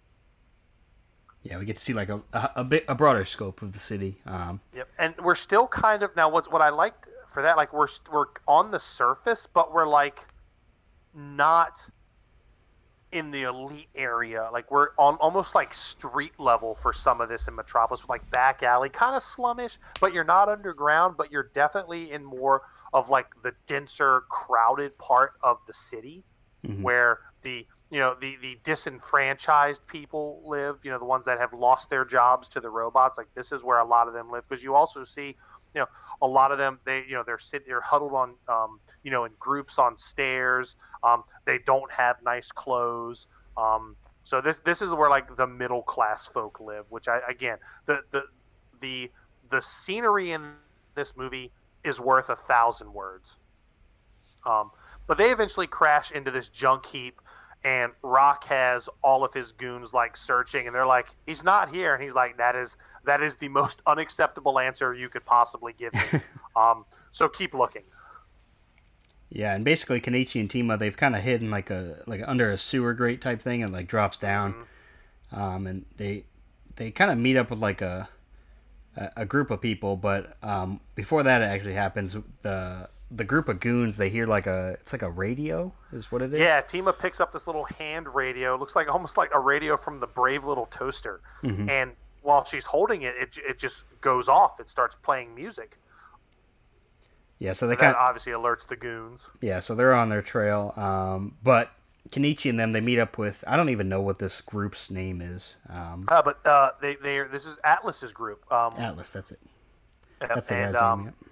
[1.41, 3.80] yeah, we get to see like a a, a bit a broader scope of the
[3.80, 4.22] city.
[4.28, 6.30] Um, Yep, and we're still kind of now.
[6.30, 7.58] What's what I liked for that?
[7.58, 10.28] Like we're we're on the surface, but we're like
[11.18, 11.89] not
[13.11, 14.49] in the elite area.
[14.51, 18.30] Like we're on almost like street level for some of this in Metropolis, with like
[18.30, 19.78] back alley, kind of slumish.
[19.99, 22.61] But you're not underground, but you're definitely in more
[22.93, 26.24] of like the denser, crowded part of the city
[26.65, 26.82] mhm.
[26.82, 31.53] where the you know the the disenfranchised people live you know the ones that have
[31.53, 34.43] lost their jobs to the robots like this is where a lot of them live
[34.47, 35.36] because you also see
[35.74, 35.88] you know
[36.22, 39.26] a lot of them they you know they're sitting they're huddled on um, you know
[39.26, 40.76] in groups on stairs.
[41.03, 43.28] Um, they don't have nice clothes.
[43.57, 47.57] Um, so this this is where like the middle class folk live which i again
[47.86, 48.26] the the
[48.82, 49.09] the
[49.49, 50.51] the scenery in
[50.95, 51.51] this movie
[51.84, 53.38] is worth a thousand words.
[54.45, 54.72] Um,
[55.07, 57.22] but they eventually crash into this junk heap,
[57.64, 61.93] and Rock has all of his goons like searching, and they're like, "He's not here,"
[61.93, 65.93] and he's like, "That is that is the most unacceptable answer you could possibly give
[65.93, 66.22] me."
[66.55, 67.84] um, so keep looking.
[69.30, 72.58] Yeah, and basically Kenichi and Tima they've kind of hidden like a like under a
[72.58, 74.55] sewer grate type thing and like drops down,
[75.32, 76.26] um, and they
[76.76, 78.08] they kind of meet up with like a
[78.97, 83.60] a, a group of people, but um, before that actually happens, the the group of
[83.60, 86.39] goons they hear like a it's like a radio is what it is.
[86.39, 88.55] Yeah, Tima picks up this little hand radio.
[88.55, 91.22] It looks like almost like a radio from the Brave Little Toaster,
[91.70, 94.60] and while she's holding it, it, it just goes off.
[94.60, 95.80] It starts playing music.
[97.39, 97.53] yeah.
[97.53, 99.30] So they kind that obviously alerts the goons.
[99.41, 101.72] yeah, so they're on their trail, um, but.
[102.10, 103.43] Kenichi and them, they meet up with.
[103.45, 105.58] I don't even know what this group's name is.
[105.68, 108.49] Um, Uh, but uh, they they this is Atlas's group.
[108.49, 109.41] Um, Atlas, that's it.
[110.22, 111.05] That's the and, guy's um, name.
[111.22, 111.27] Yep,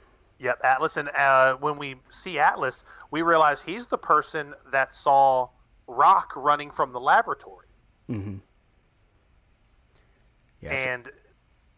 [0.63, 0.97] Atlas.
[0.97, 5.49] And uh, when we see Atlas, we realize he's the person that saw
[5.87, 7.67] Rock running from the laboratory.
[8.09, 8.37] Mm-hmm.
[10.61, 10.69] Yeah.
[10.77, 11.09] so- And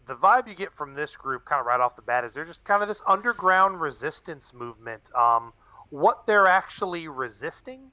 [0.05, 2.45] the vibe you get from this group, kind of right off the bat, is they're
[2.45, 5.09] just kind of this underground resistance movement.
[5.15, 5.53] Um,
[5.89, 7.91] what they're actually resisting,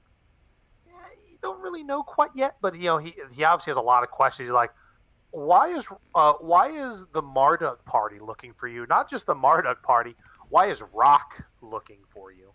[0.87, 0.91] eh,
[1.29, 2.55] you don't really know quite yet.
[2.61, 4.47] But you know, he he obviously has a lot of questions.
[4.47, 4.71] He's like,
[5.31, 8.85] why is uh, why is the Marduk party looking for you?
[8.89, 10.15] Not just the Marduk party.
[10.49, 12.51] Why is Rock looking for you?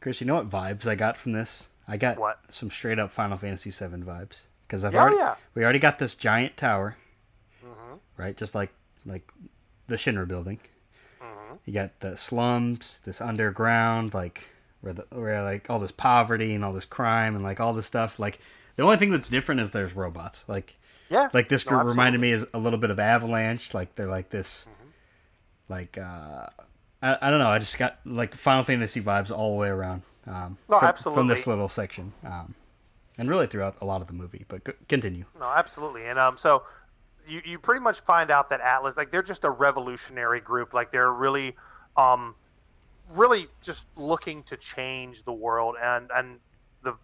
[0.00, 1.66] Chris, you know what vibes I got from this?
[1.88, 2.40] I got What?
[2.52, 5.34] some straight up Final Fantasy VII vibes because I've Yeah, already yeah.
[5.54, 6.96] we already got this giant tower,
[7.64, 8.00] Mhm.
[8.16, 8.36] right?
[8.36, 8.72] Just like
[9.04, 9.30] like
[9.86, 10.58] the Shinra building.
[11.20, 11.58] Mhm.
[11.64, 14.48] You got the slums, this underground, like
[14.80, 17.86] where the where like all this poverty and all this crime and like all this
[17.86, 18.18] stuff.
[18.18, 18.40] Like
[18.74, 20.44] the only thing that's different is there's robots.
[20.48, 20.76] Like
[21.08, 21.28] Yeah.
[21.32, 23.72] like this No, group reminded me is a little bit of Avalanche.
[23.74, 24.66] Like they're like this,
[25.68, 26.46] like uh,
[27.02, 27.48] I, I don't know.
[27.48, 30.02] I just got like Final Fantasy vibes all the way around.
[30.26, 31.20] Um, No, from, absolutely.
[31.20, 32.54] from this little section, um,
[33.18, 34.44] and really throughout a lot of the movie.
[34.48, 35.24] But c- continue.
[35.38, 36.06] No, absolutely.
[36.06, 36.64] And um, so
[37.28, 40.74] you, you pretty much find out that Atlas, like, they're just a revolutionary group.
[40.74, 41.54] Like, they're really,
[41.96, 42.34] um,
[43.12, 45.76] really just looking to change the world.
[45.80, 46.40] And and
[46.82, 46.94] the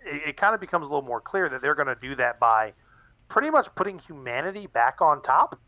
[0.00, 2.38] it, it kind of becomes a little more clear that they're going to do that
[2.38, 2.74] by
[3.28, 5.58] pretty much putting humanity back on top.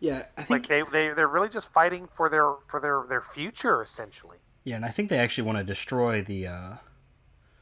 [0.00, 3.20] Yeah, I think like they they they're really just fighting for their for their their
[3.20, 4.38] future essentially.
[4.64, 6.72] Yeah, and I think they actually want to destroy the uh,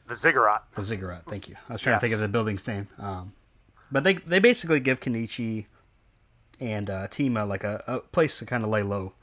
[0.07, 0.63] the ziggurat.
[0.75, 1.23] The ziggurat.
[1.27, 1.55] Thank you.
[1.69, 2.01] I was trying yes.
[2.01, 2.87] to think of the building's name.
[2.97, 3.33] Um,
[3.91, 5.65] but they they basically give Kenichi
[6.59, 9.13] and uh, Tima like a, a place to kind of lay low.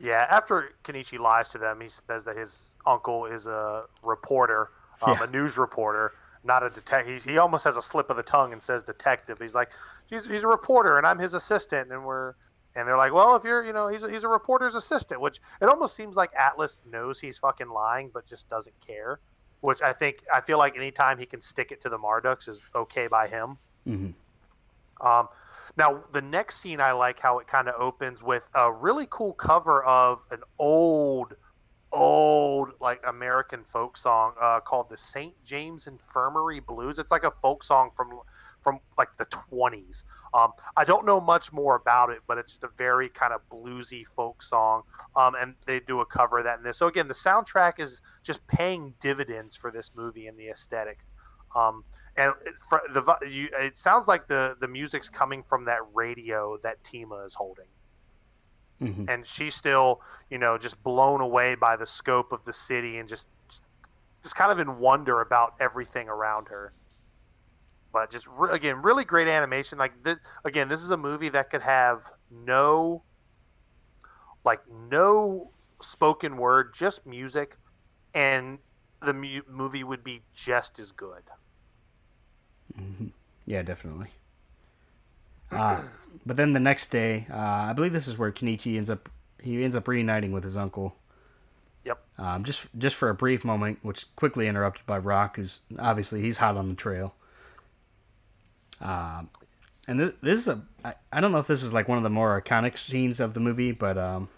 [0.00, 4.70] Yeah, after Kenichi lies to them, he says that his uncle is a reporter,
[5.02, 5.24] um, yeah.
[5.24, 6.12] a news reporter,
[6.44, 7.24] not a detective.
[7.24, 9.38] He almost has a slip of the tongue and says detective.
[9.40, 9.70] He's like,
[10.08, 12.34] he's, he's a reporter and I'm his assistant, and we're
[12.74, 15.40] and they're like, well, if you're, you know, he's a, he's a reporter's assistant, which
[15.60, 19.18] it almost seems like Atlas knows he's fucking lying, but just doesn't care.
[19.60, 22.62] Which I think I feel like anytime he can stick it to the Marduks is
[22.76, 23.58] okay by him.
[23.88, 25.06] Mm-hmm.
[25.06, 25.28] Um,
[25.76, 29.32] now the next scene I like how it kind of opens with a really cool
[29.32, 31.34] cover of an old
[31.92, 35.34] old like American folk song uh, called the St.
[35.44, 36.98] James Infirmary Blues.
[36.98, 38.20] It's like a folk song from
[38.60, 40.04] from like the 20s.
[40.34, 43.40] Um, I don't know much more about it, but it's just a very kind of
[43.50, 44.82] bluesy folk song.
[45.16, 46.76] Um, and they do a cover of that in this.
[46.76, 50.98] So again, the soundtrack is just paying dividends for this movie and the aesthetic.
[51.54, 51.84] Um,
[52.16, 52.54] and it,
[52.92, 57.34] the you, it sounds like the the music's coming from that radio that Tima is
[57.34, 57.66] holding.
[58.82, 59.08] Mm-hmm.
[59.08, 60.00] And she's still,
[60.30, 63.28] you know, just blown away by the scope of the city and just,
[64.22, 66.72] just kind of in wonder about everything around her.
[67.92, 69.78] But just re- again, really great animation.
[69.78, 73.02] Like th- again, this is a movie that could have no,
[74.44, 74.60] like
[74.90, 75.50] no
[75.80, 77.56] spoken word, just music,
[78.14, 78.58] and
[79.00, 81.22] the mu- movie would be just as good.
[82.78, 83.06] Mm-hmm.
[83.46, 84.10] Yeah, definitely.
[85.50, 85.80] Uh,
[86.28, 89.08] but then the next day, uh, I believe this is where Kenichi ends up.
[89.42, 90.94] He ends up reuniting with his uncle.
[91.86, 92.04] Yep.
[92.18, 96.36] Um, just just for a brief moment, which quickly interrupted by Rock, who's obviously he's
[96.36, 97.14] hot on the trail.
[98.82, 99.30] Um,
[99.88, 102.04] and this, this is a I, I don't know if this is like one of
[102.04, 104.28] the more iconic scenes of the movie, but um,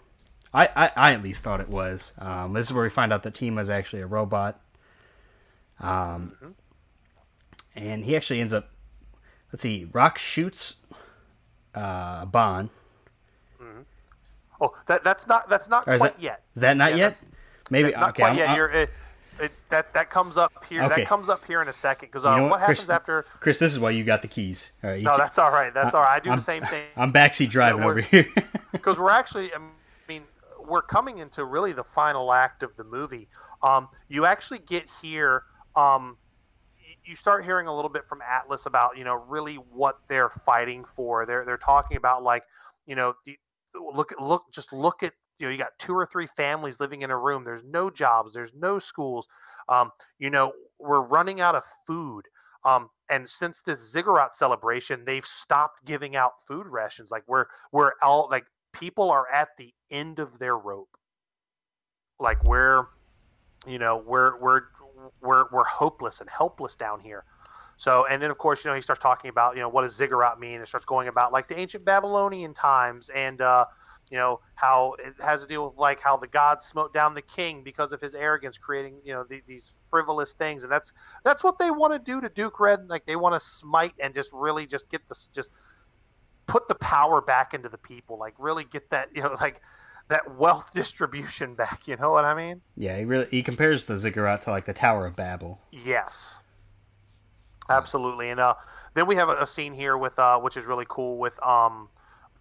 [0.53, 2.13] I, I, I at least thought it was.
[2.17, 4.61] Um, this is where we find out that Tima is actually a robot.
[5.81, 6.51] Um, mm-hmm.
[7.75, 8.69] and he actually ends up.
[9.51, 9.89] Let's see.
[9.91, 10.75] Rock shoots
[11.75, 12.69] uh, Bond.
[13.61, 13.81] Mm-hmm.
[14.59, 16.43] Oh, that that's not that's not quite that, yet.
[16.55, 17.21] Is that not yeah, yet?
[17.69, 18.49] Maybe not okay, quite I'm, yet.
[18.49, 18.89] I'm, You're, it,
[19.39, 20.83] it, that that comes up here.
[20.83, 21.01] Okay.
[21.01, 22.89] That comes up here in a second because uh, you know what, what, happens Chris,
[22.89, 23.25] after?
[23.39, 24.71] Chris, this is why you got the keys.
[24.83, 25.73] All right, no, that's all right.
[25.73, 26.15] That's I, all right.
[26.15, 26.85] I do I'm, the same thing.
[26.95, 28.27] I'm backseat driving over here
[28.71, 29.53] because we're actually.
[29.53, 29.59] I
[30.07, 30.23] mean,
[30.67, 33.27] we're coming into really the final act of the movie.
[33.63, 35.43] Um, you actually get here.
[35.75, 36.17] Um,
[37.11, 40.85] you start hearing a little bit from Atlas about you know really what they're fighting
[40.85, 41.25] for.
[41.25, 42.43] They're they're talking about like
[42.87, 43.37] you know the,
[43.93, 47.11] look look just look at you know you got two or three families living in
[47.11, 47.43] a room.
[47.43, 48.33] There's no jobs.
[48.33, 49.27] There's no schools.
[49.67, 52.23] Um, you know we're running out of food.
[52.63, 57.11] Um, and since this ziggurat celebration, they've stopped giving out food rations.
[57.11, 60.95] Like we're we're all like people are at the end of their rope.
[62.19, 62.85] Like we're
[63.67, 64.61] you know we're we're
[65.21, 67.25] we're we're hopeless and helpless down here.
[67.77, 69.95] So and then of course you know he starts talking about you know what does
[69.95, 70.55] ziggurat mean?
[70.55, 73.65] And starts going about like the ancient babylonian times and uh
[74.11, 77.21] you know how it has to deal with like how the gods smote down the
[77.21, 80.63] king because of his arrogance creating you know the, these frivolous things.
[80.63, 80.91] And that's
[81.23, 82.89] that's what they want to do to duke red.
[82.89, 85.51] Like they want to smite and just really just get this just
[86.45, 88.19] put the power back into the people.
[88.19, 89.61] Like really get that you know like
[90.07, 91.87] that wealth distribution back.
[91.87, 92.61] You know what I mean?
[92.75, 95.59] Yeah, he really he compares the ziggurat to like the Tower of Babel.
[95.71, 96.41] Yes,
[97.69, 98.29] absolutely.
[98.29, 98.55] And uh,
[98.93, 101.89] then we have a, a scene here with uh, which is really cool with um,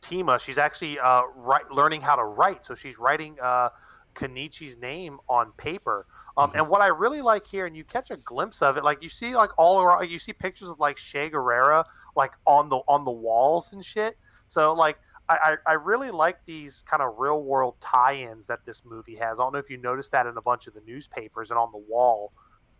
[0.00, 0.40] Tima.
[0.40, 3.70] She's actually uh, write, learning how to write, so she's writing uh,
[4.14, 6.06] Kenichi's name on paper.
[6.36, 6.58] Um, mm-hmm.
[6.58, 9.08] And what I really like here, and you catch a glimpse of it, like you
[9.08, 11.84] see like all around, you see pictures of like Che Guevara
[12.16, 14.16] like on the on the walls and shit.
[14.46, 14.98] So like
[15.34, 19.38] I, I really like these kind of real world tie-ins that this movie has.
[19.38, 21.70] I don't know if you noticed that in a bunch of the newspapers and on
[21.72, 22.32] the wall.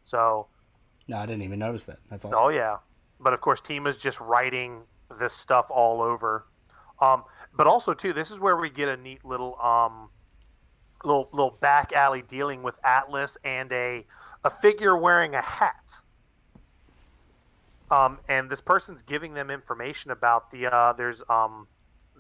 [0.05, 0.49] So,
[1.09, 1.99] no, I didn't even notice that.
[2.11, 2.39] That's awesome.
[2.39, 2.79] Oh yeah,
[3.21, 4.83] but of course, Tima's just writing
[5.19, 6.47] this stuff all over.
[7.01, 7.25] Um,
[7.57, 10.11] but also too, this is where we get a neat little um,
[11.05, 14.07] little little back alley dealing with Atlas and a
[14.45, 15.97] a figure wearing a hat.
[17.91, 21.67] Um, and this person's giving them information about the uh, there's um,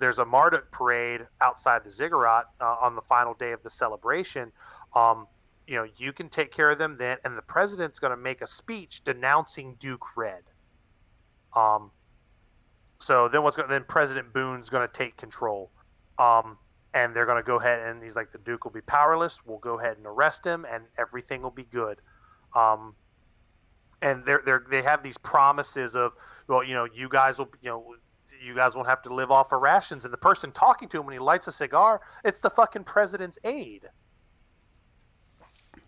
[0.00, 4.50] there's a Marduk parade outside the ziggurat uh, on the final day of the celebration.
[4.96, 5.26] Um,
[5.66, 8.40] you know, you can take care of them then, and the president's going to make
[8.40, 10.42] a speech denouncing Duke Red.
[11.54, 11.92] Um,
[12.98, 15.70] so then what's going then President Boone's going to take control.
[16.18, 16.58] Um,
[16.92, 19.44] and they're going to go ahead and he's like, the Duke will be powerless.
[19.46, 22.00] We'll go ahead and arrest him, and everything will be good.
[22.54, 22.94] Um,
[24.02, 26.12] and they're they they have these promises of
[26.48, 27.94] well, you know, you guys will you know
[28.44, 30.04] you guys won't have to live off of rations.
[30.04, 33.38] And the person talking to him when he lights a cigar, it's the fucking president's
[33.44, 33.88] aide.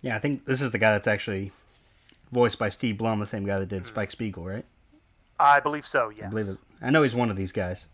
[0.02, 1.52] Yeah, I think this is the guy that's actually
[2.32, 4.64] voiced by Steve Blum, the same guy that did Spike Spiegel, right?
[5.38, 6.08] I believe so.
[6.10, 6.26] Yes.
[6.26, 6.58] I believe it.
[6.80, 7.86] I know he's one of these guys.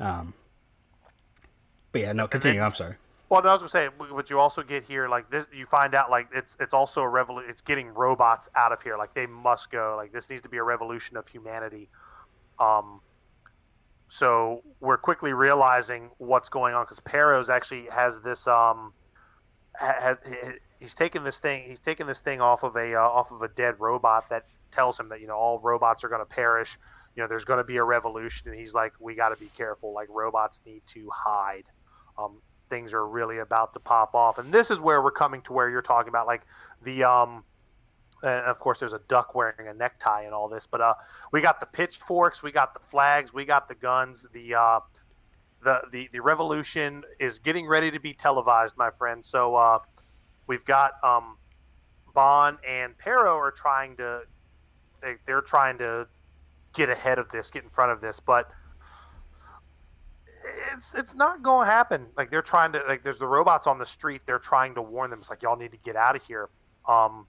[0.00, 0.34] Um.
[1.92, 2.58] But yeah, no, continue.
[2.60, 2.96] then- I'm sorry.
[3.30, 5.48] Well, no, I was gonna say, but you also get here like this.
[5.52, 7.50] You find out like it's it's also a revolution.
[7.50, 8.96] It's getting robots out of here.
[8.96, 9.94] Like they must go.
[9.98, 11.90] Like this needs to be a revolution of humanity.
[12.60, 13.00] Um.
[14.08, 18.92] So we're quickly realizing what's going on because Peros actually has this um.
[19.78, 20.16] Ha, ha,
[20.80, 21.68] he's taking this thing.
[21.68, 24.98] He's taking this thing off of a uh, off of a dead robot that tells
[24.98, 26.78] him that you know all robots are going to perish.
[27.16, 29.50] You know, there's going to be a revolution, and he's like, we got to be
[29.56, 29.92] careful.
[29.92, 31.64] Like robots need to hide.
[32.16, 34.38] Um, things are really about to pop off.
[34.38, 36.42] And this is where we're coming to where you're talking about like
[36.82, 37.44] the um
[38.22, 40.94] and of course there's a duck wearing a necktie and all this, but uh
[41.32, 44.80] we got the pitchforks, we got the flags, we got the guns, the uh
[45.62, 49.24] the the, the revolution is getting ready to be televised, my friend.
[49.24, 49.78] So uh
[50.46, 51.36] we've got um
[52.14, 54.22] Bond and Pero are trying to
[55.00, 56.08] they, they're trying to
[56.72, 58.50] get ahead of this, get in front of this, but
[60.72, 62.06] it's it's not going to happen.
[62.16, 64.22] Like they're trying to like there's the robots on the street.
[64.26, 65.20] They're trying to warn them.
[65.20, 66.48] It's like y'all need to get out of here.
[66.86, 67.26] Um,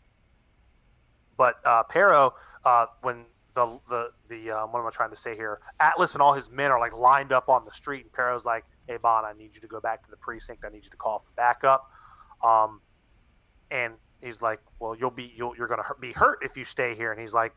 [1.40, 2.34] but uh, Pero,
[2.66, 3.24] uh, when
[3.56, 5.62] the the the um, what am I trying to say here?
[5.80, 8.66] Atlas and all his men are like lined up on the street, and Pero's like,
[8.88, 10.66] "Hey Bond, I need you to go back to the precinct.
[10.66, 11.90] I need you to call for backup."
[12.44, 12.82] Um,
[13.72, 16.94] and he's like, "Well, you'll be you'll, you're going to be hurt if you stay
[16.94, 17.54] here." And he's like,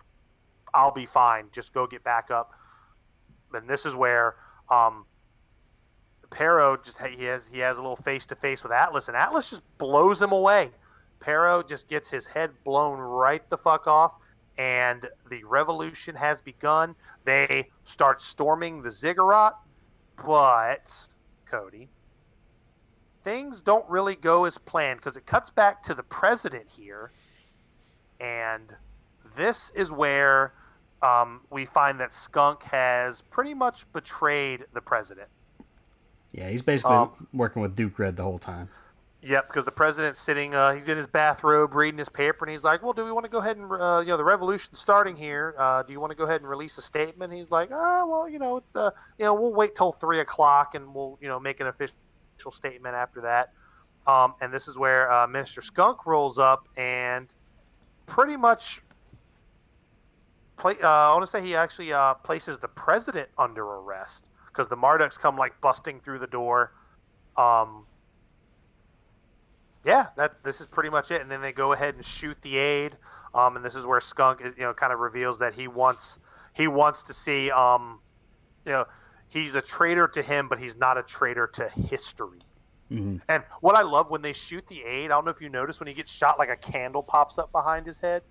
[0.72, 1.48] "I'll be fine.
[1.50, 2.52] Just go get backup."
[3.52, 4.36] And this is where
[4.70, 5.06] um,
[6.30, 9.50] Pero just he has he has a little face to face with Atlas, and Atlas
[9.50, 10.70] just blows him away.
[11.22, 14.16] Pero just gets his head blown right the fuck off,
[14.58, 16.94] and the revolution has begun.
[17.24, 19.54] They start storming the ziggurat,
[20.16, 21.06] but
[21.46, 21.88] Cody,
[23.22, 27.12] things don't really go as planned because it cuts back to the president here,
[28.20, 28.74] and
[29.36, 30.54] this is where
[31.02, 35.28] um, we find that Skunk has pretty much betrayed the president.
[36.32, 38.68] Yeah, he's basically Um, working with Duke Red the whole time.
[39.24, 42.64] Yep, because the president's sitting, uh, he's in his bathrobe reading his paper, and he's
[42.64, 45.14] like, "Well, do we want to go ahead and, uh, you know, the revolution's starting
[45.14, 45.54] here.
[45.56, 48.28] Uh, do you want to go ahead and release a statement?" He's like, "Ah, well,
[48.28, 51.60] you know, uh, you know, we'll wait till three o'clock, and we'll, you know, make
[51.60, 51.94] an official
[52.50, 53.52] statement after that."
[54.08, 57.32] Um, and this is where uh, Minister Skunk rolls up and
[58.06, 58.82] pretty much,
[60.56, 61.92] play, uh, I want to say he actually
[62.24, 66.72] places the president under arrest because the Marduks come like busting through the door.
[67.36, 67.86] Um,
[69.84, 71.20] yeah, that this is pretty much it.
[71.20, 72.96] And then they go ahead and shoot the aide.
[73.34, 76.18] Um, and this is where Skunk, is, you know, kind of reveals that he wants
[76.54, 78.00] he wants to see, um,
[78.66, 78.84] you know,
[79.28, 82.40] he's a traitor to him, but he's not a traitor to history.
[82.88, 85.48] hmm And what I love when they shoot the aide, I don't know if you
[85.48, 88.22] notice when he gets shot, like a candle pops up behind his head,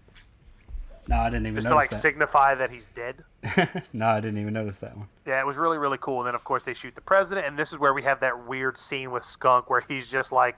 [1.08, 3.24] No, I didn't even just to like notice signify that he's dead.
[3.94, 5.08] no, I didn't even notice that one.
[5.26, 6.20] Yeah, it was really really cool.
[6.20, 8.48] And then of course they shoot the president, and this is where we have that
[8.48, 10.58] weird scene with Skunk where he's just like,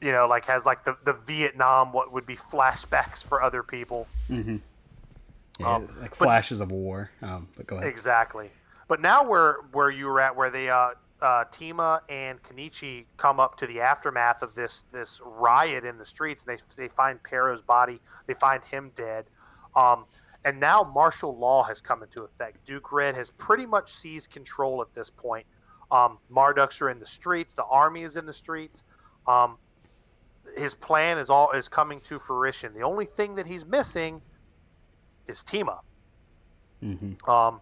[0.00, 4.06] you know, like has like the the Vietnam what would be flashbacks for other people.
[4.28, 4.56] hmm
[5.58, 7.10] Yeah, Um, like but- flashes of war.
[7.22, 7.88] Um, but go ahead.
[7.88, 8.50] Exactly.
[8.88, 10.90] But now where where you were at, where they uh,
[11.20, 16.04] uh, Tima and Kenichi come up to the aftermath of this this riot in the
[16.06, 19.24] streets, and they they find Pero's body, they find him dead,
[19.74, 20.04] um,
[20.44, 22.64] and now martial law has come into effect.
[22.64, 25.46] Duke Red has pretty much seized control at this point.
[25.90, 28.84] Um, Marduks are in the streets, the army is in the streets.
[29.26, 29.56] Um,
[30.56, 32.72] his plan is all is coming to fruition.
[32.74, 34.22] The only thing that he's missing
[35.26, 35.80] is Tima.
[36.80, 37.60] hmm Um,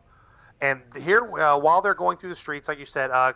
[0.61, 3.33] and here, uh, while they're going through the streets, like you said, uh,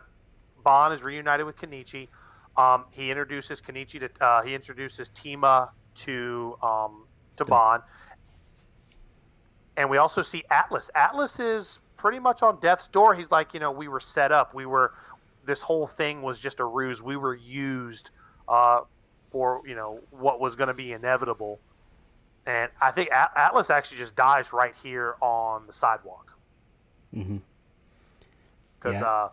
[0.63, 2.09] Bond is reunited with Kenichi.
[2.57, 7.83] Um, he introduces Kenichi to uh, he introduces Tima to um, to Bond,
[9.77, 10.91] and we also see Atlas.
[10.95, 13.15] Atlas is pretty much on death's door.
[13.15, 14.55] He's like, you know, we were set up.
[14.55, 14.95] We were
[15.45, 17.03] this whole thing was just a ruse.
[17.03, 18.11] We were used
[18.49, 18.81] uh,
[19.31, 21.61] for you know what was going to be inevitable.
[22.47, 26.33] And I think Atlas actually just dies right here on the sidewalk
[27.13, 27.39] hmm
[28.81, 29.07] because Yeah.
[29.09, 29.29] uh,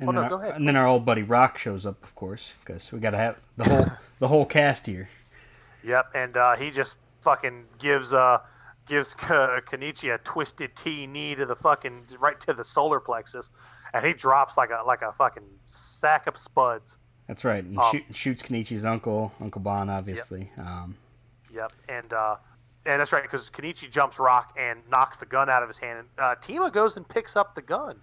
[0.00, 2.02] And, Oh, then no, our, go ahead, and then our old buddy Rock shows up,
[2.04, 3.90] of course, because we got to have the whole
[4.20, 5.08] the whole cast here.
[5.84, 8.40] Yep, and uh, he just fucking gives uh
[8.86, 13.50] gives K- Kenichi a twisted tea knee to the fucking right to the solar plexus,
[13.94, 16.98] and he drops like a like a fucking sack of spuds.
[17.28, 17.62] That's right.
[17.62, 20.50] And Um, shoot, shoots Kenichi's uncle, Uncle Bon, obviously.
[20.58, 20.96] Um,
[21.52, 22.36] Yep, and uh,
[22.86, 25.98] and that's right because Kenichi jumps Rock and knocks the gun out of his hand.
[26.00, 28.00] And, uh, Tima goes and picks up the gun,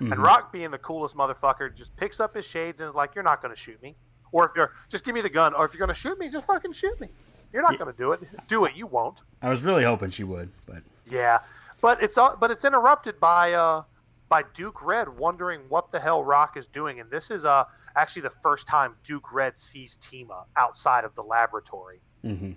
[0.00, 0.12] Mm-hmm.
[0.12, 3.22] and Rock, being the coolest motherfucker, just picks up his shades and is like, "You're
[3.24, 3.94] not going to shoot me,
[4.32, 6.28] or if you're just give me the gun, or if you're going to shoot me,
[6.28, 7.08] just fucking shoot me.
[7.52, 7.78] You're not Yeah.
[7.78, 8.20] going to do it.
[8.48, 8.74] Do it.
[8.74, 11.38] You won't." I was really hoping she would, but Yeah,
[11.80, 13.82] but it's all- but it's interrupted by uh
[14.28, 17.64] by Duke Red wondering what the hell Rock is doing, and this is uh
[17.96, 22.00] actually the first time Duke Red sees Tima outside of the laboratory.
[22.22, 22.52] hmm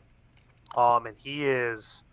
[0.75, 2.03] Um, and he is,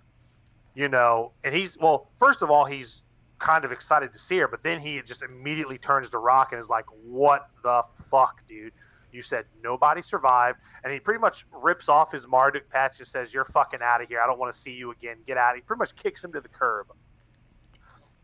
[0.74, 2.10] you know, and he's well.
[2.18, 3.02] First of all, he's
[3.38, 6.60] kind of excited to see her, but then he just immediately turns to Rock and
[6.60, 8.72] is like, "What the fuck, dude?
[9.12, 13.34] You said nobody survived," and he pretty much rips off his Marduk patch and says,
[13.34, 14.20] "You're fucking out of here.
[14.20, 15.18] I don't want to see you again.
[15.26, 16.86] Get out." He pretty much kicks him to the curb.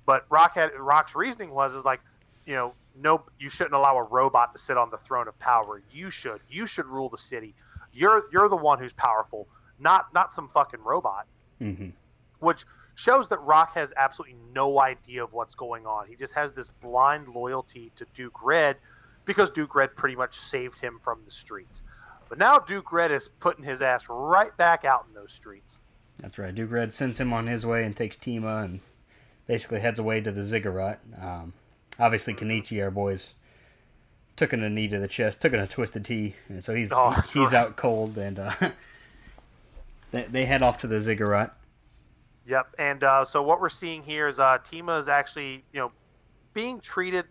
[0.07, 2.01] But Rock had Rock's reasoning was is like,
[2.47, 5.83] you know, no, you shouldn't allow a robot to sit on the throne of power.
[5.93, 6.41] You should.
[6.49, 7.55] You should rule the city.
[7.93, 9.49] You're you're the one who's powerful,
[9.79, 11.27] not not some fucking robot.
[11.59, 11.89] hmm
[12.41, 16.07] Which shows that Rock has absolutely no idea of what's going on.
[16.07, 18.77] He just has this blind loyalty to Duke Red
[19.25, 21.83] because Duke Red pretty much saved him from the streets.
[22.29, 25.79] But now Duke Red is putting his ass right back out in those streets.
[26.19, 26.55] That's right.
[26.55, 28.81] Duke Red sends him on his way and takes Tima and
[29.51, 31.01] basically heads away to the ziggurat.
[31.21, 31.55] Um,
[31.99, 33.35] obviously, Kenichi, our boys,
[34.37, 36.93] took in a knee to the chest, took in a twisted tea, and so he's
[36.93, 37.55] Oh, he's right.
[37.55, 38.53] out cold, and uh,
[40.13, 41.53] they, they head off to the ziggurat.
[42.47, 42.77] Yep.
[42.79, 45.91] And uh, so what we're seeing here is uh, Tima is actually, you know,
[46.55, 47.25] being treated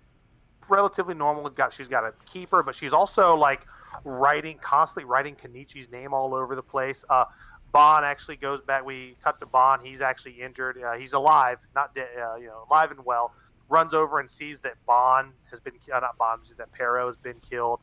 [0.67, 1.49] relatively normal.
[1.49, 3.65] Got she's got a keeper, but she's also like
[4.03, 7.05] writing constantly writing Kenichi's name all over the place.
[7.09, 7.23] Uh,
[7.71, 8.85] Bon actually goes back.
[8.85, 9.81] We cut to Bond.
[9.85, 10.81] He's actually injured.
[10.81, 12.09] Uh, he's alive, not dead.
[12.17, 13.33] Uh, you know, alive and well.
[13.69, 17.15] Runs over and sees that Bond has been uh, not Bon, sees that Pero has
[17.15, 17.79] been killed.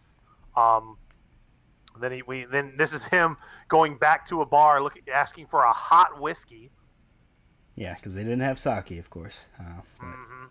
[0.57, 0.97] Um,
[2.01, 3.37] then he we then this is him
[3.69, 6.71] going back to a bar, looking asking for a hot whiskey.
[7.77, 9.39] Yeah, because they didn't have sake, of course.
[9.61, 9.65] Uh,
[10.01, 10.45] but- hmm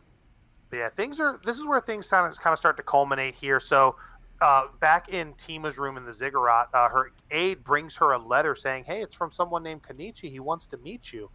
[0.70, 1.40] But yeah, things are.
[1.44, 3.60] This is where things kind of kind of start to culminate here.
[3.60, 3.98] So,
[4.42, 8.56] uh, back in Tima's room in the ziggurat, uh, her aide brings her a letter
[8.56, 10.30] saying, "Hey, it's from someone named Kenichi.
[10.30, 11.30] He wants to meet you,"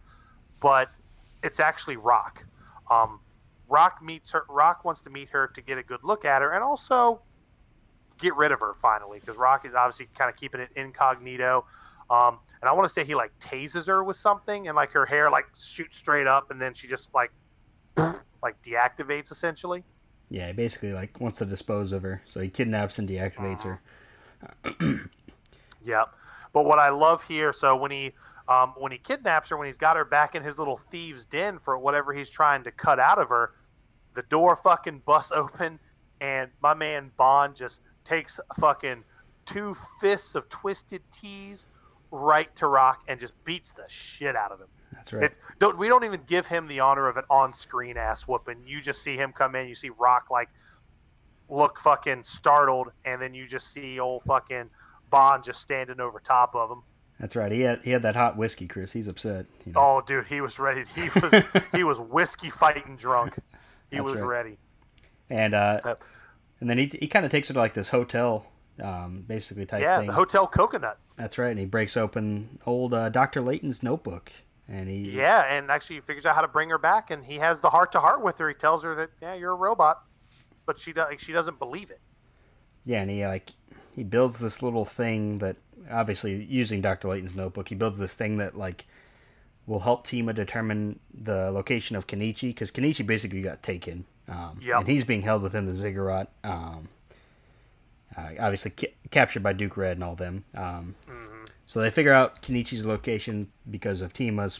[0.59, 0.89] but
[1.43, 2.45] it's actually Rock.
[2.89, 3.19] Um,
[3.67, 4.45] Rock meets her.
[4.49, 7.21] Rock wants to meet her to get a good look at her and also
[8.17, 11.65] get rid of her finally because Rock is obviously kind of keeping it incognito.
[12.09, 15.05] Um, and I want to say he like tases her with something, and like her
[15.05, 17.31] hair like shoots straight up, and then she just like
[17.97, 19.83] like deactivates essentially.
[20.31, 23.81] Yeah, he basically like wants to dispose of her, so he kidnaps and deactivates her.
[25.83, 26.13] Yep.
[26.53, 28.13] But what I love here, so when he
[28.47, 31.59] um, when he kidnaps her, when he's got her back in his little thieves' den
[31.59, 33.53] for whatever he's trying to cut out of her,
[34.13, 35.79] the door fucking busts open,
[36.19, 39.03] and my man Bond just takes fucking
[39.45, 41.65] two fists of twisted teas
[42.11, 44.67] right to Rock and just beats the shit out of him.
[44.93, 45.23] That's right.
[45.23, 48.63] It's don't we don't even give him the honor of an on-screen ass whooping.
[48.65, 50.49] You just see him come in, you see Rock like
[51.49, 54.69] look fucking startled, and then you just see old fucking
[55.09, 56.83] Bond just standing over top of him.
[57.19, 57.51] That's right.
[57.51, 58.93] He had he had that hot whiskey, Chris.
[58.93, 59.45] He's upset.
[59.65, 59.79] You know?
[59.81, 60.85] Oh, dude, he was ready.
[60.95, 63.35] He was he was whiskey fighting drunk.
[63.89, 64.27] He That's was right.
[64.27, 64.57] ready.
[65.29, 66.03] And uh, Yep.
[66.61, 68.45] and then he he kind of takes her to like this hotel,
[68.81, 70.07] um, basically type Yeah, thing.
[70.07, 70.97] the Hotel Coconut.
[71.17, 71.49] That's right.
[71.51, 74.31] And he breaks open old uh, Doctor Lawton's notebook,
[74.67, 77.35] and he Yeah, and actually he figures out how to bring her back, and he
[77.37, 78.47] has the heart to heart with her.
[78.47, 80.03] He tells her that yeah, you're a robot,
[80.65, 81.99] but she do- she doesn't believe it.
[82.85, 83.51] Yeah, and he like
[83.95, 85.57] he builds this little thing that
[85.89, 87.07] obviously using Dr.
[87.09, 88.85] Lawton's notebook, he builds this thing that like
[89.67, 94.79] will help Tima determine the location of Kenichi because Kenichi basically got taken, um, Yep.
[94.79, 96.29] and he's being held within the ziggurat.
[96.43, 96.87] Um,
[98.17, 100.43] uh, obviously ca- captured by Duke Red and all them.
[100.55, 101.30] Um, Mm-hmm.
[101.71, 104.59] So they figure out Kenichi's location because of Tima's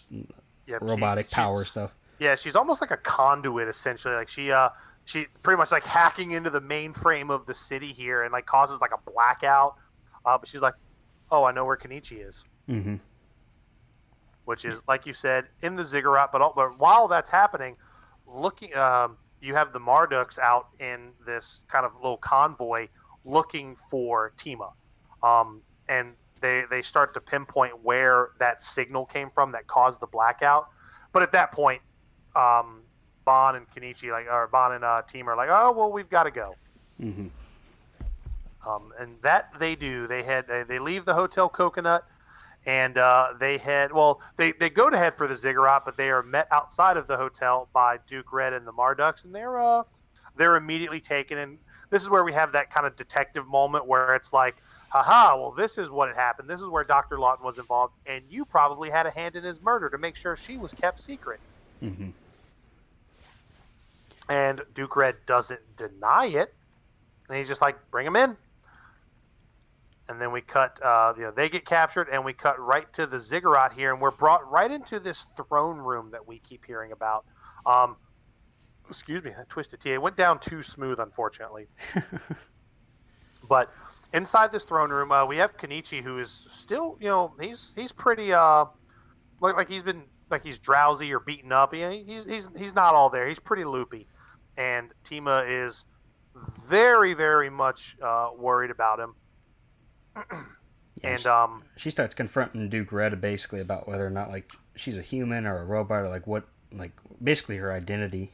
[0.67, 1.93] Yep, robotic she's- power stuff.
[2.19, 4.13] Yeah, she's almost like a conduit essentially.
[4.15, 4.69] Like she uh
[5.03, 8.79] she pretty much like hacking into the mainframe of the city here and like causes
[8.79, 9.75] like a blackout.
[10.25, 10.75] Uh, but she's like,
[11.29, 12.95] "Oh, I know where Kenichi is," hmm
[14.45, 16.31] which is like you said in the ziggurat.
[16.31, 17.75] But, all, but while that's happening,
[18.25, 22.87] looking, um, you have the Marduks out in this kind of little convoy
[23.25, 24.71] looking for Tima,
[25.21, 30.07] um, and they they start to pinpoint where that signal came from that caused the
[30.07, 30.67] blackout.
[31.13, 31.81] But at that point,
[32.35, 32.81] um,
[33.25, 36.23] Bon and Kenichi, like, or Bon and uh, Team are like, oh well, we've got
[36.23, 36.55] to go.
[36.99, 37.27] hmm
[38.67, 40.07] Um, and that they do.
[40.07, 40.45] They head.
[40.47, 42.05] They, they leave the hotel Coconut,
[42.65, 43.91] and uh, they head.
[43.91, 47.07] Well, they, they go to head for the ziggurat, but they are met outside of
[47.07, 49.83] the hotel by Duke Red and the Marduks, and they're uh
[50.35, 51.37] they're immediately taken.
[51.39, 51.57] And
[51.89, 54.57] this is where we have that kind of detective moment where it's like
[54.91, 56.49] haha, well, this is what had happened.
[56.49, 57.17] This is where Dr.
[57.17, 60.35] Lawton was involved, and you probably had a hand in his murder to make sure
[60.35, 61.39] she was kept secret.
[61.81, 62.09] Mm-hmm.
[64.29, 66.53] And Duke Red doesn't deny it,
[67.29, 68.35] and he's just like, bring him in.
[70.09, 73.05] And then we cut, uh, you know, they get captured, and we cut right to
[73.05, 76.91] the ziggurat here, and we're brought right into this throne room that we keep hearing
[76.91, 77.23] about.
[77.65, 77.95] Um,
[78.89, 79.93] excuse me, that twisted tea.
[79.93, 81.67] It went down too smooth, unfortunately.
[83.47, 83.73] but
[84.13, 87.91] inside this throne room, uh, we have Kenichi, who is still, you know, he's he's
[87.91, 88.65] pretty, uh,
[89.39, 91.73] like like he's been like he's drowsy or beaten up.
[91.73, 93.27] He, he's he's he's not all there.
[93.27, 94.07] He's pretty loopy,
[94.57, 95.85] and Tima is
[96.67, 99.15] very very much uh, worried about him.
[101.03, 105.01] and um, she starts confronting Duke Red basically about whether or not like she's a
[105.01, 108.31] human or a robot or like what like basically her identity.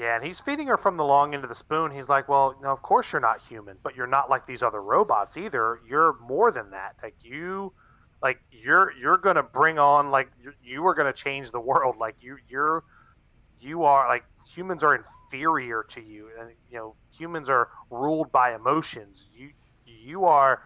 [0.00, 1.90] Yeah, and he's feeding her from the long end of the spoon.
[1.90, 4.82] He's like, "Well, no, of course you're not human, but you're not like these other
[4.82, 5.78] robots either.
[5.86, 6.96] You're more than that.
[7.02, 7.74] Like you,
[8.22, 11.96] like you're you're gonna bring on like you, you are gonna change the world.
[11.98, 12.82] Like you you're
[13.60, 18.54] you are like humans are inferior to you, and you know humans are ruled by
[18.54, 19.28] emotions.
[19.36, 19.50] You
[19.84, 20.62] you are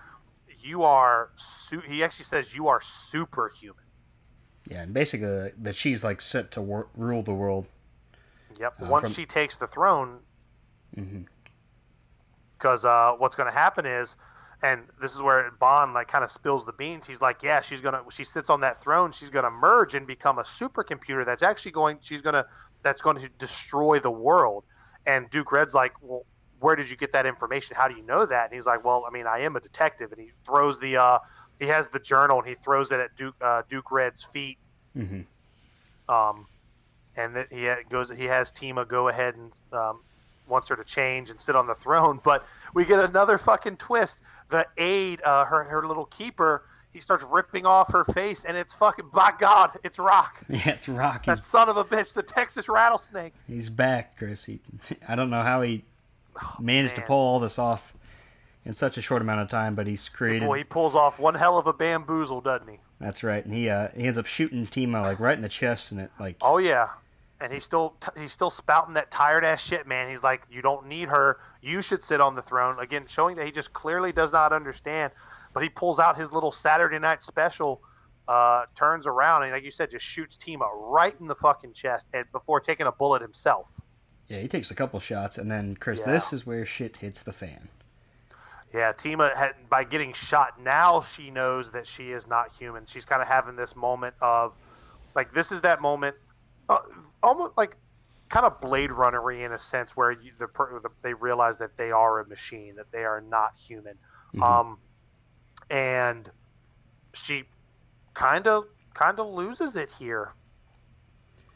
[0.60, 1.30] you are.
[1.34, 3.82] Su- he actually says you are superhuman.
[4.70, 7.66] Yeah, and basically that she's like set to wor- rule the world.
[8.58, 8.74] Yep.
[8.82, 9.12] Uh, Once from...
[9.12, 10.20] she takes the throne,
[10.94, 12.86] because mm-hmm.
[12.86, 14.16] uh, what's going to happen is,
[14.62, 17.06] and this is where Bond like kind of spills the beans.
[17.06, 18.02] He's like, yeah, she's gonna.
[18.10, 19.12] She sits on that throne.
[19.12, 21.26] She's gonna merge and become a supercomputer.
[21.26, 21.98] That's actually going.
[22.00, 22.46] She's gonna.
[22.82, 24.64] That's going to destroy the world.
[25.06, 26.24] And Duke Red's like, well,
[26.60, 27.76] where did you get that information?
[27.76, 28.46] How do you know that?
[28.46, 30.12] And he's like, well, I mean, I am a detective.
[30.12, 30.96] And he throws the.
[30.96, 31.18] Uh,
[31.58, 34.58] he has the journal and he throws it at Duke uh, Duke Red's feet.
[34.96, 36.12] Mm-hmm.
[36.12, 36.46] Um,
[37.16, 38.10] and then he goes.
[38.10, 40.00] He has Tima go ahead and um,
[40.46, 42.20] wants her to change and sit on the throne.
[42.22, 42.44] But
[42.74, 44.20] we get another fucking twist.
[44.50, 48.72] The aide, uh, her her little keeper, he starts ripping off her face, and it's
[48.72, 50.42] fucking by God, it's Rock.
[50.48, 51.24] Yeah, it's Rock.
[51.26, 53.34] That He's, son of a bitch, the Texas rattlesnake.
[53.48, 54.44] He's back, Chris.
[54.44, 54.60] He,
[55.08, 55.84] I don't know how he
[56.40, 57.02] oh, managed man.
[57.02, 57.94] to pull all this off
[58.64, 60.46] in such a short amount of time, but he's created.
[60.46, 62.78] Boy, he pulls off one hell of a bamboozle, doesn't he?
[63.00, 65.90] That's right, and he uh, he ends up shooting Tima like right in the chest,
[65.90, 66.36] and it like.
[66.40, 66.90] Oh yeah,
[67.44, 70.08] and he's still he's still spouting that tired ass shit, man.
[70.10, 71.38] He's like, you don't need her.
[71.60, 72.78] You should sit on the throne.
[72.80, 75.12] Again, showing that he just clearly does not understand.
[75.52, 77.82] But he pulls out his little Saturday night special,
[78.26, 82.06] uh, turns around, and like you said, just shoots Tima right in the fucking chest,
[82.14, 83.68] and before taking a bullet himself.
[84.26, 86.12] Yeah, he takes a couple shots, and then Chris, yeah.
[86.12, 87.68] this is where shit hits the fan.
[88.72, 92.86] Yeah, Tima had, by getting shot now she knows that she is not human.
[92.86, 94.56] She's kind of having this moment of
[95.14, 96.16] like this is that moment
[96.68, 96.78] uh,
[97.24, 97.76] almost like
[98.28, 101.90] kind of Blade Runnery in a sense where you, the, the, they realize that they
[101.90, 103.94] are a machine, that they are not human.
[104.34, 104.42] Mm-hmm.
[104.42, 104.78] Um,
[105.70, 106.30] and
[107.12, 107.44] she
[108.12, 110.32] kind of kind of loses it here.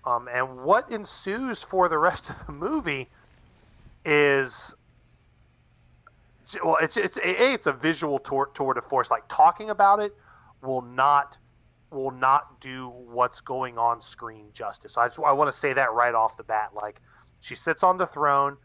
[0.04, 3.08] Um, and what ensues for the rest of the movie
[4.04, 4.74] is
[6.64, 9.10] well, it's it's a it's a visual tour tour de force.
[9.10, 10.14] Like talking about it
[10.62, 11.36] will not
[11.90, 14.96] will not do what's going on screen justice.
[14.96, 16.70] I just I want to say that right off the bat.
[16.74, 17.00] Like
[17.40, 18.56] she sits on the throne,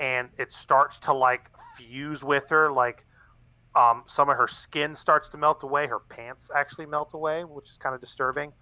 [0.00, 2.70] and it starts to like fuse with her.
[2.70, 3.04] Like
[3.74, 5.86] um, some of her skin starts to melt away.
[5.86, 8.52] Her pants actually melt away, which is kind of disturbing.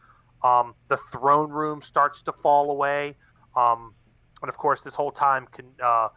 [0.43, 3.17] Um, the throne room starts to fall away.
[3.57, 3.95] Um,
[4.43, 6.09] and of course, this whole time, can, uh,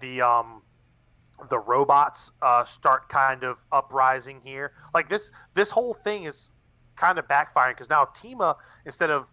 [0.00, 0.62] the um,
[1.48, 4.72] the robots uh, start kind of uprising here.
[4.94, 6.50] Like this, this whole thing is
[7.02, 8.54] kind of backfiring because now Tima,
[8.86, 9.28] instead of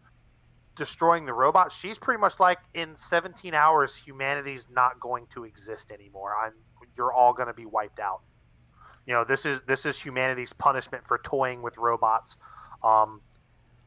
[0.75, 5.91] destroying the robot, she's pretty much like in 17 hours, humanity's not going to exist
[5.91, 6.35] anymore.
[6.41, 6.53] I'm,
[6.97, 8.21] you're all going to be wiped out.
[9.05, 12.37] You know, this is this is humanity's punishment for toying with robots.
[12.83, 13.21] Um,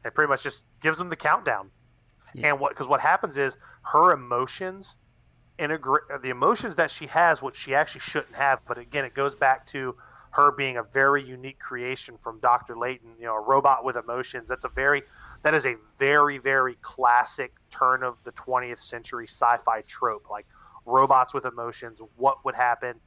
[0.05, 1.69] it pretty much just gives them the countdown.
[2.33, 2.49] Yeah.
[2.49, 4.97] And what because what happens is her emotions
[5.59, 8.59] integrate the emotions that she has, what she actually shouldn't have.
[8.67, 9.95] But again, it goes back to
[10.33, 12.75] her being a very unique creation from Dr.
[12.75, 14.49] Lawton, you know, a robot with emotions.
[14.49, 15.03] That's a very
[15.43, 20.45] that is a very very classic turn of the 20th century sci-fi trope like
[20.85, 22.99] robots with emotions, what would happen?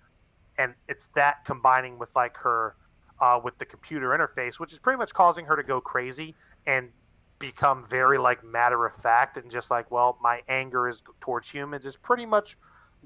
[0.59, 2.77] And it's that combining with like her
[3.20, 6.35] uh, with the computer interface, which is pretty much causing her to go crazy
[6.66, 6.90] and
[7.39, 11.86] become very like matter of fact and just like, well, my anger is towards humans
[11.86, 12.57] is pretty much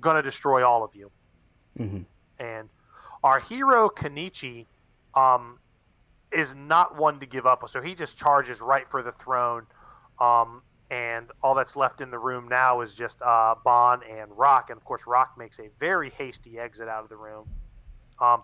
[0.01, 1.11] going to destroy all of you.
[1.79, 2.03] Mm-hmm.
[2.43, 2.69] And
[3.23, 4.67] our hero Kenichi
[5.15, 5.59] um,
[6.33, 9.67] is not one to give up, so he just charges right for the throne.
[10.21, 14.71] Um, and all that's left in the room now is just uh, Bond and Rock,
[14.71, 17.49] and of course Rock makes a very hasty exit out of the room.
[18.21, 18.43] Um,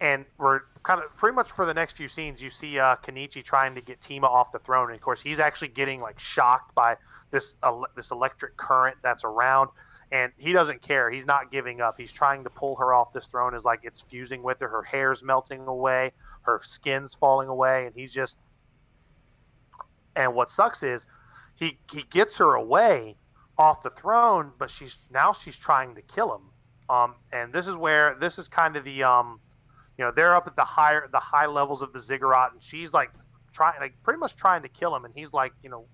[0.00, 3.42] and we're kind of pretty much for the next few scenes, you see uh, Kenichi
[3.42, 6.74] trying to get Tima off the throne, and of course he's actually getting like shocked
[6.74, 6.96] by
[7.30, 9.70] this uh, this electric current that's around,
[10.12, 11.10] and he doesn't care.
[11.10, 11.94] He's not giving up.
[11.98, 13.54] He's trying to pull her off this throne.
[13.54, 14.68] Is like it's fusing with her.
[14.68, 16.12] Her hair's melting away,
[16.42, 18.38] her skin's falling away, and he's just.
[20.16, 21.06] And what sucks is,
[21.54, 23.16] he he gets her away
[23.56, 26.42] off the throne, but she's now she's trying to kill him.
[26.88, 29.38] Um, and this is where this is kind of the um,
[29.96, 32.92] you know, they're up at the higher the high levels of the ziggurat, and she's
[32.92, 33.10] like
[33.52, 35.84] trying, like pretty much trying to kill him, and he's like, you know,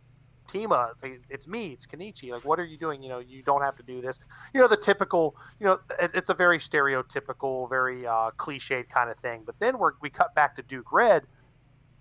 [0.47, 0.93] Tima,
[1.29, 2.31] it's me, it's Kenichi.
[2.31, 3.03] Like, what are you doing?
[3.03, 4.19] You know, you don't have to do this.
[4.55, 9.11] You know, the typical, you know, it, it's a very stereotypical, very uh, cliched kind
[9.11, 9.43] of thing.
[9.45, 11.25] But then we we cut back to Duke Red,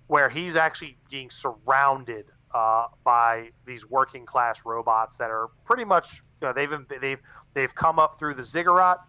[0.07, 6.21] where he's actually being surrounded uh, by these working class robots that are pretty much,
[6.41, 7.19] you know, they've they've
[7.53, 8.99] they've come up through the ziggurat.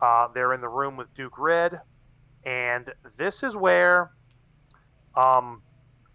[0.00, 1.80] Uh, they're in the room with Duke Red
[2.44, 4.12] and this is where,
[5.16, 5.62] um,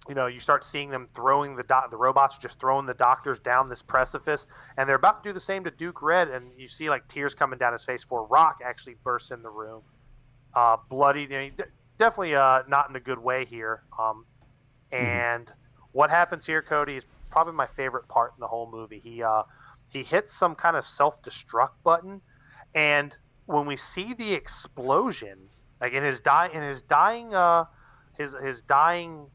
[0.09, 3.39] you know, you start seeing them throwing the do- the robots just throwing the doctors
[3.39, 6.67] down this precipice, and they're about to do the same to Duke Red, and you
[6.67, 8.03] see like tears coming down his face.
[8.03, 9.83] For Rock actually bursts in the room,
[10.55, 11.29] uh, bloodied.
[11.29, 11.49] Know,
[11.99, 13.83] definitely uh, not in a good way here.
[13.99, 14.25] Um,
[14.91, 15.05] mm-hmm.
[15.05, 15.81] and mm-hmm.
[15.91, 18.99] what happens here, Cody, is probably my favorite part in the whole movie.
[18.99, 19.43] He uh,
[19.89, 22.21] he hits some kind of self destruct button,
[22.73, 23.15] and
[23.45, 25.37] when we see the explosion
[25.81, 27.65] like in his die in his dying uh
[28.15, 29.25] his his dying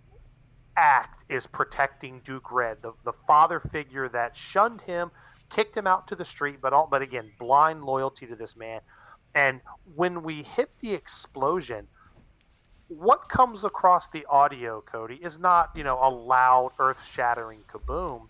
[0.76, 5.10] act is protecting Duke Red, the the father figure that shunned him,
[5.50, 8.80] kicked him out to the street, but all but again, blind loyalty to this man.
[9.34, 9.60] And
[9.94, 11.88] when we hit the explosion,
[12.88, 18.28] what comes across the audio, Cody, is not, you know, a loud, earth shattering kaboom,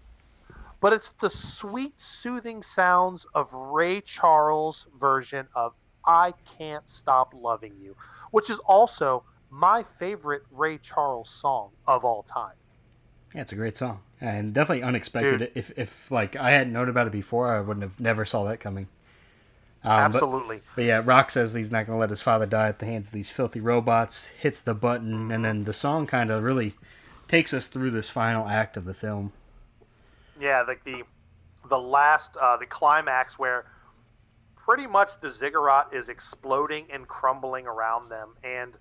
[0.80, 5.74] but it's the sweet, soothing sounds of Ray Charles' version of
[6.06, 7.96] I Can't Stop Loving You,
[8.30, 9.24] which is also
[9.54, 12.56] my favorite Ray Charles song of all time.
[13.34, 15.38] Yeah, it's a great song and definitely unexpected.
[15.38, 15.52] Dude.
[15.54, 18.58] If if like I hadn't known about it before, I wouldn't have never saw that
[18.58, 18.88] coming.
[19.84, 20.56] Um, Absolutely.
[20.56, 22.86] But, but, yeah, Rock says he's not going to let his father die at the
[22.86, 24.28] hands of these filthy robots.
[24.38, 26.74] Hits the button, and then the song kind of really
[27.28, 29.32] takes us through this final act of the film.
[30.40, 31.02] Yeah, like the
[31.68, 33.66] the last uh, the climax where
[34.56, 38.34] pretty much the ziggurat is exploding and crumbling around them.
[38.42, 38.72] And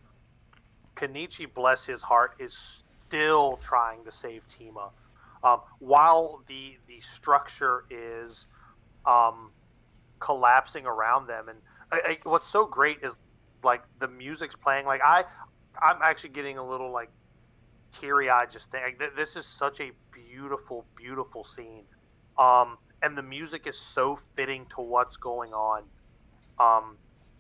[0.96, 4.92] Kenichi, bless his heart, is still trying to save Tima.
[5.44, 8.46] Um, while the the structure is
[9.06, 9.52] um,
[10.20, 11.58] collapsing around them, and
[11.92, 13.18] I, I, what's so great is
[13.64, 14.86] like the music's playing.
[14.86, 15.26] Like I,
[15.82, 17.10] I'm actually getting a little like
[17.92, 21.84] teary eyed just think like, this is such a beautiful, beautiful scene.
[22.38, 25.84] Um, and the music is so fitting to what's going on.
[26.60, 26.98] Um,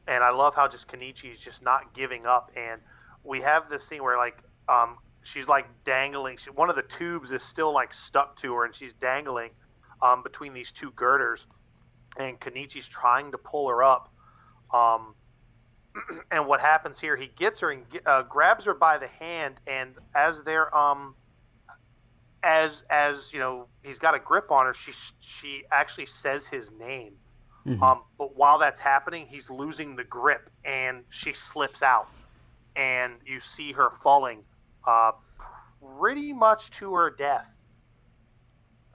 [0.08, 2.52] and I love how just Kenichi is just not giving up.
[2.56, 2.82] And
[3.24, 4.38] we have this scene where like
[4.70, 6.38] um, she's like dangling.
[6.38, 9.52] She, one of the tubes is still like stuck to her, and she's dangling
[10.02, 11.48] um, between these two girders.
[12.18, 14.14] And Kenichi's trying to pull her up.
[14.74, 15.16] Um,
[16.32, 17.16] and what happens here?
[17.16, 21.16] He gets her and uh, grabs her by the hand, and as they're um,
[22.44, 24.92] as as you know he's got a grip on her she
[25.22, 27.14] she actually says his name
[27.66, 27.82] mm-hmm.
[27.82, 32.10] um, but while that's happening he's losing the grip and she slips out
[32.76, 34.44] and you see her falling
[34.88, 35.12] uh,
[36.00, 37.56] pretty much to her death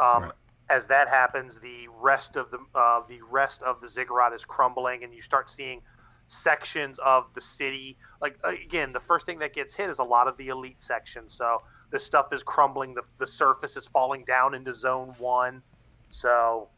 [0.00, 0.32] um, right.
[0.70, 5.04] as that happens the rest of the uh, the rest of the ziggurat is crumbling
[5.04, 5.80] and you start seeing
[6.26, 10.28] sections of the city like again the first thing that gets hit is a lot
[10.28, 11.58] of the elite section so
[11.90, 12.94] the stuff is crumbling.
[12.94, 15.62] The, the surface is falling down into zone one.
[16.10, 16.68] So,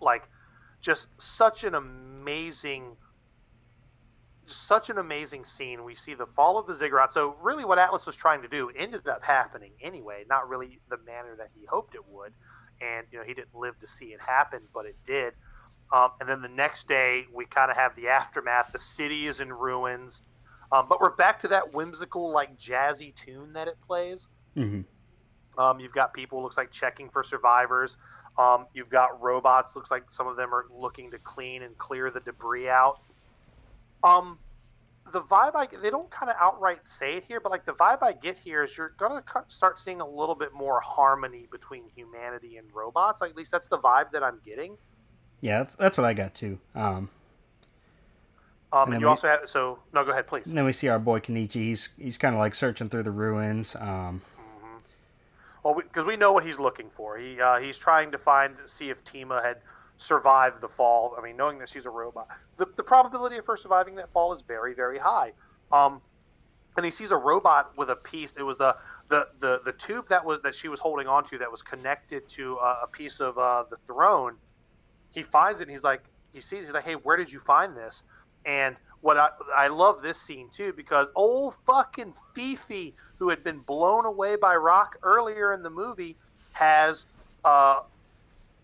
[0.00, 0.28] like,
[0.80, 2.96] just such an amazing,
[4.46, 5.84] such an amazing scene.
[5.84, 7.12] We see the fall of the ziggurat.
[7.12, 10.24] So, really, what Atlas was trying to do ended up happening anyway.
[10.28, 12.32] Not really the manner that he hoped it would,
[12.80, 15.34] and you know he didn't live to see it happen, but it did.
[15.92, 18.72] Um, and then the next day, we kind of have the aftermath.
[18.72, 20.22] The city is in ruins.
[20.72, 24.28] Um, but we're back to that whimsical, like jazzy tune that it plays.
[24.56, 25.60] Mm-hmm.
[25.60, 27.96] Um, you've got people looks like checking for survivors.
[28.38, 29.76] Um, you've got robots.
[29.76, 33.00] Looks like some of them are looking to clean and clear the debris out.
[34.06, 34.38] Um,
[35.12, 37.98] the vibe I they don't kind of outright say it here, but like the vibe
[38.02, 42.56] I get here is you're gonna start seeing a little bit more harmony between humanity
[42.56, 43.20] and robots.
[43.20, 44.76] Like, at least that's the vibe that I'm getting.
[45.40, 46.58] Yeah, that's, that's what I got too.
[46.74, 47.08] Um,
[48.72, 50.48] um, and, and you we, also have so no, go ahead, please.
[50.48, 51.54] And then we see our boy Kenichi.
[51.54, 53.76] He's he's kind of like searching through the ruins.
[53.76, 54.76] Um, mm-hmm.
[55.62, 57.16] Well, because we, we, know what he's looking for.
[57.16, 59.58] He uh, he's trying to find see if Tima had
[59.96, 61.14] survived the fall.
[61.18, 64.32] I mean, knowing that she's a robot, the the probability of her surviving that fall
[64.32, 65.32] is very very high.
[65.72, 66.00] Um,
[66.76, 68.36] and he sees a robot with a piece.
[68.36, 68.76] It was the
[69.08, 72.56] the the, the tube that was that she was holding onto that was connected to
[72.56, 74.36] a, a piece of uh, the throne.
[75.10, 75.64] He finds it.
[75.64, 76.64] and He's like, he sees.
[76.64, 78.02] He's like, hey, where did you find this?
[78.44, 83.58] And what I, I love this scene too because old fucking Fifi, who had been
[83.60, 86.16] blown away by Rock earlier in the movie,
[86.52, 87.06] has
[87.44, 87.80] uh,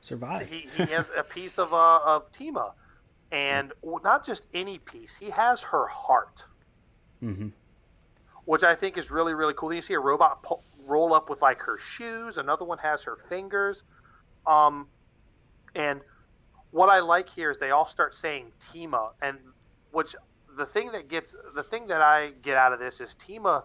[0.02, 0.50] survived.
[0.50, 2.72] He, he has a piece of uh, of Tima,
[3.30, 3.72] and
[4.04, 5.16] not just any piece.
[5.16, 6.44] He has her heart,
[7.22, 7.48] mm-hmm.
[8.44, 9.70] which I think is really really cool.
[9.70, 12.36] Then you see a robot pull, roll up with like her shoes.
[12.36, 13.84] Another one has her fingers,
[14.46, 14.86] um,
[15.74, 16.02] and
[16.72, 19.38] what I like here is they all start saying Tima, and
[19.92, 20.14] which
[20.56, 23.62] the thing that gets the thing that I get out of this is Tima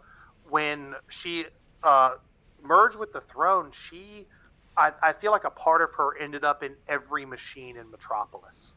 [0.49, 1.45] when she
[1.83, 2.15] uh,
[2.63, 4.27] merged with the throne, she
[4.77, 8.73] I, I feel like a part of her ended up in every machine in Metropolis.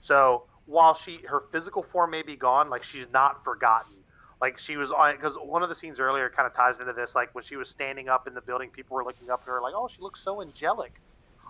[0.00, 3.94] So while she her physical form may be gone, like she's not forgotten.
[4.40, 7.14] Like she was on because one of the scenes earlier kind of ties into this.
[7.14, 9.60] Like when she was standing up in the building, people were looking up at her
[9.60, 11.00] like, "Oh, she looks so angelic."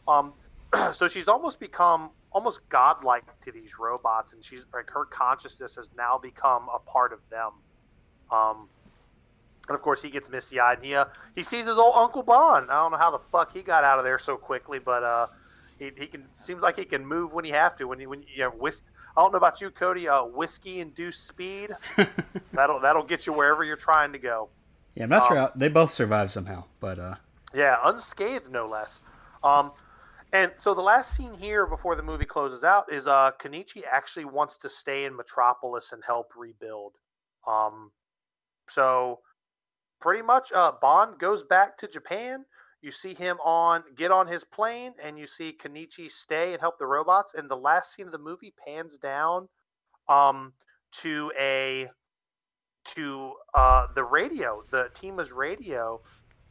[0.09, 0.33] Um,
[0.93, 5.91] so she's almost become almost godlike to these robots, and she's like her consciousness has
[5.97, 7.53] now become a part of them.
[8.31, 8.69] Um,
[9.71, 10.79] and of course, he gets misty eyed.
[10.79, 11.05] And he uh,
[11.37, 12.73] he sees his old Uncle Bond.
[12.73, 15.29] I don't know how the fuck he got out of there so quickly, but uh,
[15.79, 17.87] he, he can seems like he can move when he have to.
[17.87, 18.83] When he when you know, whis-
[19.17, 20.09] I don't know about you, Cody.
[20.09, 21.71] Uh, whiskey induced speed.
[22.53, 24.49] that'll that'll get you wherever you're trying to go.
[24.97, 27.15] Yeah, I'm not um, sure how, they both survive somehow, but uh,
[27.55, 29.01] yeah, unscathed no less.
[29.45, 29.71] Um,
[30.33, 34.25] and so the last scene here before the movie closes out is uh, Kenichi actually
[34.25, 36.95] wants to stay in Metropolis and help rebuild.
[37.47, 37.93] Um,
[38.69, 39.21] so
[40.01, 42.45] pretty much uh, Bond goes back to Japan.
[42.83, 46.79] You see him on get on his plane, and you see Kenichi stay and help
[46.79, 47.35] the robots.
[47.35, 49.49] And the last scene of the movie pans down
[50.09, 50.55] um,
[50.93, 51.91] to a
[52.85, 56.01] to uh, the radio, the Tima's radio,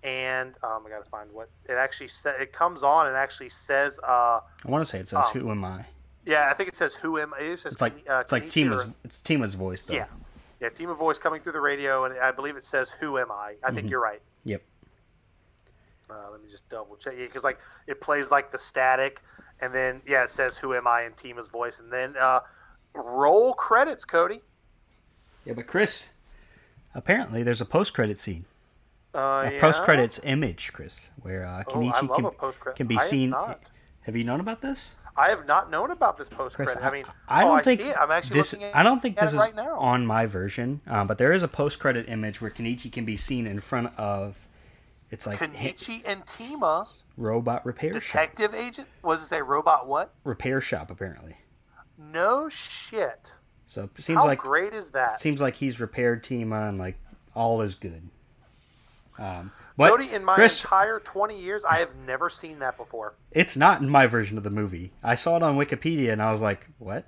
[0.03, 2.35] and um, I gotta find what it actually says.
[2.39, 3.99] It comes on and actually says.
[4.03, 5.85] Uh, I want to say it says, um, "Who am I?"
[6.26, 8.47] Yeah, I think it says, "Who am I?" It says, it's like uh, it's like
[8.49, 9.84] Tima's or, it's Tima's voice.
[9.84, 9.95] Though.
[9.95, 10.05] Yeah,
[10.61, 13.56] yeah, Tima voice coming through the radio, and I believe it says, "Who am I?"
[13.64, 13.88] I think mm-hmm.
[13.88, 14.22] you're right.
[14.44, 14.61] Yep.
[16.10, 17.14] Uh, let me just double check.
[17.18, 19.22] Yeah, because like it plays like the static,
[19.61, 22.41] and then yeah, it says, "Who am I?" in Tima's voice, and then uh,
[22.94, 24.41] roll credits, Cody.
[25.45, 26.10] Yeah, but Chris,
[26.94, 28.45] apparently there's a post-credit scene.
[29.15, 29.60] Uh, a yeah?
[29.60, 32.10] post credits image, Chris, where uh, oh, Kenichi
[32.40, 33.34] oh, can, can, be I seen.
[34.02, 34.91] Have, you known about this?
[35.19, 36.81] I have not known about this post credit.
[36.81, 37.97] I mean, I, I don't oh, think I see it.
[37.99, 39.75] I'm actually this, looking at I don't think this is right now.
[39.75, 43.17] on my version, um, but there is a post credit image where Kenichi can be
[43.17, 44.47] seen in front of.
[45.11, 46.87] It's like Kenichi and Tima.
[47.17, 48.61] Robot repair Detective shop.
[48.61, 48.87] agent?
[49.01, 50.13] Was it say robot what?
[50.23, 51.35] Repair shop, apparently.
[51.97, 53.33] No shit.
[53.67, 55.19] So it seems How like great is that?
[55.19, 56.97] Seems like he's repaired Tima and like
[57.35, 58.09] all is good.
[59.17, 63.15] Um, but Cody, in my Chris, entire 20 years, I have never seen that before.
[63.31, 64.91] It's not in my version of the movie.
[65.01, 67.06] I saw it on Wikipedia and I was like, what?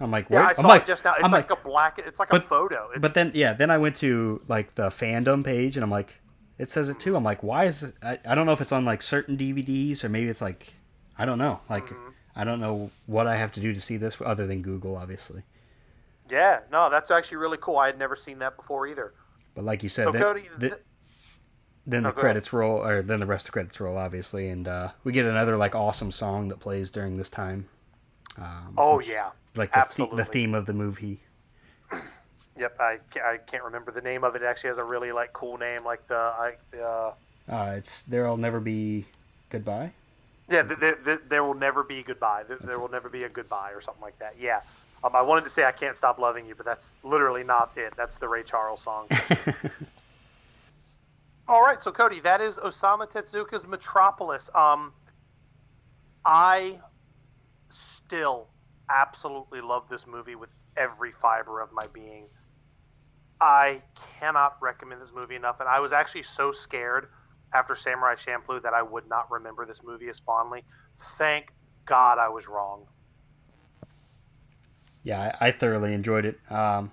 [0.00, 1.12] I'm like, yeah, I saw I'm like, it just now.
[1.12, 1.98] It's like, like, a black.
[1.98, 2.88] It's like but, a photo.
[2.92, 6.14] It's, but then, yeah, then I went to like the fandom page and I'm like,
[6.56, 7.14] it says it too.
[7.14, 7.94] I'm like, why is it?
[8.02, 10.72] I, I don't know if it's on like certain DVDs or maybe it's like,
[11.18, 11.60] I don't know.
[11.68, 12.08] Like, mm-hmm.
[12.34, 15.42] I don't know what I have to do to see this other than Google, obviously.
[16.30, 17.76] Yeah, no, that's actually really cool.
[17.76, 19.12] I had never seen that before either.
[19.54, 20.72] But like you said, so that, Cody, th-
[21.86, 24.90] then the credits roll, or then the rest of the credits roll, obviously, and uh,
[25.02, 27.68] we get another like awesome song that plays during this time.
[28.38, 30.16] Um, oh yeah, like the, Absolutely.
[30.16, 31.20] the theme of the movie.
[32.56, 34.42] Yep, I can't, I can't remember the name of it.
[34.42, 34.44] it.
[34.44, 37.12] Actually, has a really like cool name, like the I uh,
[37.50, 39.06] uh it's there'll never be
[39.50, 39.92] goodbye.
[40.48, 42.44] Yeah, there, there, there will never be goodbye.
[42.46, 44.36] There, there will never be a goodbye or something like that.
[44.38, 44.60] Yeah.
[45.02, 47.94] Um, I wanted to say I can't stop loving you, but that's literally not it.
[47.96, 49.08] That's the Ray Charles song.
[51.46, 54.48] All right, so Cody, that is Osamu Tezuka's Metropolis.
[54.54, 54.94] Um,
[56.24, 56.80] I
[57.68, 58.48] still
[58.90, 62.28] absolutely love this movie with every fiber of my being.
[63.42, 63.82] I
[64.18, 67.08] cannot recommend this movie enough, and I was actually so scared
[67.52, 70.64] after Samurai Champloo that I would not remember this movie as fondly.
[71.18, 71.52] Thank
[71.84, 72.86] God I was wrong.
[75.02, 76.38] Yeah, I, I thoroughly enjoyed it.
[76.50, 76.90] Um,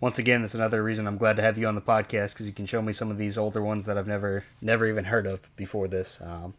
[0.00, 2.52] once again, it's another reason I'm glad to have you on the podcast because you
[2.52, 5.54] can show me some of these older ones that I've never never even heard of
[5.56, 6.18] before this.
[6.20, 6.54] Um,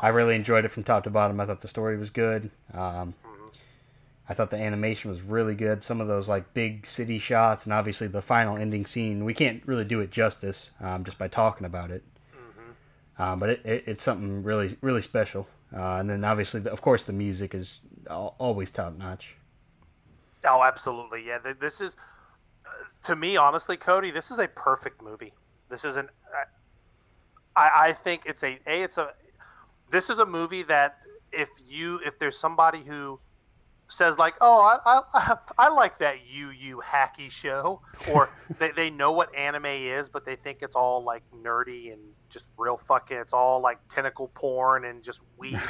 [0.00, 1.40] I really enjoyed it from top to bottom.
[1.40, 2.50] I thought the story was good.
[2.72, 3.14] Um,
[4.28, 5.82] I thought the animation was really good.
[5.82, 9.24] Some of those like big city shots, and obviously the final ending scene.
[9.24, 12.02] We can't really do it justice um, just by talking about it.
[12.34, 13.22] Mm-hmm.
[13.22, 15.46] Um, but it, it, it's something really really special.
[15.74, 19.34] Uh, and then obviously, of course, the music is always top notch.
[20.44, 21.26] Oh, absolutely.
[21.26, 21.96] Yeah, this is
[23.04, 25.34] to me, honestly, Cody, this is a perfect movie.
[25.68, 26.08] This is an.
[27.56, 29.12] I, I think it's a a it's a.
[29.90, 30.98] This is a movie that
[31.32, 33.20] if you if there's somebody who
[33.88, 37.80] says like, "Oh, I, I, I like that you you hacky show,"
[38.12, 42.00] or they, they know what anime is, but they think it's all like nerdy and
[42.28, 43.16] just real fucking.
[43.16, 45.60] It's all like tentacle porn and just weeds.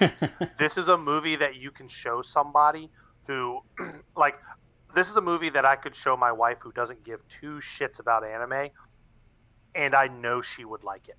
[0.00, 0.12] Right.
[0.56, 2.90] this is a movie that you can show somebody
[3.26, 3.60] who,
[4.16, 4.38] like,
[4.94, 8.00] this is a movie that I could show my wife who doesn't give two shits
[8.00, 8.70] about anime,
[9.74, 11.16] and I know she would like it.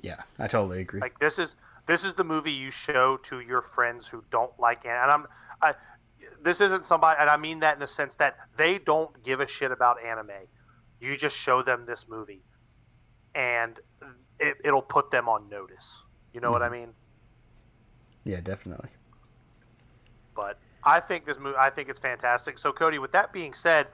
[0.00, 1.00] Yeah, I totally agree.
[1.00, 4.86] Like this is this is the movie you show to your friends who don't like
[4.86, 5.02] anime.
[5.02, 5.26] And I'm,
[5.60, 5.74] I,
[6.42, 9.46] this isn't somebody, and I mean that in the sense that they don't give a
[9.46, 10.30] shit about anime.
[11.00, 12.42] You just show them this movie,
[13.34, 13.78] and
[14.40, 16.02] it, it'll put them on notice.
[16.32, 16.52] You know mm-hmm.
[16.52, 16.74] what I mm-hmm.
[16.74, 16.94] mean?
[18.24, 18.88] Yeah, definitely.
[20.34, 22.58] But I think this movie, I think it's fantastic.
[22.58, 23.88] So, Cody, with that being said,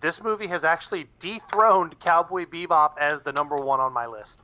[0.00, 4.40] this movie has actually dethroned Cowboy Bebop as the number one on my list.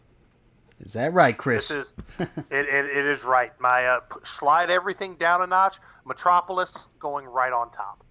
[0.81, 1.69] Is that right, Chris?
[1.69, 3.51] This is it, it, it is right.
[3.61, 5.79] My uh, slide everything down a notch.
[6.05, 8.05] Metropolis going right on top.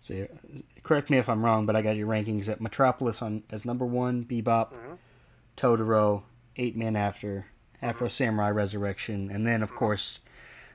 [0.00, 0.26] So,
[0.82, 3.84] correct me if I'm wrong, but I got your rankings at Metropolis on as number
[3.84, 4.94] one, Bebop, mm-hmm.
[5.58, 6.22] Totoro,
[6.56, 7.46] Eight Man After,
[7.82, 8.12] Afro mm-hmm.
[8.12, 9.78] Samurai Resurrection, and then of mm-hmm.
[9.78, 10.20] course,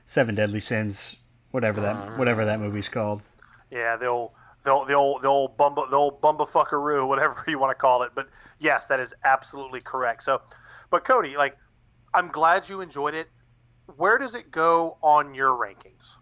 [0.04, 1.16] Seven Deadly Sins,
[1.56, 3.22] whatever that whatever that movie's called.
[3.70, 7.58] Yeah, the old the old the old the old bumba the old bumba whatever you
[7.58, 8.12] want to call it.
[8.14, 8.28] But
[8.58, 10.22] yes, that is absolutely correct.
[10.22, 10.42] So
[10.90, 11.56] but Cody, like,
[12.14, 13.28] I'm glad you enjoyed it.
[13.96, 16.16] Where does it go on your rankings?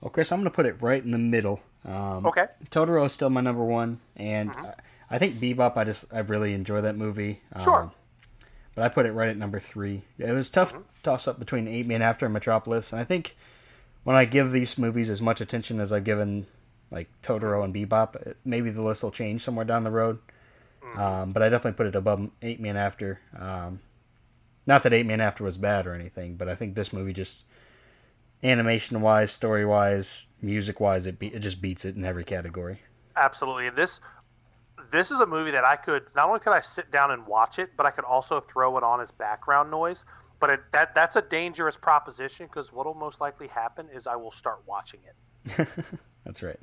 [0.00, 1.60] Well, Chris, I'm going to put it right in the middle.
[1.84, 2.46] Um, okay.
[2.70, 4.66] Totoro is still my number one, and mm-hmm.
[4.66, 4.74] I,
[5.10, 5.76] I, think Bebop.
[5.76, 7.42] I just I really enjoy that movie.
[7.62, 7.84] Sure.
[7.84, 7.92] Um,
[8.74, 10.02] but I put it right at number three.
[10.18, 10.82] It was tough mm-hmm.
[11.02, 13.36] toss up between Eight Man After and Metropolis, and I think
[14.08, 16.46] when I give these movies as much attention as I've given
[16.90, 20.18] like Totoro and Bebop, maybe the list will change somewhere down the road.
[20.82, 20.98] Mm-hmm.
[20.98, 23.20] Um, but I definitely put it above Eight Man After.
[23.38, 23.80] Um,
[24.66, 27.42] not that Eight Man After was bad or anything, but I think this movie just
[28.42, 32.80] animation wise, story wise, music wise, it be- it just beats it in every category.
[33.14, 33.68] Absolutely.
[33.68, 34.00] This
[34.90, 37.58] this is a movie that I could not only could I sit down and watch
[37.58, 40.06] it, but I could also throw it on as background noise.
[40.40, 44.16] But it, that that's a dangerous proposition because what will most likely happen is I
[44.16, 45.68] will start watching it.
[46.24, 46.60] that's right.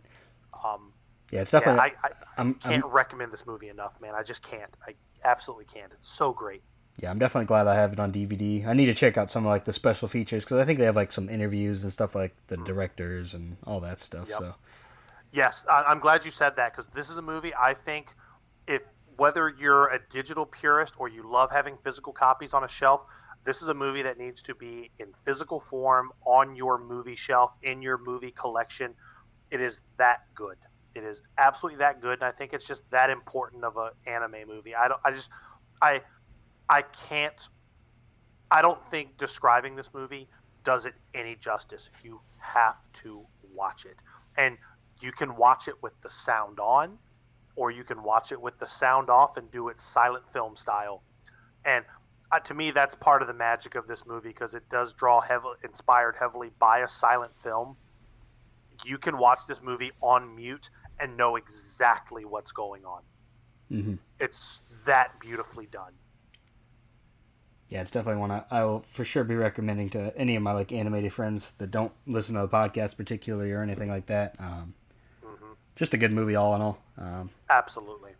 [0.66, 0.94] Um,
[1.32, 1.92] yeah, it's definitely.
[1.94, 4.14] Yeah, I, I, I'm, can't I'm, recommend this movie enough, man.
[4.16, 4.72] I just can't.
[4.88, 4.94] I
[5.24, 5.92] absolutely can't.
[5.92, 6.62] It's so great.
[7.02, 8.66] Yeah, I'm definitely glad I have it on DVD.
[8.66, 10.86] I need to check out some of like the special features because I think they
[10.86, 12.66] have like some interviews and stuff like the mm.
[12.66, 14.30] directors and all that stuff.
[14.30, 14.40] Yep.
[14.40, 14.56] So.
[15.34, 18.14] Yes, I'm glad you said that because this is a movie I think
[18.68, 18.84] if
[19.18, 23.04] whether you're a digital purist or you love having physical copies on a shelf,
[23.46, 27.58] this is a movie that needs to be in physical form on your movie shelf
[27.62, 28.94] in your movie collection.
[29.52, 30.58] It is that good.
[30.96, 34.48] It is absolutely that good, and I think it's just that important of an anime
[34.48, 34.74] movie.
[34.74, 35.00] I don't.
[35.06, 35.30] I just.
[35.82, 36.02] I.
[36.68, 37.48] I can't.
[38.50, 40.28] I don't think describing this movie
[40.64, 41.90] does it any justice.
[42.04, 43.98] You have to watch it,
[44.38, 44.58] and
[45.02, 46.98] you can watch it with the sound on,
[47.56, 51.04] or you can watch it with the sound off and do it silent film style.
[51.66, 51.86] And
[52.36, 55.22] uh, to me, that's part of the magic of this movie because it does draw
[55.22, 57.78] heavily inspired heavily by a silent film.
[58.84, 63.02] You can watch this movie on mute and know exactly what's going on.
[63.72, 63.96] Mm-hmm.
[64.20, 65.94] It's that beautifully done.
[67.70, 70.52] Yeah, it's definitely one I, I, will for sure be recommending to any of my
[70.52, 74.36] like animated friends that don't listen to the podcast particularly or anything like that.
[74.40, 74.76] Um,
[75.26, 75.54] mm-hmm.
[75.76, 76.78] Just a good movie, all in all.
[76.98, 78.12] Um, Absolutely,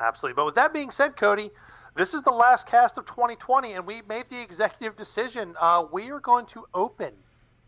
[0.00, 0.36] absolutely.
[0.36, 1.50] But with that being said, Cody,
[1.96, 5.54] this is the last cast of 2020, and we made the executive decision.
[5.58, 7.14] Uh, we are going to open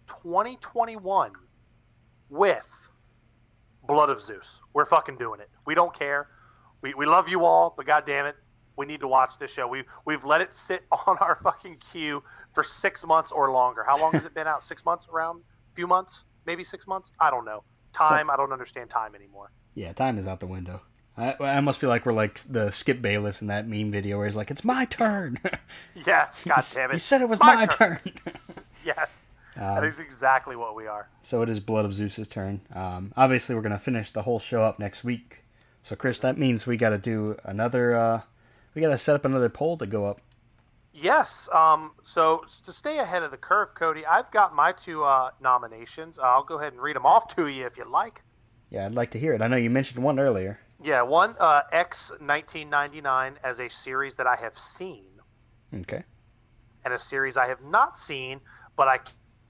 [0.07, 1.33] 2021
[2.29, 2.91] with
[3.85, 4.61] Blood of Zeus.
[4.75, 5.49] We're fucking doing it.
[5.67, 6.29] We don't care.
[6.83, 8.37] We, we love you all, but god damn it,
[8.77, 9.67] we need to watch this show.
[9.67, 12.23] We we've let it sit on our fucking queue
[12.53, 13.83] for six months or longer.
[13.83, 14.63] How long has it been out?
[14.63, 15.09] Six months?
[15.11, 15.43] Around?
[15.73, 16.25] A few months?
[16.47, 17.13] Maybe six months?
[17.19, 17.65] I don't know.
[17.95, 18.29] Time?
[18.31, 19.51] I don't understand time anymore.
[19.75, 20.83] Yeah, time is out the window.
[21.19, 24.27] I, I almost feel like we're like the Skip Bayless in that meme video where
[24.27, 25.41] he's like, "It's my turn."
[26.07, 26.95] yes, god damn it.
[26.95, 27.99] He said it was my, my turn.
[28.05, 28.35] turn.
[28.85, 29.19] yes.
[29.57, 31.09] Um, that is exactly what we are.
[31.23, 32.61] So it is Blood of Zeus's turn.
[32.73, 35.39] Um, obviously, we're going to finish the whole show up next week.
[35.83, 37.97] So, Chris, that means we got to do another.
[37.97, 38.21] Uh,
[38.75, 40.21] we got to set up another poll to go up.
[40.95, 41.49] Yes.
[41.53, 46.19] Um, so to stay ahead of the curve, Cody, I've got my two uh, nominations.
[46.19, 48.23] Uh, I'll go ahead and read them off to you if you'd like.
[48.71, 49.43] Yeah, I'd like to hear it.
[49.43, 50.61] I know you mentioned one earlier.
[50.83, 55.07] Yeah, one uh, X 1999 as a series that I have seen.
[55.75, 56.05] Okay.
[56.85, 58.41] And a series I have not seen,
[58.77, 59.01] but I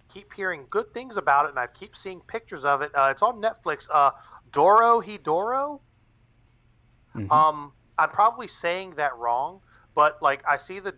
[0.09, 2.91] keep hearing good things about it, and I keep seeing pictures of it.
[2.95, 3.89] Uh, it's on Netflix.
[3.93, 4.13] Uh,
[4.51, 5.81] Dorohedoro.
[7.15, 7.31] Mhm.
[7.31, 9.61] Um, I'm probably saying that wrong,
[9.95, 10.95] but like I see the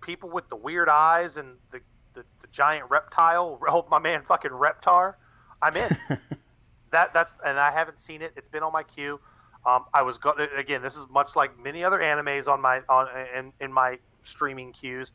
[0.00, 1.80] people with the weird eyes and the
[2.12, 3.58] the, the giant reptile.
[3.68, 5.14] Oh, my man, fucking Reptar.
[5.60, 5.96] I'm in.
[6.90, 8.32] that that's and I haven't seen it.
[8.36, 9.18] It's been on my queue.
[9.64, 10.82] Um, I was go- again.
[10.82, 13.06] This is much like many other animes on my on
[13.36, 15.12] in, in my streaming queues.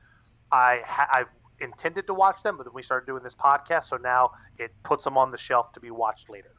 [0.51, 1.27] I ha- I've
[1.59, 5.03] intended to watch them, but then we started doing this podcast, so now it puts
[5.03, 6.53] them on the shelf to be watched later.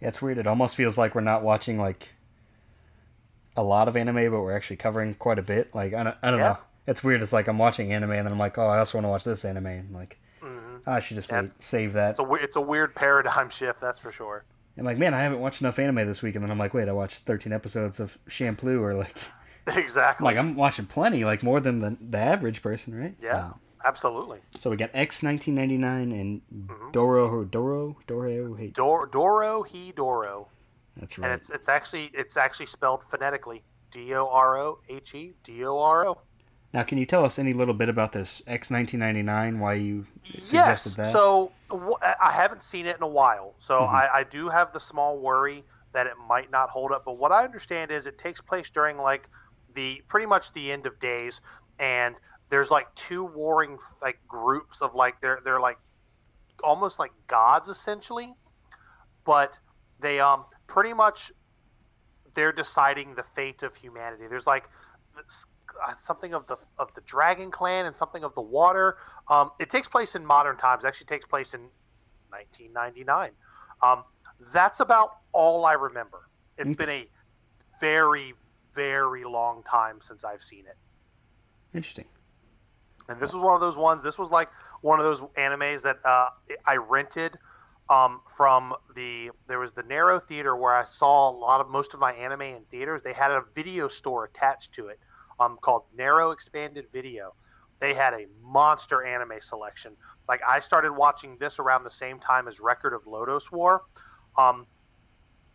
[0.00, 0.38] Yeah, it's weird.
[0.38, 2.10] It almost feels like we're not watching like
[3.56, 5.74] a lot of anime, but we're actually covering quite a bit.
[5.74, 6.52] Like I don't, I don't Yeah.
[6.52, 6.58] know.
[6.86, 7.22] It's weird.
[7.22, 9.24] It's like I'm watching anime and then I'm like, oh, I also want to watch
[9.24, 9.66] this anime.
[9.66, 10.18] And like,
[10.86, 11.42] I should just Yeah.
[11.42, 12.10] wait, save that.
[12.10, 14.44] It's a it's a weird paradigm shift, that's for sure.
[14.78, 16.88] I'm like, man, I haven't watched enough anime this week, and then I'm like, wait,
[16.88, 19.14] I watched 13 episodes of Champloo, or like,
[19.76, 20.24] exactly.
[20.26, 23.14] I'm like I'm watching plenty, like more than the the average person, right?
[23.22, 23.52] yeah, Uh,
[23.84, 24.38] absolutely.
[24.58, 26.90] so we got X 1999 and Mm-hmm.
[26.92, 28.54] Doro Doro Doro.
[28.54, 30.48] Hey, Dor- Doro he Doro,
[30.96, 31.26] that's right.
[31.30, 35.64] and it's it's actually it's actually spelled phonetically D O R O H E D
[35.64, 36.18] O R O.
[36.72, 39.58] Now, can you tell us any little bit about this X 1999?
[39.60, 40.82] Why you Yes.
[40.84, 41.06] suggested that?
[41.06, 43.92] So wh- I haven't seen it in a while, so Mhm.
[43.92, 47.04] I, I do have the small worry that it might not hold up.
[47.04, 49.28] But what I understand is it takes place during like
[49.74, 51.40] the pretty much the end of days,
[51.78, 52.16] and
[52.48, 55.78] there's like two warring like groups of like they're they're like
[56.64, 58.34] almost like gods essentially,
[59.24, 59.58] but
[60.00, 61.32] they um pretty much
[62.34, 64.26] they're deciding the fate of humanity.
[64.26, 64.68] There's like
[65.86, 68.96] uh, something of the of the Dragon Clan and something of the water.
[69.28, 70.84] Um, it takes place in modern times.
[70.84, 71.60] It actually takes place in
[72.30, 73.30] 1999.
[73.82, 74.04] Um,
[74.52, 76.28] that's about all I remember.
[76.58, 77.08] It's been a
[77.80, 78.34] very
[78.74, 80.76] very long time since I've seen it.
[81.74, 82.06] Interesting.
[83.08, 84.02] And this was one of those ones.
[84.02, 84.48] This was like
[84.80, 86.28] one of those animes that uh,
[86.66, 87.38] I rented
[87.88, 89.30] um, from the.
[89.48, 92.42] There was the Naro Theater where I saw a lot of most of my anime
[92.42, 93.02] in theaters.
[93.02, 94.98] They had a video store attached to it
[95.42, 97.34] um, called Naro Expanded Video.
[97.80, 99.96] They had a monster anime selection.
[100.28, 103.82] Like I started watching this around the same time as Record of Lodoss War,
[104.38, 104.66] um,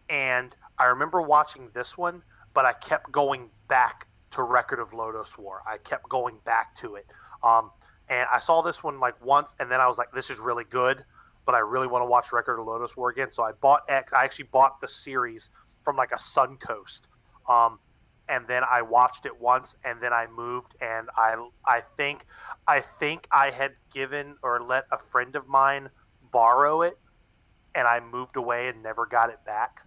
[0.10, 2.22] and I remember watching this one,
[2.54, 5.62] but I kept going back to Record of Lodoss War.
[5.68, 7.06] I kept going back to it.
[7.44, 7.72] Um,
[8.10, 10.64] and I saw this one like once, and then I was like, "This is really
[10.66, 11.04] good,"
[11.46, 13.32] but I really want to watch Record of Lodoss War again.
[13.32, 14.14] So I bought X.
[14.14, 15.50] I actually bought the series
[15.84, 17.04] from like a Suncoast,
[17.50, 17.80] um,
[18.30, 21.36] and then I watched it once, and then I moved, and I
[21.66, 22.26] I think
[22.68, 25.90] I think I had given or let a friend of mine
[26.32, 26.98] borrow it,
[27.76, 29.82] and I moved away and never got it back.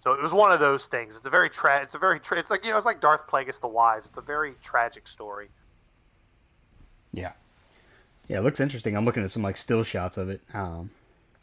[0.00, 1.16] So it was one of those things.
[1.16, 2.20] It's a very tra- It's a very.
[2.20, 2.76] Tra- it's like you know.
[2.76, 4.06] It's like Darth Plagueis the Wise.
[4.06, 5.48] It's a very tragic story.
[7.12, 7.32] Yeah.
[8.28, 8.96] Yeah, it looks interesting.
[8.96, 10.40] I'm looking at some like still shots of it.
[10.54, 10.90] Um,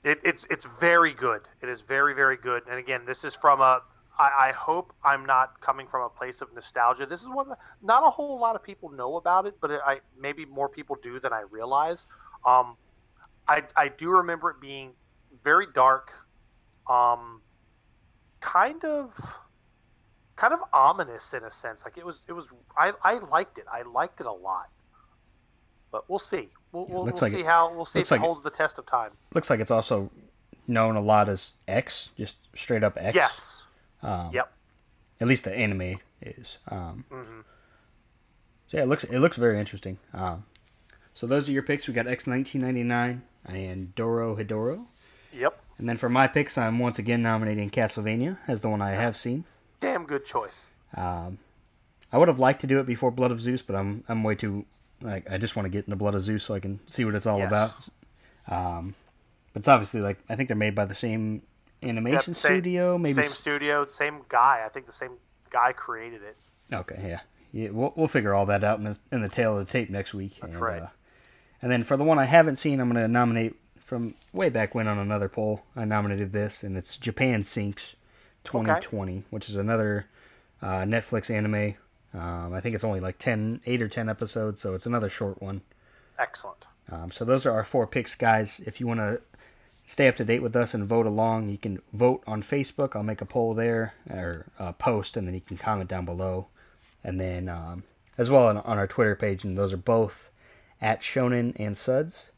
[0.03, 1.41] It, it's it's very good.
[1.61, 2.63] It is very very good.
[2.69, 3.81] And again, this is from a.
[4.19, 7.06] I, I hope I'm not coming from a place of nostalgia.
[7.06, 9.81] This is one that not a whole lot of people know about it, but it,
[9.85, 12.06] I maybe more people do than I realize.
[12.45, 12.77] Um,
[13.48, 14.91] I I do remember it being
[15.44, 16.14] very dark,
[16.90, 17.41] um,
[18.40, 19.38] kind of
[20.35, 21.84] kind of ominous in a sense.
[21.84, 23.65] Like it was it was I, I liked it.
[23.72, 24.69] I liked it a lot.
[25.91, 26.49] But we'll see.
[26.72, 28.77] We'll, we'll, we'll like see it- how we'll see if like it- holds the test
[28.77, 29.11] of time.
[29.34, 30.10] looks like it's also
[30.68, 33.15] known a lot as X, just straight up X.
[33.15, 33.64] Yes.
[34.03, 34.51] Um, Yep.
[35.21, 36.57] At least the anime is.
[36.67, 37.41] Um, hmm
[38.67, 39.99] so yeah, it looks it looks very interesting.
[40.13, 40.45] Um,
[41.13, 41.88] so those are your picks.
[41.88, 44.85] We got X 1999 and Doro Hidoro.
[45.31, 45.59] Yep.
[45.77, 49.15] And then for my picks, I'm once again nominating Castlevania as the one I have
[49.15, 49.43] seen.
[49.80, 50.67] Damn good choice.
[50.95, 51.38] Um,
[52.11, 54.34] I would have liked to do it before Blood of Zeus, but I'm I'm way
[54.35, 54.65] too
[55.01, 57.13] like I just want to get into Blood of Zeus so I can see what
[57.15, 57.47] it's all Yes.
[58.47, 58.77] about.
[58.77, 58.95] Um,
[59.53, 61.43] but it's obviously like I think they're made by the same
[61.84, 63.14] animation Yep, same- studio, maybe.
[63.14, 64.64] Same studio, same guy.
[64.65, 65.18] I think the same
[65.49, 66.38] guy created it.
[66.73, 67.19] Okay, yeah,
[67.51, 67.69] yeah.
[67.69, 70.14] We'll we'll figure all that out in the in the tail of the tape next
[70.14, 70.38] week.
[70.41, 70.81] That's and, right.
[70.84, 70.88] Uh,
[71.61, 74.76] and then for the one I haven't seen, I'm going to nominate from way back
[74.76, 75.64] when on another poll.
[75.76, 77.95] I nominated this, and it's Japan Sinks
[78.43, 80.07] 2020, which is another
[80.61, 81.76] uh, Netflix anime.
[82.14, 85.41] Um, I think it's only like 10, 8 or 10 episodes, so it's another short
[85.41, 85.61] one.
[86.19, 86.68] Excellent.
[86.91, 88.60] Um, so those are our four picks, guys.
[88.65, 89.22] If you want to
[89.85, 92.95] stay up to date with us and vote along, you can vote on Facebook.
[92.95, 96.47] I'll make a poll there or a post, and then you can comment down below,
[97.03, 97.84] and then um,
[98.18, 99.43] as well on, on our Twitter page.
[99.43, 100.30] And those are both
[100.81, 102.31] at Shonen and Suds.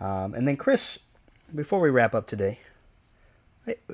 [0.00, 0.98] Um, and then Chris,
[1.54, 2.60] before we wrap up today,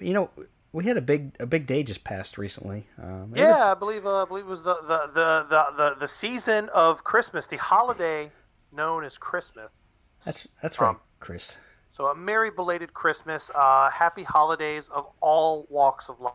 [0.00, 0.30] you know
[0.72, 2.86] we had a big a big day just passed recently.
[3.02, 5.64] Um, it was- Yeah, I believe uh, I believe it was the the, the, the,
[5.76, 8.30] the the season of Christmas, the holiday
[8.72, 9.70] known as Christmas,
[10.24, 11.56] That's that's right, Chris.
[11.94, 16.34] So a merry belated Christmas, uh, happy holidays of all walks of life.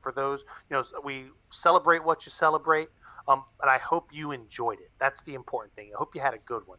[0.00, 2.88] For those, you know, we celebrate what you celebrate,
[3.26, 4.90] um, and I hope you enjoyed it.
[4.98, 5.90] That's the important thing.
[5.92, 6.78] I hope you had a good one.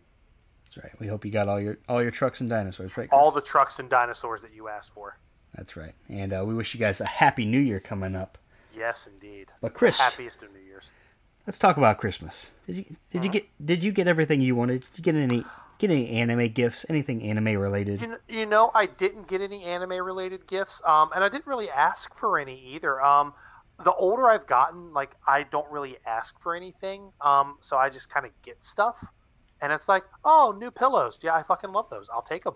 [0.63, 0.93] That's right.
[1.01, 3.09] We hope you got all your all your trucks and dinosaurs, right?
[3.09, 3.17] Chris?
[3.17, 5.17] All the trucks and dinosaurs that you asked for.
[5.53, 5.93] That's right.
[6.07, 8.37] And uh, we wish you guys a happy New Year coming up.
[8.73, 9.49] Yes, indeed.
[9.59, 10.91] But Chris- the happiest of New Years.
[11.45, 12.51] Let's talk about Christmas.
[12.67, 14.81] Did you did you get did you get everything you wanted?
[14.95, 15.43] Did you get any
[15.79, 16.85] get any anime gifts?
[16.89, 18.01] Anything anime related?
[18.01, 21.47] You know, you know, I didn't get any anime related gifts, um, and I didn't
[21.47, 23.01] really ask for any either.
[23.01, 23.33] Um,
[23.83, 28.09] the older I've gotten, like I don't really ask for anything, um, so I just
[28.09, 29.05] kind of get stuff,
[29.61, 32.09] and it's like, oh, new pillows, yeah, I fucking love those.
[32.13, 32.55] I'll take them.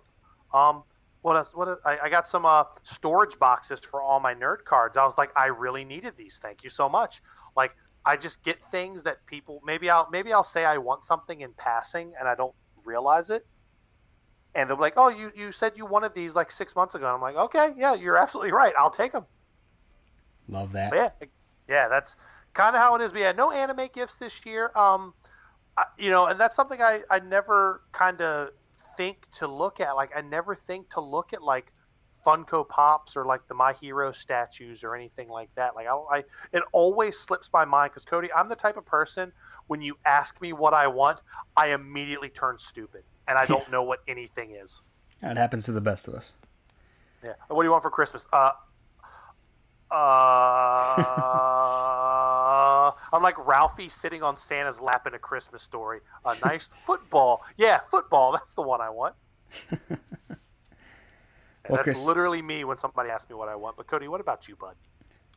[0.54, 0.84] Um,
[1.22, 1.56] what else?
[1.56, 1.80] What else?
[1.86, 4.96] I, I got some uh, storage boxes for all my nerd cards.
[4.96, 6.40] I was like, I really needed these.
[6.42, 7.22] Thank you so much.
[7.56, 7.76] Like,
[8.06, 11.52] I just get things that people maybe I'll maybe I'll say I want something in
[11.58, 12.54] passing, and I don't
[12.88, 13.46] realize it
[14.58, 17.06] and they'll be like, "Oh, you you said you wanted these like six months ago."
[17.06, 18.74] And I'm like, "Okay, yeah, you're absolutely right.
[18.78, 19.26] I'll take them."
[20.50, 20.90] Love that.
[20.90, 21.28] But yeah,
[21.70, 22.16] yeah, that's
[22.54, 23.12] kind of how it is.
[23.12, 24.72] But yeah, no anime gifts this year.
[24.76, 25.14] Um,
[25.78, 28.50] I, you know, and that's something I I never kind of
[28.98, 29.96] think to look at.
[29.96, 31.72] Like, I never think to look at like
[32.28, 35.76] Funko Pops or like the My Hero statues or anything like that.
[35.76, 39.32] Like, I, I it always slips my mind because Cody, I'm the type of person
[39.68, 41.20] when you ask me what I want,
[41.56, 44.82] I immediately turn stupid and I don't know what anything is.
[45.22, 46.34] That happens to the best of us.
[47.24, 47.34] Yeah.
[47.48, 48.28] What do you want for Christmas?
[48.32, 48.52] Uh,
[49.90, 49.96] uh,
[53.14, 56.02] I'm like Ralphie sitting on Santa's lap in a Christmas story.
[56.26, 57.44] A nice football.
[57.56, 58.34] Yeah, football.
[58.34, 59.16] That's the one I want.
[61.68, 63.78] And Well, that's Chris- literally me when somebody asks me what I want.
[63.78, 64.76] But Cody, what about you, bud?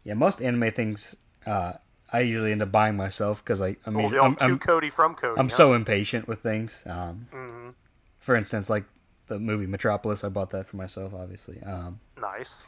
[0.04, 1.16] Yeah, most anime things
[1.46, 1.74] uh,
[2.12, 5.38] I usually end up buying myself because I I'm, the I'm, I'm, Cody from Cody.
[5.38, 5.54] I'm huh?
[5.56, 6.82] so impatient with things.
[6.86, 7.74] Um, Mhm.
[8.18, 8.84] For instance, like
[9.28, 11.62] the movie Metropolis, I bought that for myself, obviously.
[11.62, 12.66] Um, nice.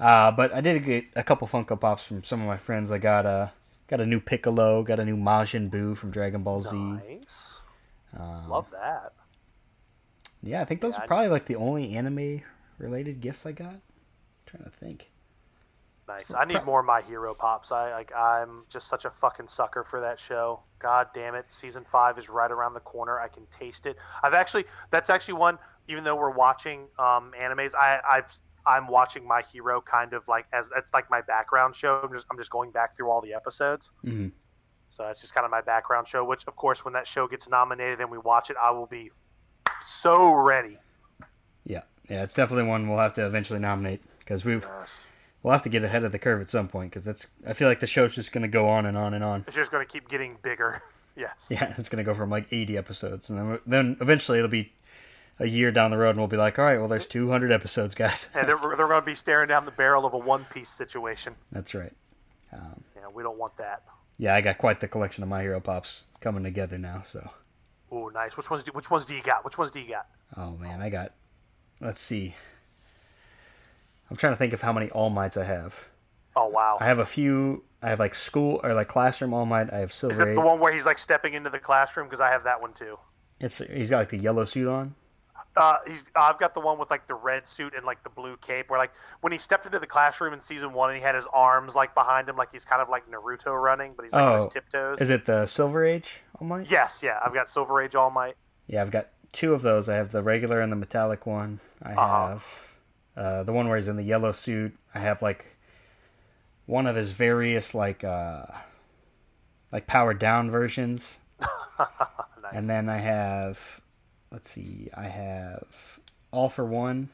[0.00, 2.90] Uh, but I did get a couple Funko Pops from some of my friends.
[2.92, 3.52] I got a
[3.88, 6.76] got a new Piccolo, got a new Majin Buu from Dragon Ball Z.
[6.76, 7.62] Nice.
[8.18, 9.12] Um, Love that.
[10.42, 12.42] Yeah, I think those Yeah, are probably like the only anime
[12.78, 13.76] related gifts I got.
[14.46, 15.10] trying to think.
[16.06, 16.32] Nice.
[16.32, 17.70] I need more My Hero pops.
[17.70, 18.10] I like.
[18.16, 20.60] I'm just such a fucking sucker for that show.
[20.78, 21.52] God damn it!
[21.52, 23.20] Season five is right around the corner.
[23.20, 23.96] I can taste it.
[24.22, 24.64] I've actually.
[24.90, 25.58] That's actually one.
[25.86, 28.32] Even though we're watching um, animes, I I've,
[28.66, 32.00] I'm watching My Hero kind of like as that's like my background show.
[32.02, 33.90] I'm just I'm just going back through all the episodes.
[34.02, 34.32] Mhm.
[34.88, 36.24] So it's just kind of my background show.
[36.24, 39.10] Which of course, when that show gets nominated and we watch it, I will be
[39.82, 40.78] so ready.
[42.08, 45.00] Yeah, it's definitely one we'll have to eventually nominate because we Yes.
[45.42, 47.68] we'll have to get ahead of the curve at some point because that's I feel
[47.68, 49.44] like the show's just gonna go on and on and on.
[49.46, 50.82] It's just going to keep getting bigger.
[51.16, 51.32] yes.
[51.48, 54.72] Yeah, it's gonna go from like 80 episodes, and then then eventually it'll be
[55.40, 57.94] a year down the road, and we'll be like, all right, well, there's 200 episodes,
[57.94, 58.28] guys.
[58.34, 61.36] And they're, they're going to be staring down the barrel of a One Piece situation.
[61.52, 61.92] That's right.
[62.52, 63.84] Um, Yeah, we don't want that.
[64.16, 67.02] yeah, I got quite the collection of My Hero Pops coming together now.
[67.04, 67.30] So,
[67.92, 68.36] Oh, nice.
[68.36, 68.64] Which ones?
[68.64, 69.44] Do, which ones do you got?
[69.44, 70.08] Which ones do you got?
[70.36, 71.12] oh man, I got.
[71.80, 72.34] Let's see.
[74.10, 75.88] I'm trying to think of how many All Mights I have.
[76.34, 76.78] Oh wow.
[76.80, 77.64] I have a few.
[77.82, 79.72] I have like school or like classroom All Might.
[79.72, 80.12] I have silver.
[80.12, 82.06] Is it the one where he's like stepping into the classroom?
[82.06, 82.98] Because I have that one too.
[83.40, 84.94] It's he's got like the yellow suit on.
[85.56, 86.04] Uh, he's.
[86.14, 88.70] I've got the one with like the red suit and like the blue cape.
[88.70, 91.26] Where like when he stepped into the classroom in season one, and he had his
[91.32, 94.36] arms like behind him, like he's kind of like Naruto running, but he's like on
[94.36, 95.00] his Oh, tiptoes.
[95.00, 96.70] Is it the Silver Age All Might?
[96.70, 97.18] Yes, yeah.
[97.24, 98.36] I've got Silver Age All Might.
[98.68, 99.88] Yeah, I've got two of those.
[99.88, 101.60] I have the regular and the metallic one.
[101.82, 102.28] I Uh-huh.
[102.28, 102.66] have
[103.16, 104.76] uh, the one where he's in the yellow suit.
[104.94, 105.56] I have like
[106.66, 108.44] one of his various like uh,
[109.72, 111.18] like powered down versions,
[111.78, 111.88] nice.
[112.52, 113.80] and then I have
[114.30, 115.98] let's see, I have
[116.30, 117.08] all for one.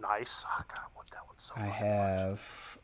[0.00, 0.44] nice.
[0.48, 1.54] Oh god, what that one's so.
[1.56, 2.78] I have.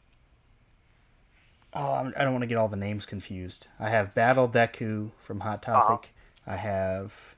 [1.72, 3.68] Oh, I'm, I don't want to get all the names confused.
[3.78, 5.80] I have Battle Deku from Hot Uh-huh.
[5.88, 6.12] Topic.
[6.46, 7.36] I have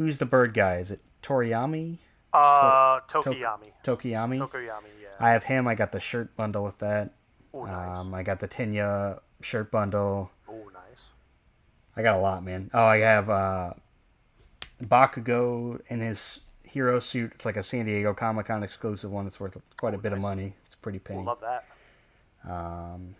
[0.00, 0.76] who's the bird guy?
[0.78, 1.98] Is it Toriyami?
[2.32, 3.70] Uh, Tokoyami.
[3.84, 4.38] Tokoyami.
[4.38, 4.88] Tokoyami.
[5.02, 5.08] Yeah.
[5.20, 5.68] I have him.
[5.68, 7.10] I got the shirt bundle with that.
[7.52, 7.98] Oh, nice.
[7.98, 10.30] Um, I got the Tenya shirt bundle.
[10.48, 11.08] oh, nice.
[11.96, 12.70] I got a lot, man.
[12.72, 13.74] Oh, I have uh,
[14.82, 17.32] Bakugo in his hero suit.
[17.34, 19.26] It's like a San Diego Comic Con exclusive one.
[19.26, 20.54] It's worth quite a bit of money.
[20.66, 21.22] It's pretty Oh, penny.
[21.24, 21.66] love that.
[22.50, 23.16] Um,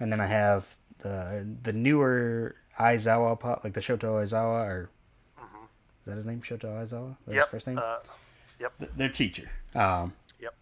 [0.00, 4.90] and then I have the the newer Aizawa pop, like the Shoto Aizawa, or
[6.02, 6.40] is that his name?
[6.42, 7.16] Shoto Aizawa.
[7.26, 7.34] That's.
[7.36, 7.42] Yep.
[7.44, 7.78] his first name.
[7.78, 7.96] Uh,
[8.78, 9.50] Th- their teacher.
[9.74, 10.54] Um, yep.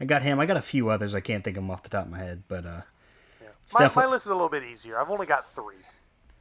[0.00, 0.40] I got him.
[0.40, 1.14] I got a few others.
[1.14, 2.80] I can't think of them off the top of my head, but uh,
[3.40, 3.48] Yeah.
[3.74, 4.98] My, my list is a little bit easier.
[5.00, 5.76] I've only got three.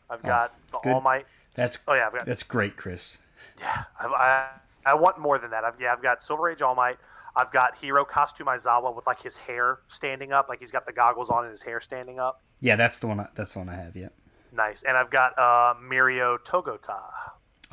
[0.10, 0.94] I've got the good.
[0.94, 1.26] All Might.
[1.56, 2.08] That's- oh yeah.
[2.08, 3.18] I've got that's great, Chris.
[3.60, 3.84] yeah.
[4.00, 4.48] I've, I
[4.86, 5.64] I want more than that.
[5.64, 6.98] I've, yeah, I've got Silver Age All Might.
[7.36, 10.94] I've got Hero Costume Aizawa with like his hair standing up, like he's got the
[10.94, 12.42] goggles on and his hair standing up.
[12.60, 13.20] Yeah, that's the one.
[13.20, 13.96] I, that's the one I have.
[13.96, 14.10] Yeah.
[14.52, 14.84] Nice.
[14.84, 17.00] And I've got uh, Mirio Togata.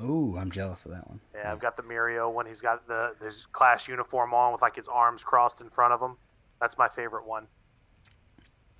[0.00, 1.20] Ooh, I'm jealous of that one.
[1.34, 4.76] Yeah, I've got the Mirio when he's got the his class uniform on with like
[4.76, 6.16] his arms crossed in front of him.
[6.60, 7.48] That's my favorite one.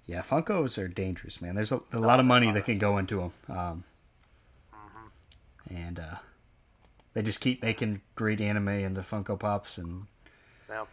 [0.07, 1.55] Yeah, Funkos are dangerous, man.
[1.55, 3.85] There's a, a lot of money that can go into them, um,
[4.73, 5.77] mm-hmm.
[5.77, 6.15] and uh,
[7.13, 10.07] they just keep making great anime into Funko Pops, and
[10.71, 10.85] yeah,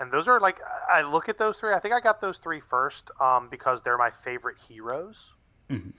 [0.00, 0.60] and those are like
[0.90, 1.74] I look at those three.
[1.74, 5.34] I think I got those three first um, because they're my favorite heroes.
[5.68, 5.90] Mm-hmm.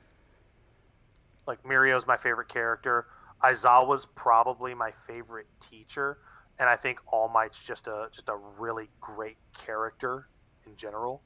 [1.46, 3.06] Like Mirio's my favorite character.
[3.44, 6.20] Aizawa's probably my favorite teacher,
[6.60, 10.30] and I think All Might's just a just a really great character
[10.66, 11.22] in general.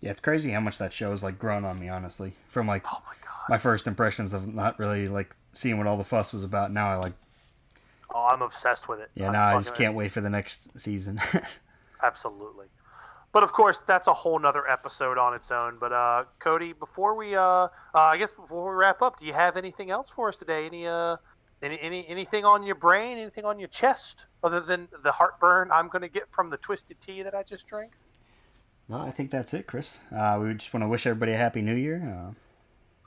[0.00, 2.32] Yeah, it's crazy how much that show has like grown on me, honestly.
[2.48, 3.14] From like oh my,
[3.50, 6.72] my first impressions of not really like seeing what all the fuss was about.
[6.72, 7.12] Now I like.
[8.12, 9.10] Oh, I'm obsessed with it.
[9.14, 11.20] Yeah, I'm now I just can't wait for the next season.
[12.02, 12.66] Absolutely.
[13.32, 15.78] But of course, that's a whole nother episode on its own.
[15.78, 19.32] But uh, Cody, before we, uh, uh, I guess before we wrap up, do you
[19.32, 20.66] have anything else for us today?
[20.66, 21.16] Any, uh,
[21.62, 23.18] any, any, anything on your brain?
[23.18, 27.00] Anything on your chest other than the heartburn I'm going to get from the twisted
[27.00, 27.92] tea that I just drank?
[28.88, 29.98] No, I think that's it, Chris.
[30.12, 32.02] Uh, we just want to wish everybody a happy New Year.
[32.02, 32.32] Uh,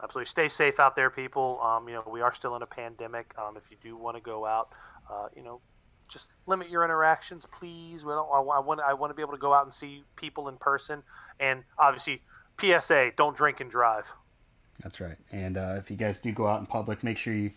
[0.02, 1.60] Absolutely, stay safe out there, people.
[1.62, 3.34] Um, you know, we are still in a pandemic.
[3.38, 4.70] Um, if you do want to go out,
[5.10, 5.60] uh, you know,
[6.14, 8.06] just limit your interactions, please.
[8.06, 10.04] We don't, I, I, want I want to be able to go out and see
[10.16, 11.04] people in person,
[11.40, 12.22] and obviously,
[12.60, 14.14] PSA: don't drink and drive.
[14.82, 15.18] That's right.
[15.32, 17.52] And uh, if you guys do go out in public, make sure you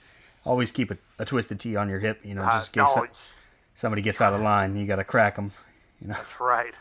[0.45, 2.21] always keep a, a twisted tea on your hip.
[2.25, 3.35] You know, just in case
[3.75, 5.53] somebody gets out of line, you got to crack them.
[6.01, 6.15] You know.
[6.15, 6.75] That's right.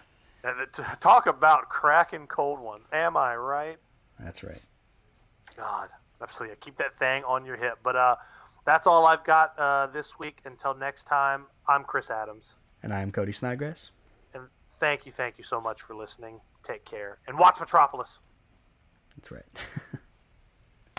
[0.99, 2.88] Talk about cracking cold ones.
[2.91, 3.77] Am I right?
[4.19, 4.61] That's right.
[5.57, 5.89] God,
[6.22, 6.57] absolutely.
[6.60, 7.80] Keep that thing on your hip.
[7.84, 8.15] But uh,
[8.65, 10.41] that's all I've got uh, this week.
[10.45, 12.55] Until next time, I'm Chris Adams.
[12.83, 13.91] And I am Cody Snodgrass.
[14.33, 16.41] And thank you, thank you so much for listening.
[16.63, 17.19] Take care.
[17.27, 18.19] And watch Metropolis.
[19.15, 19.45] That's right.